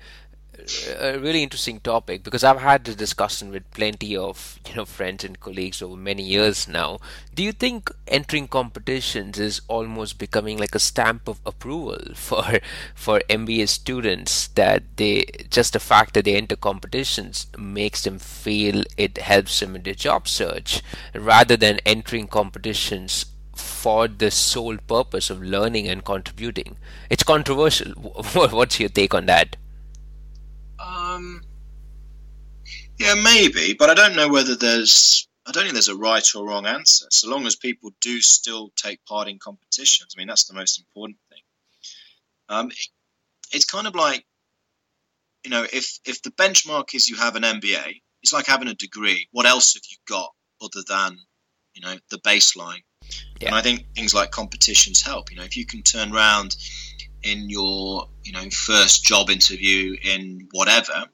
a 0.98 1.18
really 1.18 1.42
interesting 1.42 1.80
topic 1.80 2.22
because 2.22 2.44
I've 2.44 2.60
had 2.60 2.84
this 2.84 2.94
discussion 2.94 3.50
with 3.50 3.70
plenty 3.72 4.16
of 4.16 4.60
you 4.68 4.74
know 4.74 4.84
friends 4.84 5.24
and 5.24 5.40
colleagues 5.40 5.80
over 5.80 5.96
many 5.96 6.22
years 6.22 6.68
now. 6.68 6.98
Do 7.34 7.42
you 7.42 7.52
think 7.52 7.90
entering 8.06 8.48
competitions 8.48 9.38
is 9.38 9.62
almost 9.68 10.18
becoming 10.18 10.58
like 10.58 10.74
a 10.74 10.78
stamp 10.78 11.26
of 11.26 11.40
approval 11.46 11.98
for 12.14 12.60
for 12.94 13.20
MBA 13.30 13.68
students 13.68 14.48
that 14.48 14.82
they 14.96 15.24
just 15.50 15.72
the 15.72 15.80
fact 15.80 16.14
that 16.14 16.26
they 16.26 16.36
enter 16.36 16.56
competitions 16.56 17.46
makes 17.58 18.02
them 18.04 18.18
feel 18.18 18.84
it 18.96 19.18
helps 19.18 19.58
them 19.60 19.74
in 19.74 19.82
their 19.82 19.94
job 19.94 20.28
search 20.28 20.82
rather 21.14 21.56
than 21.56 21.80
entering 21.86 22.28
competitions 22.28 23.26
for 23.54 24.08
the 24.08 24.30
sole 24.30 24.78
purpose 24.78 25.28
of 25.30 25.42
learning 25.42 25.88
and 25.88 26.04
contributing. 26.04 26.76
It's 27.10 27.22
controversial. 27.22 27.92
What's 28.34 28.80
your 28.80 28.88
take 28.88 29.14
on 29.14 29.26
that? 29.26 29.56
Um, 30.82 31.42
yeah, 32.98 33.14
maybe, 33.14 33.74
but 33.78 33.90
I 33.90 33.94
don't 33.94 34.16
know 34.16 34.28
whether 34.28 34.54
there's. 34.54 35.28
I 35.46 35.50
don't 35.50 35.64
think 35.64 35.74
there's 35.74 35.88
a 35.88 35.96
right 35.96 36.26
or 36.36 36.46
wrong 36.46 36.66
answer. 36.66 37.06
So 37.10 37.28
long 37.28 37.46
as 37.46 37.56
people 37.56 37.90
do 38.00 38.20
still 38.20 38.70
take 38.76 39.04
part 39.06 39.26
in 39.26 39.38
competitions, 39.38 40.14
I 40.16 40.18
mean 40.18 40.28
that's 40.28 40.44
the 40.44 40.54
most 40.54 40.78
important 40.78 41.18
thing. 41.30 41.40
Um, 42.48 42.70
it, 42.70 42.86
it's 43.52 43.64
kind 43.64 43.86
of 43.86 43.94
like, 43.94 44.24
you 45.44 45.50
know, 45.50 45.64
if 45.72 45.98
if 46.04 46.22
the 46.22 46.30
benchmark 46.30 46.94
is 46.94 47.08
you 47.08 47.16
have 47.16 47.34
an 47.34 47.42
MBA, 47.42 48.02
it's 48.22 48.32
like 48.32 48.46
having 48.46 48.68
a 48.68 48.74
degree. 48.74 49.28
What 49.32 49.46
else 49.46 49.74
have 49.74 49.82
you 49.90 49.96
got 50.08 50.30
other 50.62 50.82
than, 50.86 51.18
you 51.74 51.82
know, 51.82 51.96
the 52.10 52.18
baseline? 52.18 52.82
Yeah. 53.40 53.48
And 53.48 53.56
I 53.56 53.62
think 53.62 53.84
things 53.96 54.14
like 54.14 54.30
competitions 54.30 55.02
help. 55.02 55.30
You 55.30 55.38
know, 55.38 55.44
if 55.44 55.56
you 55.56 55.66
can 55.66 55.82
turn 55.82 56.14
around 56.14 56.56
in 57.22 57.48
your 57.48 58.08
you 58.24 58.32
know 58.32 58.48
first 58.50 59.04
job 59.04 59.30
interview 59.30 59.96
in 60.02 60.48
whatever 60.52 61.08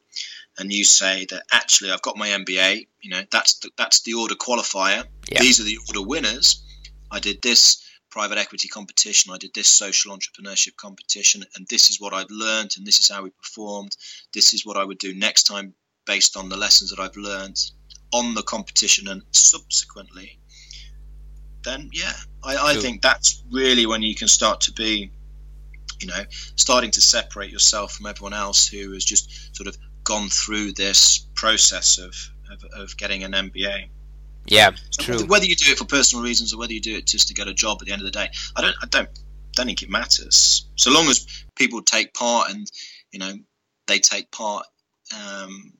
and 0.58 0.72
you 0.72 0.84
say 0.84 1.24
that 1.26 1.44
actually 1.52 1.90
I've 1.90 2.02
got 2.02 2.16
my 2.16 2.28
MBA, 2.28 2.88
you 3.00 3.10
know, 3.10 3.22
that's 3.30 3.60
the, 3.60 3.70
that's 3.76 4.02
the 4.02 4.14
order 4.14 4.34
qualifier. 4.34 5.04
Yeah. 5.30 5.40
These 5.40 5.60
are 5.60 5.64
the 5.64 5.78
order 5.88 6.02
winners. 6.02 6.62
I 7.10 7.20
did 7.20 7.40
this 7.40 7.84
private 8.10 8.38
equity 8.38 8.68
competition, 8.68 9.32
I 9.32 9.38
did 9.38 9.54
this 9.54 9.68
social 9.68 10.16
entrepreneurship 10.16 10.76
competition, 10.76 11.44
and 11.54 11.66
this 11.68 11.90
is 11.90 12.00
what 12.00 12.12
I've 12.12 12.30
learned, 12.30 12.74
and 12.76 12.86
this 12.86 12.98
is 12.98 13.08
how 13.08 13.22
we 13.22 13.30
performed. 13.30 13.96
This 14.32 14.52
is 14.52 14.66
what 14.66 14.76
I 14.76 14.84
would 14.84 14.98
do 14.98 15.14
next 15.14 15.44
time 15.44 15.74
based 16.06 16.36
on 16.36 16.48
the 16.48 16.56
lessons 16.56 16.90
that 16.90 16.98
I've 16.98 17.16
learned 17.16 17.60
on 18.12 18.34
the 18.34 18.42
competition 18.42 19.08
and 19.08 19.22
subsequently. 19.30 20.38
Then, 21.62 21.90
yeah, 21.92 22.14
I, 22.42 22.72
I 22.72 22.74
think 22.76 23.02
that's 23.02 23.42
really 23.50 23.84
when 23.84 24.02
you 24.02 24.14
can 24.14 24.28
start 24.28 24.62
to 24.62 24.72
be 24.72 25.10
you 26.00 26.08
know, 26.08 26.22
starting 26.56 26.90
to 26.92 27.00
separate 27.00 27.50
yourself 27.50 27.92
from 27.92 28.06
everyone 28.06 28.32
else 28.32 28.66
who 28.66 28.92
has 28.92 29.04
just 29.04 29.56
sort 29.56 29.66
of 29.66 29.76
gone 30.04 30.28
through 30.28 30.72
this 30.72 31.26
process 31.34 31.98
of, 31.98 32.14
of, 32.50 32.64
of 32.72 32.96
getting 32.96 33.24
an 33.24 33.32
MBA. 33.32 33.88
Yeah, 34.46 34.70
so 34.90 35.02
true. 35.02 35.26
Whether 35.26 35.44
you 35.44 35.56
do 35.56 35.70
it 35.72 35.78
for 35.78 35.84
personal 35.84 36.24
reasons 36.24 36.54
or 36.54 36.58
whether 36.58 36.72
you 36.72 36.80
do 36.80 36.96
it 36.96 37.06
just 37.06 37.28
to 37.28 37.34
get 37.34 37.48
a 37.48 37.54
job 37.54 37.78
at 37.80 37.86
the 37.86 37.92
end 37.92 38.00
of 38.00 38.06
the 38.06 38.12
day, 38.12 38.28
I 38.56 38.62
don't, 38.62 38.76
I 38.82 38.86
don't, 38.86 39.08
don't 39.52 39.66
think 39.66 39.82
it 39.82 39.90
matters. 39.90 40.66
So 40.76 40.90
long 40.90 41.06
as 41.08 41.26
people 41.56 41.82
take 41.82 42.14
part 42.14 42.50
and 42.50 42.70
you 43.12 43.18
know 43.18 43.32
they 43.86 43.98
take 43.98 44.30
part 44.30 44.64
um, 45.14 45.72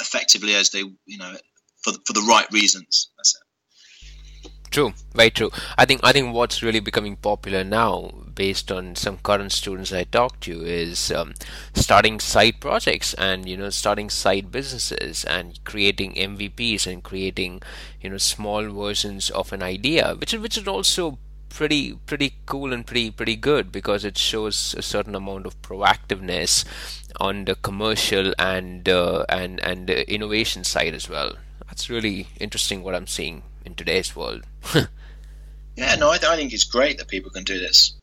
effectively 0.00 0.54
as 0.54 0.70
they, 0.70 0.80
you 1.06 1.18
know, 1.18 1.34
for 1.82 1.92
the, 1.92 2.00
for 2.06 2.12
the 2.12 2.22
right 2.22 2.46
reasons. 2.52 3.10
That's 3.16 3.36
it. 3.36 4.50
True, 4.70 4.92
very 5.14 5.30
true. 5.30 5.50
I 5.76 5.84
think 5.84 6.00
I 6.04 6.12
think 6.12 6.32
what's 6.32 6.62
really 6.62 6.80
becoming 6.80 7.16
popular 7.16 7.64
now, 7.64 8.12
based 8.40 8.72
on 8.72 8.96
some 8.96 9.18
current 9.18 9.52
students 9.52 9.92
I 9.92 10.04
talk 10.04 10.40
to, 10.40 10.64
is 10.64 11.12
um, 11.12 11.34
starting 11.74 12.18
side 12.18 12.58
projects 12.58 13.12
and 13.14 13.46
you 13.46 13.54
know 13.54 13.68
starting 13.68 14.08
side 14.08 14.50
businesses 14.50 15.26
and 15.26 15.62
creating 15.64 16.14
MVPs 16.14 16.86
and 16.86 17.02
creating 17.02 17.60
you 18.00 18.08
know 18.08 18.16
small 18.16 18.66
versions 18.70 19.28
of 19.28 19.52
an 19.52 19.62
idea, 19.62 20.14
which 20.14 20.32
is 20.32 20.40
which 20.40 20.56
is 20.56 20.66
also 20.66 21.18
pretty 21.50 21.82
pretty 22.06 22.32
cool 22.46 22.72
and 22.72 22.86
pretty 22.86 23.10
pretty 23.10 23.36
good 23.36 23.70
because 23.70 24.06
it 24.06 24.16
shows 24.16 24.74
a 24.78 24.80
certain 24.80 25.14
amount 25.14 25.44
of 25.44 25.60
proactiveness 25.60 26.64
on 27.20 27.44
the 27.44 27.56
commercial 27.56 28.32
and 28.38 28.88
uh, 28.88 29.26
and 29.28 29.60
and 29.60 29.90
innovation 29.90 30.64
side 30.64 30.94
as 30.94 31.10
well. 31.10 31.34
That's 31.66 31.90
really 31.90 32.28
interesting 32.40 32.82
what 32.82 32.94
I'm 32.94 33.06
seeing 33.06 33.42
in 33.66 33.74
today's 33.74 34.16
world. 34.16 34.44
yeah, 35.76 35.94
no, 35.96 36.08
I, 36.08 36.14
I, 36.16 36.36
think 36.36 36.54
it's 36.54 36.64
great 36.64 36.96
that 36.96 37.08
people 37.08 37.30
can 37.30 37.44
do 37.44 37.58
this. 37.58 37.99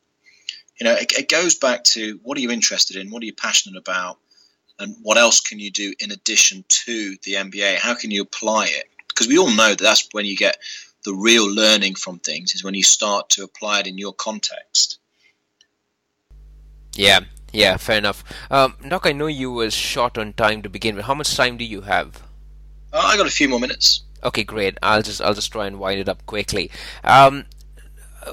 You 0.80 0.86
know, 0.86 0.94
it, 0.94 1.12
it 1.18 1.30
goes 1.30 1.56
back 1.56 1.84
to 1.86 2.20
what 2.24 2.38
are 2.38 2.42
you 2.42 2.52
interested 2.52 2.98
in, 2.98 3.10
what 3.10 3.24
are 3.24 3.26
you 3.26 3.34
passionate 3.34 3.78
about, 3.78 4.18
and 4.80 4.96
what 5.02 5.18
else 5.18 5.42
can 5.42 5.60
you 5.60 5.72
do 5.72 5.94
in 6.00 6.12
addition 6.12 6.64
to 6.68 7.16
the 7.24 7.34
MBA? 7.34 7.78
How 7.78 7.96
can 7.96 8.12
you 8.12 8.22
apply 8.22 8.66
it? 8.66 8.86
Because 9.08 9.28
we 9.28 9.38
all 9.38 9.50
know 9.50 9.70
that 9.70 9.80
that's 9.80 10.08
when 10.12 10.26
you 10.26 10.36
get 10.36 10.58
the 11.04 11.14
real 11.14 11.50
learning 11.50 11.96
from 11.96 12.20
things 12.20 12.54
is 12.54 12.64
when 12.64 12.74
you 12.74 12.84
start 12.84 13.30
to 13.30 13.44
apply 13.44 13.80
it 13.80 13.88
in 13.88 13.98
your 13.98 14.14
context. 14.14 15.00
Yeah, 16.94 17.22
yeah, 17.54 17.78
fair 17.78 17.98
enough. 17.98 18.24
Um, 18.52 18.76
Doc, 18.88 19.06
I 19.06 19.14
know 19.14 19.28
you 19.28 19.52
were 19.52 19.72
short 19.72 20.18
on 20.18 20.34
time 20.34 20.62
to 20.64 20.70
begin 20.70 20.96
with. 20.96 21.06
How 21.06 21.14
much 21.14 21.36
time 21.36 21.58
do 21.58 21.64
you 21.64 21.82
have? 21.82 22.22
Uh, 22.92 23.02
I 23.04 23.18
got 23.18 23.28
a 23.28 23.32
few 23.32 23.48
more 23.48 23.60
minutes. 23.60 24.04
Okay, 24.24 24.44
great. 24.44 24.78
I'll 24.82 25.02
just 25.02 25.22
I'll 25.22 25.34
just 25.34 25.52
try 25.52 25.68
and 25.68 25.80
wind 25.80 26.00
it 26.00 26.10
up 26.10 26.26
quickly. 26.26 26.72
Um, 27.04 27.46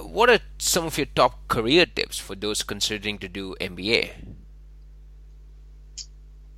what 0.03 0.31
are 0.31 0.41
some 0.59 0.87
of 0.87 0.97
your 0.99 1.07
top 1.15 1.49
career 1.49 1.87
tips 1.87 2.19
for 2.19 2.35
those 2.35 2.63
considering 2.63 3.19
to 3.19 3.29
do 3.29 3.55
MBA? 3.61 4.11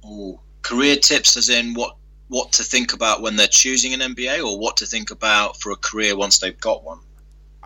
Oh, 0.05 0.41
career 0.63 0.97
tips 0.97 1.37
as 1.37 1.49
in 1.49 1.75
what 1.75 1.97
what 2.29 2.53
to 2.53 2.65
think 2.65 2.93
about 2.93 3.23
when 3.23 3.37
they're 3.37 3.47
choosing 3.47 3.95
an 3.95 4.01
MBA, 4.01 4.45
or 4.45 4.59
what 4.59 4.77
to 4.79 4.87
think 4.87 5.11
about 5.11 5.61
for 5.61 5.71
a 5.71 5.77
career 5.77 6.17
once 6.17 6.39
they've 6.39 6.59
got 6.59 6.83
one. 6.83 6.99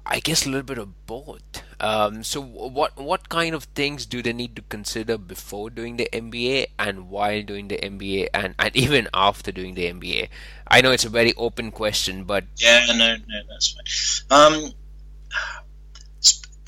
I 0.05 0.21
guess 0.21 0.45
a 0.45 0.49
little 0.49 0.65
bit 0.65 0.79
of 0.79 1.07
both. 1.07 1.63
Um, 1.79 2.23
so, 2.25 2.41
what 2.41 2.97
what 2.97 3.29
kind 3.29 3.55
of 3.55 3.65
things 3.65 4.07
do 4.07 4.23
they 4.23 4.33
need 4.33 4.57
to 4.57 4.63
consider 4.63 5.17
before 5.17 5.71
doing 5.71 5.97
the 5.97 6.09
MBA 6.13 6.67
and 6.79 7.09
while 7.09 7.43
doing 7.43 7.69
the 7.69 7.79
MBA 7.79 8.29
and, 8.35 8.55
and 8.59 8.77
even 8.85 9.09
after 9.15 9.53
doing 9.53 9.75
the 9.75 9.87
MBA? 9.87 10.29
I 10.67 10.81
know 10.81 10.91
it's 10.91 11.05
a 11.05 11.11
very 11.11 11.33
open 11.37 11.71
question, 11.71 12.25
but 12.25 12.45
yeah, 12.57 12.87
no, 12.89 13.17
no, 13.17 13.41
that's 13.49 14.25
fine. 14.29 14.65
Um, 14.65 14.73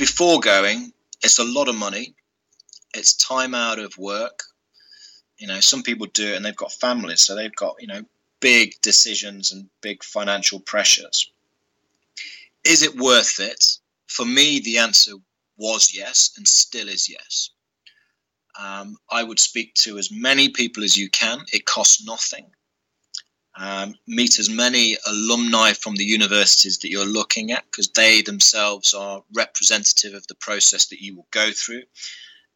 before 0.07 0.41
going, 0.41 0.93
it's 1.23 1.39
a 1.39 1.45
lot 1.45 1.69
of 1.69 1.75
money. 1.75 2.15
It's 2.95 3.15
time 3.15 3.55
out 3.55 3.79
of 3.79 3.97
work. 3.97 4.43
You 5.39 5.47
know, 5.47 5.61
some 5.61 5.83
people 5.83 6.07
do 6.07 6.33
it 6.33 6.37
and 6.37 6.45
they've 6.45 6.65
got 6.65 6.73
families, 6.73 7.23
so 7.23 7.35
they've 7.35 7.55
got 7.55 7.77
you 7.81 7.87
know 7.87 8.03
big 8.41 8.75
decisions 8.83 9.53
and 9.53 9.69
big 9.81 10.03
financial 10.03 10.61
pressures 10.61 11.33
is 12.65 12.83
it 12.83 12.97
worth 12.97 13.41
it? 13.41 13.65
For 14.09 14.25
me, 14.25 14.61
the 14.61 14.79
answer 14.79 15.13
was 15.57 15.95
yes 15.95 16.33
and 16.37 16.47
still 16.47 16.89
is 16.89 17.09
yes. 17.09 17.51
Um, 18.59 18.97
I 19.11 19.23
would 19.23 19.41
speak 19.41 19.75
to 19.83 19.99
as 19.99 20.11
many 20.13 20.51
people 20.51 20.85
as 20.85 20.97
you 20.97 21.09
can. 21.11 21.41
It 21.53 21.65
costs 21.65 22.05
nothing. 22.05 22.51
Um, 23.55 23.95
meet 24.07 24.39
as 24.39 24.49
many 24.49 24.97
alumni 25.07 25.75
from 25.75 25.95
the 25.95 26.05
universities 26.05 26.79
that 26.79 26.91
you're 26.91 27.05
looking 27.05 27.53
at 27.53 27.65
because 27.67 27.89
they 27.89 28.23
themselves 28.23 28.95
are 28.95 29.23
representative 29.35 30.15
of 30.15 30.27
the 30.27 30.35
process 30.35 30.87
that 30.87 31.03
you 31.03 31.17
will 31.17 31.27
go 31.31 31.51
through. 31.53 31.83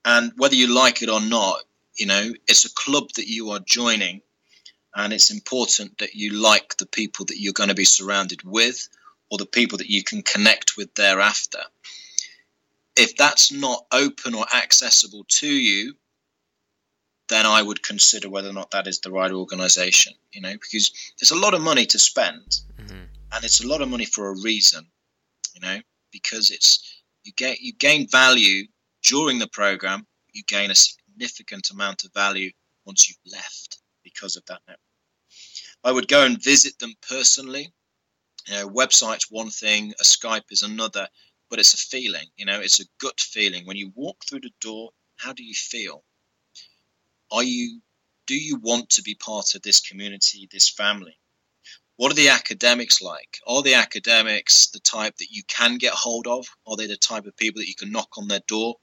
And 0.06 0.32
whether 0.36 0.54
you 0.54 0.74
like 0.74 1.02
it 1.02 1.10
or 1.10 1.20
not, 1.20 1.58
you 1.96 2.06
know, 2.06 2.32
it's 2.48 2.64
a 2.64 2.72
club 2.74 3.10
that 3.16 3.26
you 3.26 3.50
are 3.50 3.58
joining, 3.58 4.22
and 4.94 5.12
it's 5.12 5.30
important 5.30 5.98
that 5.98 6.14
you 6.14 6.32
like 6.32 6.76
the 6.78 6.86
people 6.86 7.26
that 7.26 7.38
you're 7.38 7.52
going 7.52 7.68
to 7.68 7.74
be 7.74 7.84
surrounded 7.84 8.42
with 8.42 8.88
or 9.30 9.38
the 9.38 9.46
people 9.46 9.78
that 9.78 9.90
you 9.90 10.02
can 10.02 10.22
connect 10.22 10.76
with 10.76 10.94
thereafter. 10.94 11.60
If 12.96 13.16
that's 13.16 13.52
not 13.52 13.84
open 13.92 14.34
or 14.34 14.46
accessible 14.54 15.24
to 15.28 15.46
you, 15.46 15.94
then 17.28 17.46
I 17.46 17.62
would 17.62 17.82
consider 17.82 18.30
whether 18.30 18.50
or 18.50 18.52
not 18.52 18.70
that 18.70 18.86
is 18.86 19.00
the 19.00 19.10
right 19.10 19.30
organization, 19.30 20.14
you 20.32 20.40
know, 20.40 20.52
because 20.52 20.92
there's 21.18 21.30
a 21.30 21.38
lot 21.38 21.54
of 21.54 21.60
money 21.60 21.86
to 21.86 21.98
spend 21.98 22.60
mm-hmm. 22.78 23.04
and 23.32 23.44
it's 23.44 23.62
a 23.62 23.66
lot 23.66 23.82
of 23.82 23.88
money 23.88 24.04
for 24.04 24.28
a 24.28 24.40
reason, 24.42 24.86
you 25.54 25.60
know, 25.60 25.80
because 26.12 26.50
it's 26.50 27.02
you 27.24 27.32
get 27.36 27.60
you 27.60 27.72
gain 27.72 28.08
value 28.08 28.66
during 29.02 29.38
the 29.38 29.48
program, 29.48 30.06
you 30.32 30.42
gain 30.46 30.70
a 30.70 30.74
significant 30.74 31.70
amount 31.70 32.04
of 32.04 32.12
value 32.12 32.50
once 32.84 33.08
you've 33.08 33.32
left 33.32 33.78
because 34.04 34.36
of 34.36 34.44
that 34.46 34.60
network. 34.68 34.80
I 35.84 35.92
would 35.92 36.08
go 36.08 36.24
and 36.24 36.42
visit 36.42 36.78
them 36.78 36.94
personally 37.08 37.72
you 38.46 38.54
know, 38.54 38.68
website's 38.68 39.30
one 39.30 39.50
thing, 39.50 39.92
a 40.00 40.04
Skype 40.04 40.50
is 40.50 40.62
another, 40.62 41.08
but 41.50 41.58
it's 41.58 41.74
a 41.74 41.78
feeling. 41.78 42.26
You 42.36 42.46
know, 42.46 42.60
it's 42.60 42.80
a 42.80 42.84
gut 43.00 43.20
feeling. 43.20 43.66
When 43.66 43.76
you 43.76 43.92
walk 43.94 44.24
through 44.24 44.40
the 44.40 44.52
door, 44.60 44.90
how 45.16 45.32
do 45.32 45.42
you 45.42 45.54
feel? 45.54 46.04
Are 47.30 47.42
you 47.42 47.80
do 48.26 48.34
you 48.34 48.56
want 48.58 48.90
to 48.90 49.02
be 49.02 49.14
part 49.14 49.54
of 49.54 49.62
this 49.62 49.80
community, 49.80 50.48
this 50.50 50.68
family? 50.68 51.18
What 51.96 52.12
are 52.12 52.16
the 52.16 52.28
academics 52.28 53.00
like? 53.00 53.38
Are 53.46 53.62
the 53.62 53.74
academics 53.74 54.66
the 54.68 54.80
type 54.80 55.16
that 55.18 55.30
you 55.30 55.42
can 55.44 55.78
get 55.78 55.92
hold 55.92 56.26
of? 56.26 56.46
Are 56.66 56.76
they 56.76 56.86
the 56.86 56.96
type 56.96 57.24
of 57.26 57.36
people 57.36 57.60
that 57.60 57.68
you 57.68 57.74
can 57.74 57.92
knock 57.92 58.18
on 58.18 58.28
their 58.28 58.42
door? 58.48 58.76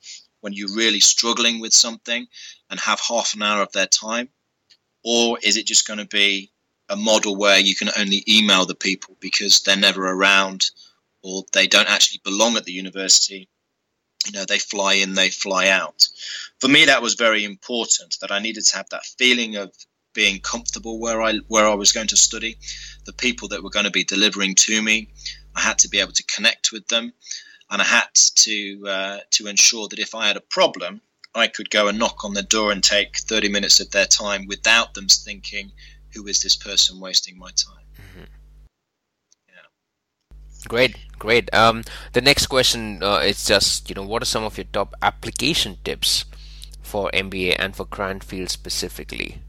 when 0.43 0.51
you're 0.51 0.75
really 0.75 0.99
struggling 0.99 1.61
with 1.61 1.73
something 1.73 2.27
and 2.69 2.79
have 2.81 2.99
half 2.99 3.33
an 3.33 3.41
hour 3.41 3.61
of 3.61 3.71
their 3.71 3.87
time? 3.87 4.27
Or 5.01 5.39
is 5.41 5.55
it 5.55 5.65
just 5.65 5.87
going 5.87 5.99
to 5.99 6.05
be 6.05 6.51
a 6.89 6.97
model 6.97 7.37
where 7.37 7.59
you 7.59 7.73
can 7.75 7.89
only 7.97 8.25
email 8.27 8.65
the 8.65 8.75
people 8.75 9.15
because 9.21 9.61
they're 9.61 9.77
never 9.77 10.05
around 10.05 10.65
or 11.21 11.43
they 11.53 11.65
don't 11.65 11.89
actually 11.89 12.19
belong 12.25 12.57
at 12.57 12.65
the 12.65 12.73
university? 12.73 13.47
You 14.25 14.31
know, 14.31 14.45
they 14.45 14.59
fly 14.59 14.93
in, 14.93 15.13
they 15.13 15.29
fly 15.29 15.67
out. 15.67 16.07
For 16.59 16.67
me, 16.67 16.85
that 16.85 17.01
was 17.01 17.15
very 17.15 17.43
important 17.43 18.17
that 18.21 18.31
I 18.31 18.39
needed 18.39 18.65
to 18.65 18.77
have 18.77 18.89
that 18.89 19.05
feeling 19.17 19.55
of 19.55 19.73
being 20.13 20.39
comfortable 20.39 20.99
where 20.99 21.21
I 21.21 21.39
where 21.47 21.67
I 21.67 21.73
was 21.73 21.91
going 21.91 22.07
to 22.07 22.17
study, 22.17 22.57
the 23.05 23.13
people 23.13 23.47
that 23.49 23.63
were 23.63 23.69
going 23.69 23.85
to 23.85 23.91
be 23.91 24.03
delivering 24.03 24.55
to 24.55 24.81
me. 24.81 25.09
I 25.55 25.61
had 25.61 25.79
to 25.79 25.89
be 25.89 25.99
able 25.99 26.13
to 26.13 26.23
connect 26.23 26.71
with 26.71 26.87
them, 26.87 27.13
and 27.69 27.81
I 27.81 27.85
had 27.85 28.13
to 28.13 28.87
uh, 28.87 29.19
to 29.31 29.47
ensure 29.47 29.87
that 29.89 29.99
if 29.99 30.15
I 30.15 30.27
had 30.27 30.37
a 30.37 30.41
problem, 30.41 31.01
I 31.35 31.47
could 31.47 31.69
go 31.69 31.87
and 31.87 31.99
knock 31.99 32.23
on 32.23 32.33
the 32.33 32.43
door 32.43 32.71
and 32.71 32.83
take 32.83 33.17
30 33.17 33.49
minutes 33.49 33.79
of 33.79 33.91
their 33.91 34.05
time 34.05 34.45
without 34.47 34.93
them 34.93 35.07
thinking, 35.07 35.71
"Who 36.13 36.27
is 36.27 36.41
this 36.41 36.55
person 36.55 36.99
wasting 36.99 37.37
my 37.37 37.51
time?" 37.51 37.82
Great, 40.67 40.95
great. 41.19 41.53
Um, 41.53 41.83
the 42.13 42.21
next 42.21 42.47
question 42.47 43.03
uh, 43.03 43.21
is 43.23 43.45
just 43.45 43.89
you 43.89 43.95
know 43.95 44.03
what 44.03 44.21
are 44.21 44.25
some 44.25 44.43
of 44.43 44.57
your 44.57 44.65
top 44.71 44.95
application 45.01 45.77
tips 45.83 46.25
for 46.81 47.09
MBA 47.13 47.55
and 47.59 47.75
for 47.75 47.85
Cranfield 47.85 48.49
specifically? 48.49 49.39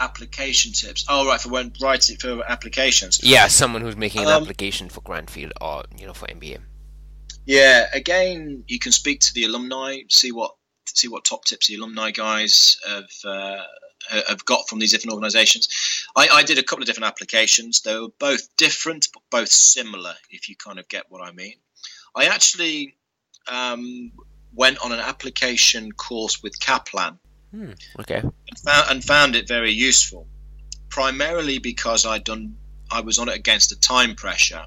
application 0.00 0.72
tips. 0.72 1.04
Oh, 1.08 1.26
right, 1.26 1.40
for 1.40 1.48
when 1.48 1.72
writing 1.80 2.16
for 2.16 2.42
applications. 2.48 3.20
Yeah, 3.22 3.48
someone 3.48 3.82
who's 3.82 3.96
making 3.96 4.22
an 4.22 4.28
um, 4.28 4.42
application 4.42 4.88
for 4.88 5.00
Cranfield 5.00 5.52
or 5.60 5.84
you 5.98 6.06
know 6.06 6.12
for 6.12 6.26
MBA. 6.26 6.58
Yeah, 7.46 7.86
again, 7.94 8.64
you 8.66 8.78
can 8.78 8.92
speak 8.92 9.20
to 9.20 9.34
the 9.34 9.44
alumni, 9.44 10.00
see 10.08 10.32
what 10.32 10.52
see 10.86 11.08
what 11.08 11.24
top 11.24 11.44
tips 11.44 11.68
the 11.68 11.76
alumni 11.76 12.10
guys 12.10 12.78
have 12.86 13.08
uh, 13.24 13.62
have 14.28 14.44
got 14.44 14.68
from 14.68 14.78
these 14.78 14.92
different 14.92 15.14
organisations. 15.14 15.68
I, 16.16 16.28
I, 16.32 16.42
did 16.42 16.58
a 16.58 16.62
couple 16.62 16.82
of 16.82 16.86
different 16.86 17.06
applications. 17.06 17.82
They 17.82 17.98
were 17.98 18.08
both 18.18 18.56
different, 18.56 19.08
but 19.12 19.22
both 19.30 19.48
similar. 19.48 20.14
If 20.30 20.48
you 20.48 20.56
kind 20.56 20.78
of 20.78 20.88
get 20.88 21.04
what 21.08 21.20
I 21.20 21.32
mean. 21.32 21.54
I 22.14 22.26
actually 22.26 22.96
um, 23.46 24.12
went 24.54 24.78
on 24.84 24.92
an 24.92 25.00
application 25.00 25.92
course 25.92 26.42
with 26.42 26.58
Kaplan 26.58 27.18
Hmm, 27.50 27.72
okay. 28.00 28.20
And 28.20 28.58
found, 28.58 28.90
and 28.90 29.04
found 29.04 29.36
it 29.36 29.48
very 29.48 29.72
useful, 29.72 30.26
primarily 30.90 31.58
because 31.58 32.04
I'd 32.04 32.24
done 32.24 32.56
I 32.90 33.00
was 33.00 33.18
on 33.18 33.28
it 33.28 33.36
against 33.36 33.72
a 33.72 33.78
time 33.78 34.14
pressure. 34.14 34.64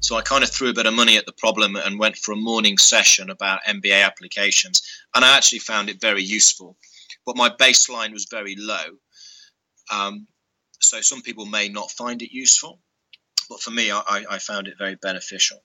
So 0.00 0.16
I 0.16 0.22
kind 0.22 0.44
of 0.44 0.50
threw 0.50 0.68
a 0.68 0.74
bit 0.74 0.86
of 0.86 0.94
money 0.94 1.16
at 1.16 1.26
the 1.26 1.32
problem 1.32 1.76
and 1.76 1.98
went 1.98 2.16
for 2.16 2.32
a 2.32 2.36
morning 2.36 2.78
session 2.78 3.30
about 3.30 3.64
MBA 3.66 4.04
applications, 4.04 4.82
and 5.14 5.24
I 5.24 5.36
actually 5.36 5.60
found 5.60 5.90
it 5.90 6.00
very 6.00 6.22
useful. 6.22 6.76
But 7.28 7.36
my 7.36 7.50
baseline 7.50 8.14
was 8.14 8.24
very 8.24 8.56
low, 8.56 8.86
um, 9.90 10.26
so 10.80 11.02
some 11.02 11.20
people 11.20 11.44
may 11.44 11.68
not 11.68 11.90
find 11.90 12.22
it 12.22 12.32
useful, 12.32 12.80
but 13.50 13.60
for 13.60 13.70
me, 13.70 13.90
I, 13.90 14.24
I 14.30 14.38
found 14.38 14.66
it 14.66 14.78
very 14.78 14.94
beneficial. 14.94 15.62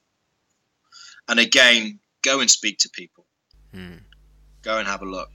And 1.30 1.40
again, 1.40 2.00
go 2.22 2.42
and 2.42 2.52
speak 2.52 2.80
to 2.80 2.90
people. 2.90 3.26
Hmm. 3.74 4.00
Go 4.62 4.78
and 4.78 4.86
have 4.86 5.04
a 5.04 5.06
look. 5.06 5.32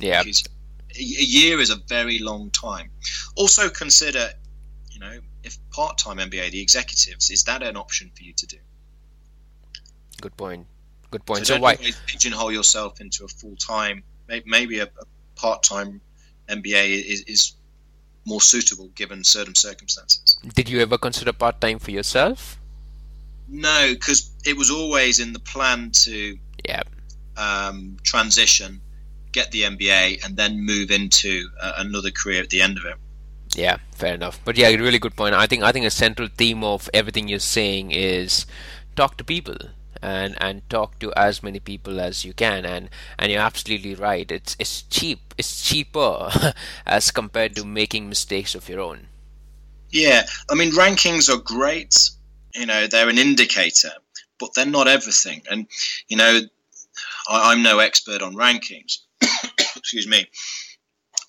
Yeah. 0.00 0.20
A 0.22 1.02
year 1.02 1.58
is 1.60 1.70
a 1.70 1.76
very 1.88 2.18
long 2.18 2.50
time. 2.50 2.90
Also 3.34 3.70
consider, 3.70 4.28
you 4.90 5.00
know, 5.00 5.18
if 5.44 5.56
part-time 5.70 6.18
MBA, 6.18 6.50
the 6.50 6.60
executives, 6.60 7.30
is 7.30 7.44
that 7.44 7.62
an 7.62 7.78
option 7.78 8.10
for 8.14 8.22
you 8.22 8.34
to 8.34 8.46
do? 8.46 8.58
Good 10.20 10.36
point. 10.36 10.66
Good 11.10 11.24
point. 11.24 11.46
So, 11.46 11.54
so 11.54 11.60
why 11.60 11.76
pigeonhole 12.04 12.52
yourself 12.52 13.00
into 13.00 13.24
a 13.24 13.28
full-time? 13.28 14.04
Maybe 14.28 14.80
a, 14.80 14.84
a 14.84 15.04
part-time 15.36 16.00
MBA 16.48 17.04
is, 17.04 17.22
is 17.22 17.52
more 18.26 18.40
suitable 18.40 18.88
given 18.94 19.24
certain 19.24 19.54
circumstances. 19.54 20.38
Did 20.54 20.68
you 20.68 20.80
ever 20.80 20.98
consider 20.98 21.32
part-time 21.32 21.78
for 21.78 21.90
yourself? 21.90 22.58
No, 23.48 23.92
because 23.92 24.30
it 24.44 24.56
was 24.56 24.70
always 24.70 25.20
in 25.20 25.32
the 25.32 25.38
plan 25.38 25.90
to 26.04 26.38
yeah 26.66 26.82
um, 27.36 27.98
transition 28.02 28.80
get 29.34 29.50
the 29.50 29.62
MBA, 29.62 30.24
and 30.24 30.36
then 30.36 30.60
move 30.60 30.90
into 30.90 31.50
uh, 31.60 31.72
another 31.78 32.10
career 32.10 32.40
at 32.40 32.50
the 32.50 32.62
end 32.62 32.78
of 32.78 32.84
it. 32.86 32.94
Yeah, 33.54 33.76
fair 33.92 34.14
enough. 34.14 34.40
But 34.44 34.56
yeah, 34.56 34.68
really 34.68 34.98
good 34.98 35.16
point. 35.16 35.34
I 35.34 35.46
think 35.46 35.62
I 35.62 35.72
think 35.72 35.84
a 35.84 35.90
central 35.90 36.28
theme 36.28 36.64
of 36.64 36.88
everything 36.94 37.28
you're 37.28 37.40
saying 37.40 37.90
is 37.90 38.46
talk 38.96 39.16
to 39.18 39.24
people 39.24 39.56
and 40.04 40.36
and 40.40 40.68
talk 40.68 40.98
to 40.98 41.12
as 41.16 41.42
many 41.42 41.60
people 41.60 42.00
as 42.00 42.24
you 42.24 42.32
can. 42.34 42.64
And 42.64 42.90
and 43.18 43.32
you're 43.32 43.40
absolutely 43.40 43.94
right. 43.94 44.30
It's 44.30 44.56
it's 44.58 44.82
cheap 44.82 45.34
it's 45.38 45.62
cheaper 45.62 46.30
as 46.86 47.10
compared 47.10 47.56
to 47.56 47.64
making 47.64 48.08
mistakes 48.08 48.54
of 48.54 48.68
your 48.68 48.80
own. 48.80 49.08
Yeah 49.90 50.24
i 50.50 50.54
mean 50.54 50.72
rankings 50.72 51.28
are 51.28 51.40
great 51.40 52.10
you 52.52 52.66
know 52.66 52.88
they're 52.88 53.08
an 53.08 53.18
indicator 53.18 53.92
but 54.40 54.50
they're 54.54 54.66
not 54.66 54.88
everything. 54.88 55.42
And 55.50 55.66
you 56.08 56.16
know 56.16 56.40
I, 57.28 57.52
i'm 57.52 57.62
no 57.62 57.78
expert 57.78 58.22
on 58.22 58.34
rankings 58.34 58.98
excuse 59.76 60.08
me. 60.08 60.26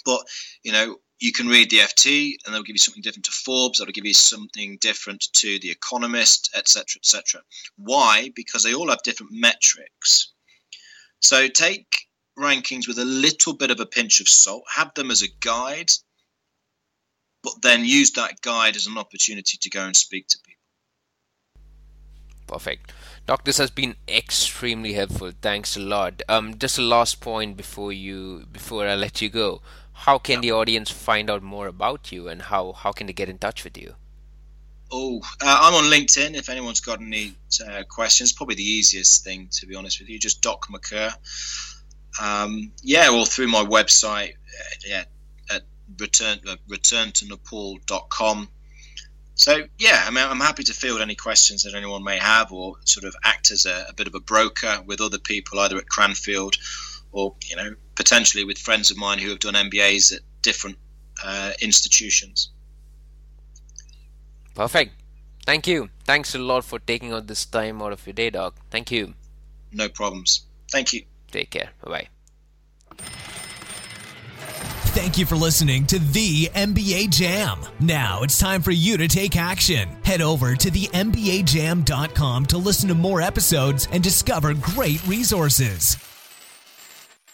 But 0.06 0.22
you 0.64 0.72
know, 0.72 0.98
you 1.20 1.32
can 1.32 1.48
read 1.48 1.70
the 1.70 1.78
FT, 1.78 2.36
and 2.46 2.54
they'll 2.54 2.64
give 2.64 2.74
you 2.74 2.80
something 2.80 3.02
different 3.02 3.26
to 3.26 3.32
Forbes. 3.32 3.80
That'll 3.80 3.94
give 3.94 4.06
you 4.06 4.14
something 4.14 4.78
different 4.82 5.28
to 5.34 5.60
the 5.60 5.72
Economist, 5.72 6.52
etc., 6.56 7.00
etc. 7.00 7.42
Why? 7.78 8.32
Because 8.36 8.64
they 8.64 8.74
all 8.74 8.90
have 8.90 9.04
different 9.04 9.32
metrics. 9.32 10.34
So 11.20 11.48
take 11.48 12.08
rankings 12.38 12.88
with 12.88 13.00
a 13.00 13.06
little 13.06 13.54
bit 13.54 13.72
of 13.72 13.80
a 13.80 13.86
pinch 13.86 14.20
of 14.20 14.28
salt. 14.28 14.64
Have 14.76 14.94
them 14.94 15.10
as 15.10 15.22
a 15.22 15.30
guide, 15.40 15.92
but 17.44 17.54
then 17.62 17.86
use 17.86 18.12
that 18.12 18.42
guide 18.42 18.76
as 18.76 18.88
an 18.88 18.98
opportunity 18.98 19.58
to 19.60 19.70
go 19.70 19.86
and 19.86 19.96
speak 19.96 20.28
to 20.28 20.38
people. 20.46 20.56
Perfect. 22.48 22.92
Doc, 23.26 23.44
this 23.44 23.58
has 23.58 23.72
been 23.72 23.96
extremely 24.08 24.94
helpful. 24.94 25.32
Thanks 25.42 25.76
a 25.76 25.80
lot. 25.80 26.22
Um, 26.30 26.60
just 26.60 26.78
a 26.78 26.84
last 26.84 27.22
point 27.22 27.58
before 27.58 27.92
you 27.92 28.46
before 28.52 28.88
I 28.88 28.94
let 28.96 29.20
you 29.20 29.30
go. 29.30 29.62
How 29.96 30.18
can 30.18 30.42
the 30.42 30.52
audience 30.52 30.92
find 30.92 31.30
out 31.30 31.42
more 31.42 31.68
about 31.68 32.12
you, 32.12 32.28
and 32.28 32.42
how 32.42 32.74
how 32.74 32.92
can 32.92 33.08
they 33.08 33.14
get 33.14 33.30
in 33.30 33.38
touch 33.38 33.64
with 33.64 33.78
you? 33.78 33.96
Oh, 34.92 35.20
uh, 35.42 35.60
I'm 35.64 35.74
on 35.74 35.92
LinkedIn. 35.92 36.36
If 36.36 36.50
anyone's 36.50 36.80
got 36.80 37.02
any 37.02 37.34
uh, 37.68 37.84
questions, 37.90 38.32
probably 38.32 38.56
the 38.56 38.70
easiest 38.70 39.24
thing 39.24 39.50
to 39.54 39.66
be 39.66 39.76
honest 39.76 40.00
with 40.00 40.10
you. 40.10 40.20
Just 40.20 40.42
Doc 40.42 40.68
McKerr. 40.68 41.12
Um, 42.22 42.72
yeah, 42.84 43.10
or 43.10 43.26
through 43.26 43.48
my 43.48 43.64
website. 43.64 44.34
Uh, 44.34 44.76
yeah, 44.86 45.04
at 45.50 45.64
return 46.00 46.40
uh, 46.48 46.58
return 46.68 47.12
to 47.14 47.28
nepal.com 47.28 48.50
so 49.36 49.64
yeah, 49.78 50.04
I 50.08 50.12
mean, 50.12 50.26
I'm 50.26 50.40
happy 50.40 50.64
to 50.64 50.74
field 50.74 51.02
any 51.02 51.16
questions 51.16 51.64
that 51.64 51.76
anyone 51.76 52.04
may 52.04 52.18
have, 52.18 52.54
or 52.54 52.76
sort 52.86 53.04
of 53.04 53.16
act 53.24 53.52
as 53.52 53.66
a, 53.66 53.88
a 53.90 53.94
bit 53.94 54.08
of 54.08 54.16
a 54.16 54.20
broker 54.22 54.82
with 54.86 55.02
other 55.02 55.20
people, 55.20 55.60
either 55.60 55.78
at 55.78 55.90
Cranfield 55.90 56.56
or 57.16 57.34
you 57.50 57.56
know 57.56 57.74
potentially 57.96 58.44
with 58.44 58.60
friends 58.60 58.92
of 58.92 58.98
mine 58.98 59.18
who 59.18 59.30
have 59.30 59.40
done 59.40 59.56
MBAs 59.56 60.14
at 60.14 60.22
different 60.42 60.78
uh, 61.24 61.52
institutions. 61.62 62.50
Perfect. 64.54 64.92
Thank 65.46 65.68
you. 65.68 65.90
Thanks 66.04 66.36
a 66.36 66.40
lot 66.40 66.66
for 66.66 66.80
taking 66.80 67.14
out 67.14 67.28
this 67.28 67.46
time 67.46 67.82
out 67.82 67.94
of 67.94 68.06
your 68.06 68.14
day, 68.14 68.30
Doc. 68.30 68.56
Thank 68.70 68.92
you. 68.92 69.14
No 69.72 69.90
problems. 69.90 70.46
Thank 70.72 70.94
you. 70.94 71.04
Take 71.32 71.52
care. 71.52 71.70
Bye 71.84 71.92
bye. 71.92 72.08
Thank 74.96 75.18
you 75.18 75.26
for 75.26 75.36
listening 75.36 75.86
to 75.88 76.00
the 76.00 76.46
MBA 76.56 77.10
Jam. 77.10 77.60
Now 77.80 78.24
it's 78.24 78.40
time 78.40 78.62
for 78.62 78.72
you 78.72 78.98
to 78.98 79.08
take 79.08 79.36
action. 79.36 79.90
Head 80.04 80.22
over 80.22 80.56
to 80.56 80.72
the 80.72 80.88
MBAJam.com 80.88 82.46
to 82.46 82.58
listen 82.58 82.90
to 82.90 82.96
more 82.96 83.22
episodes 83.22 83.88
and 83.92 84.02
discover 84.02 84.54
great 84.54 85.06
resources. 85.06 85.98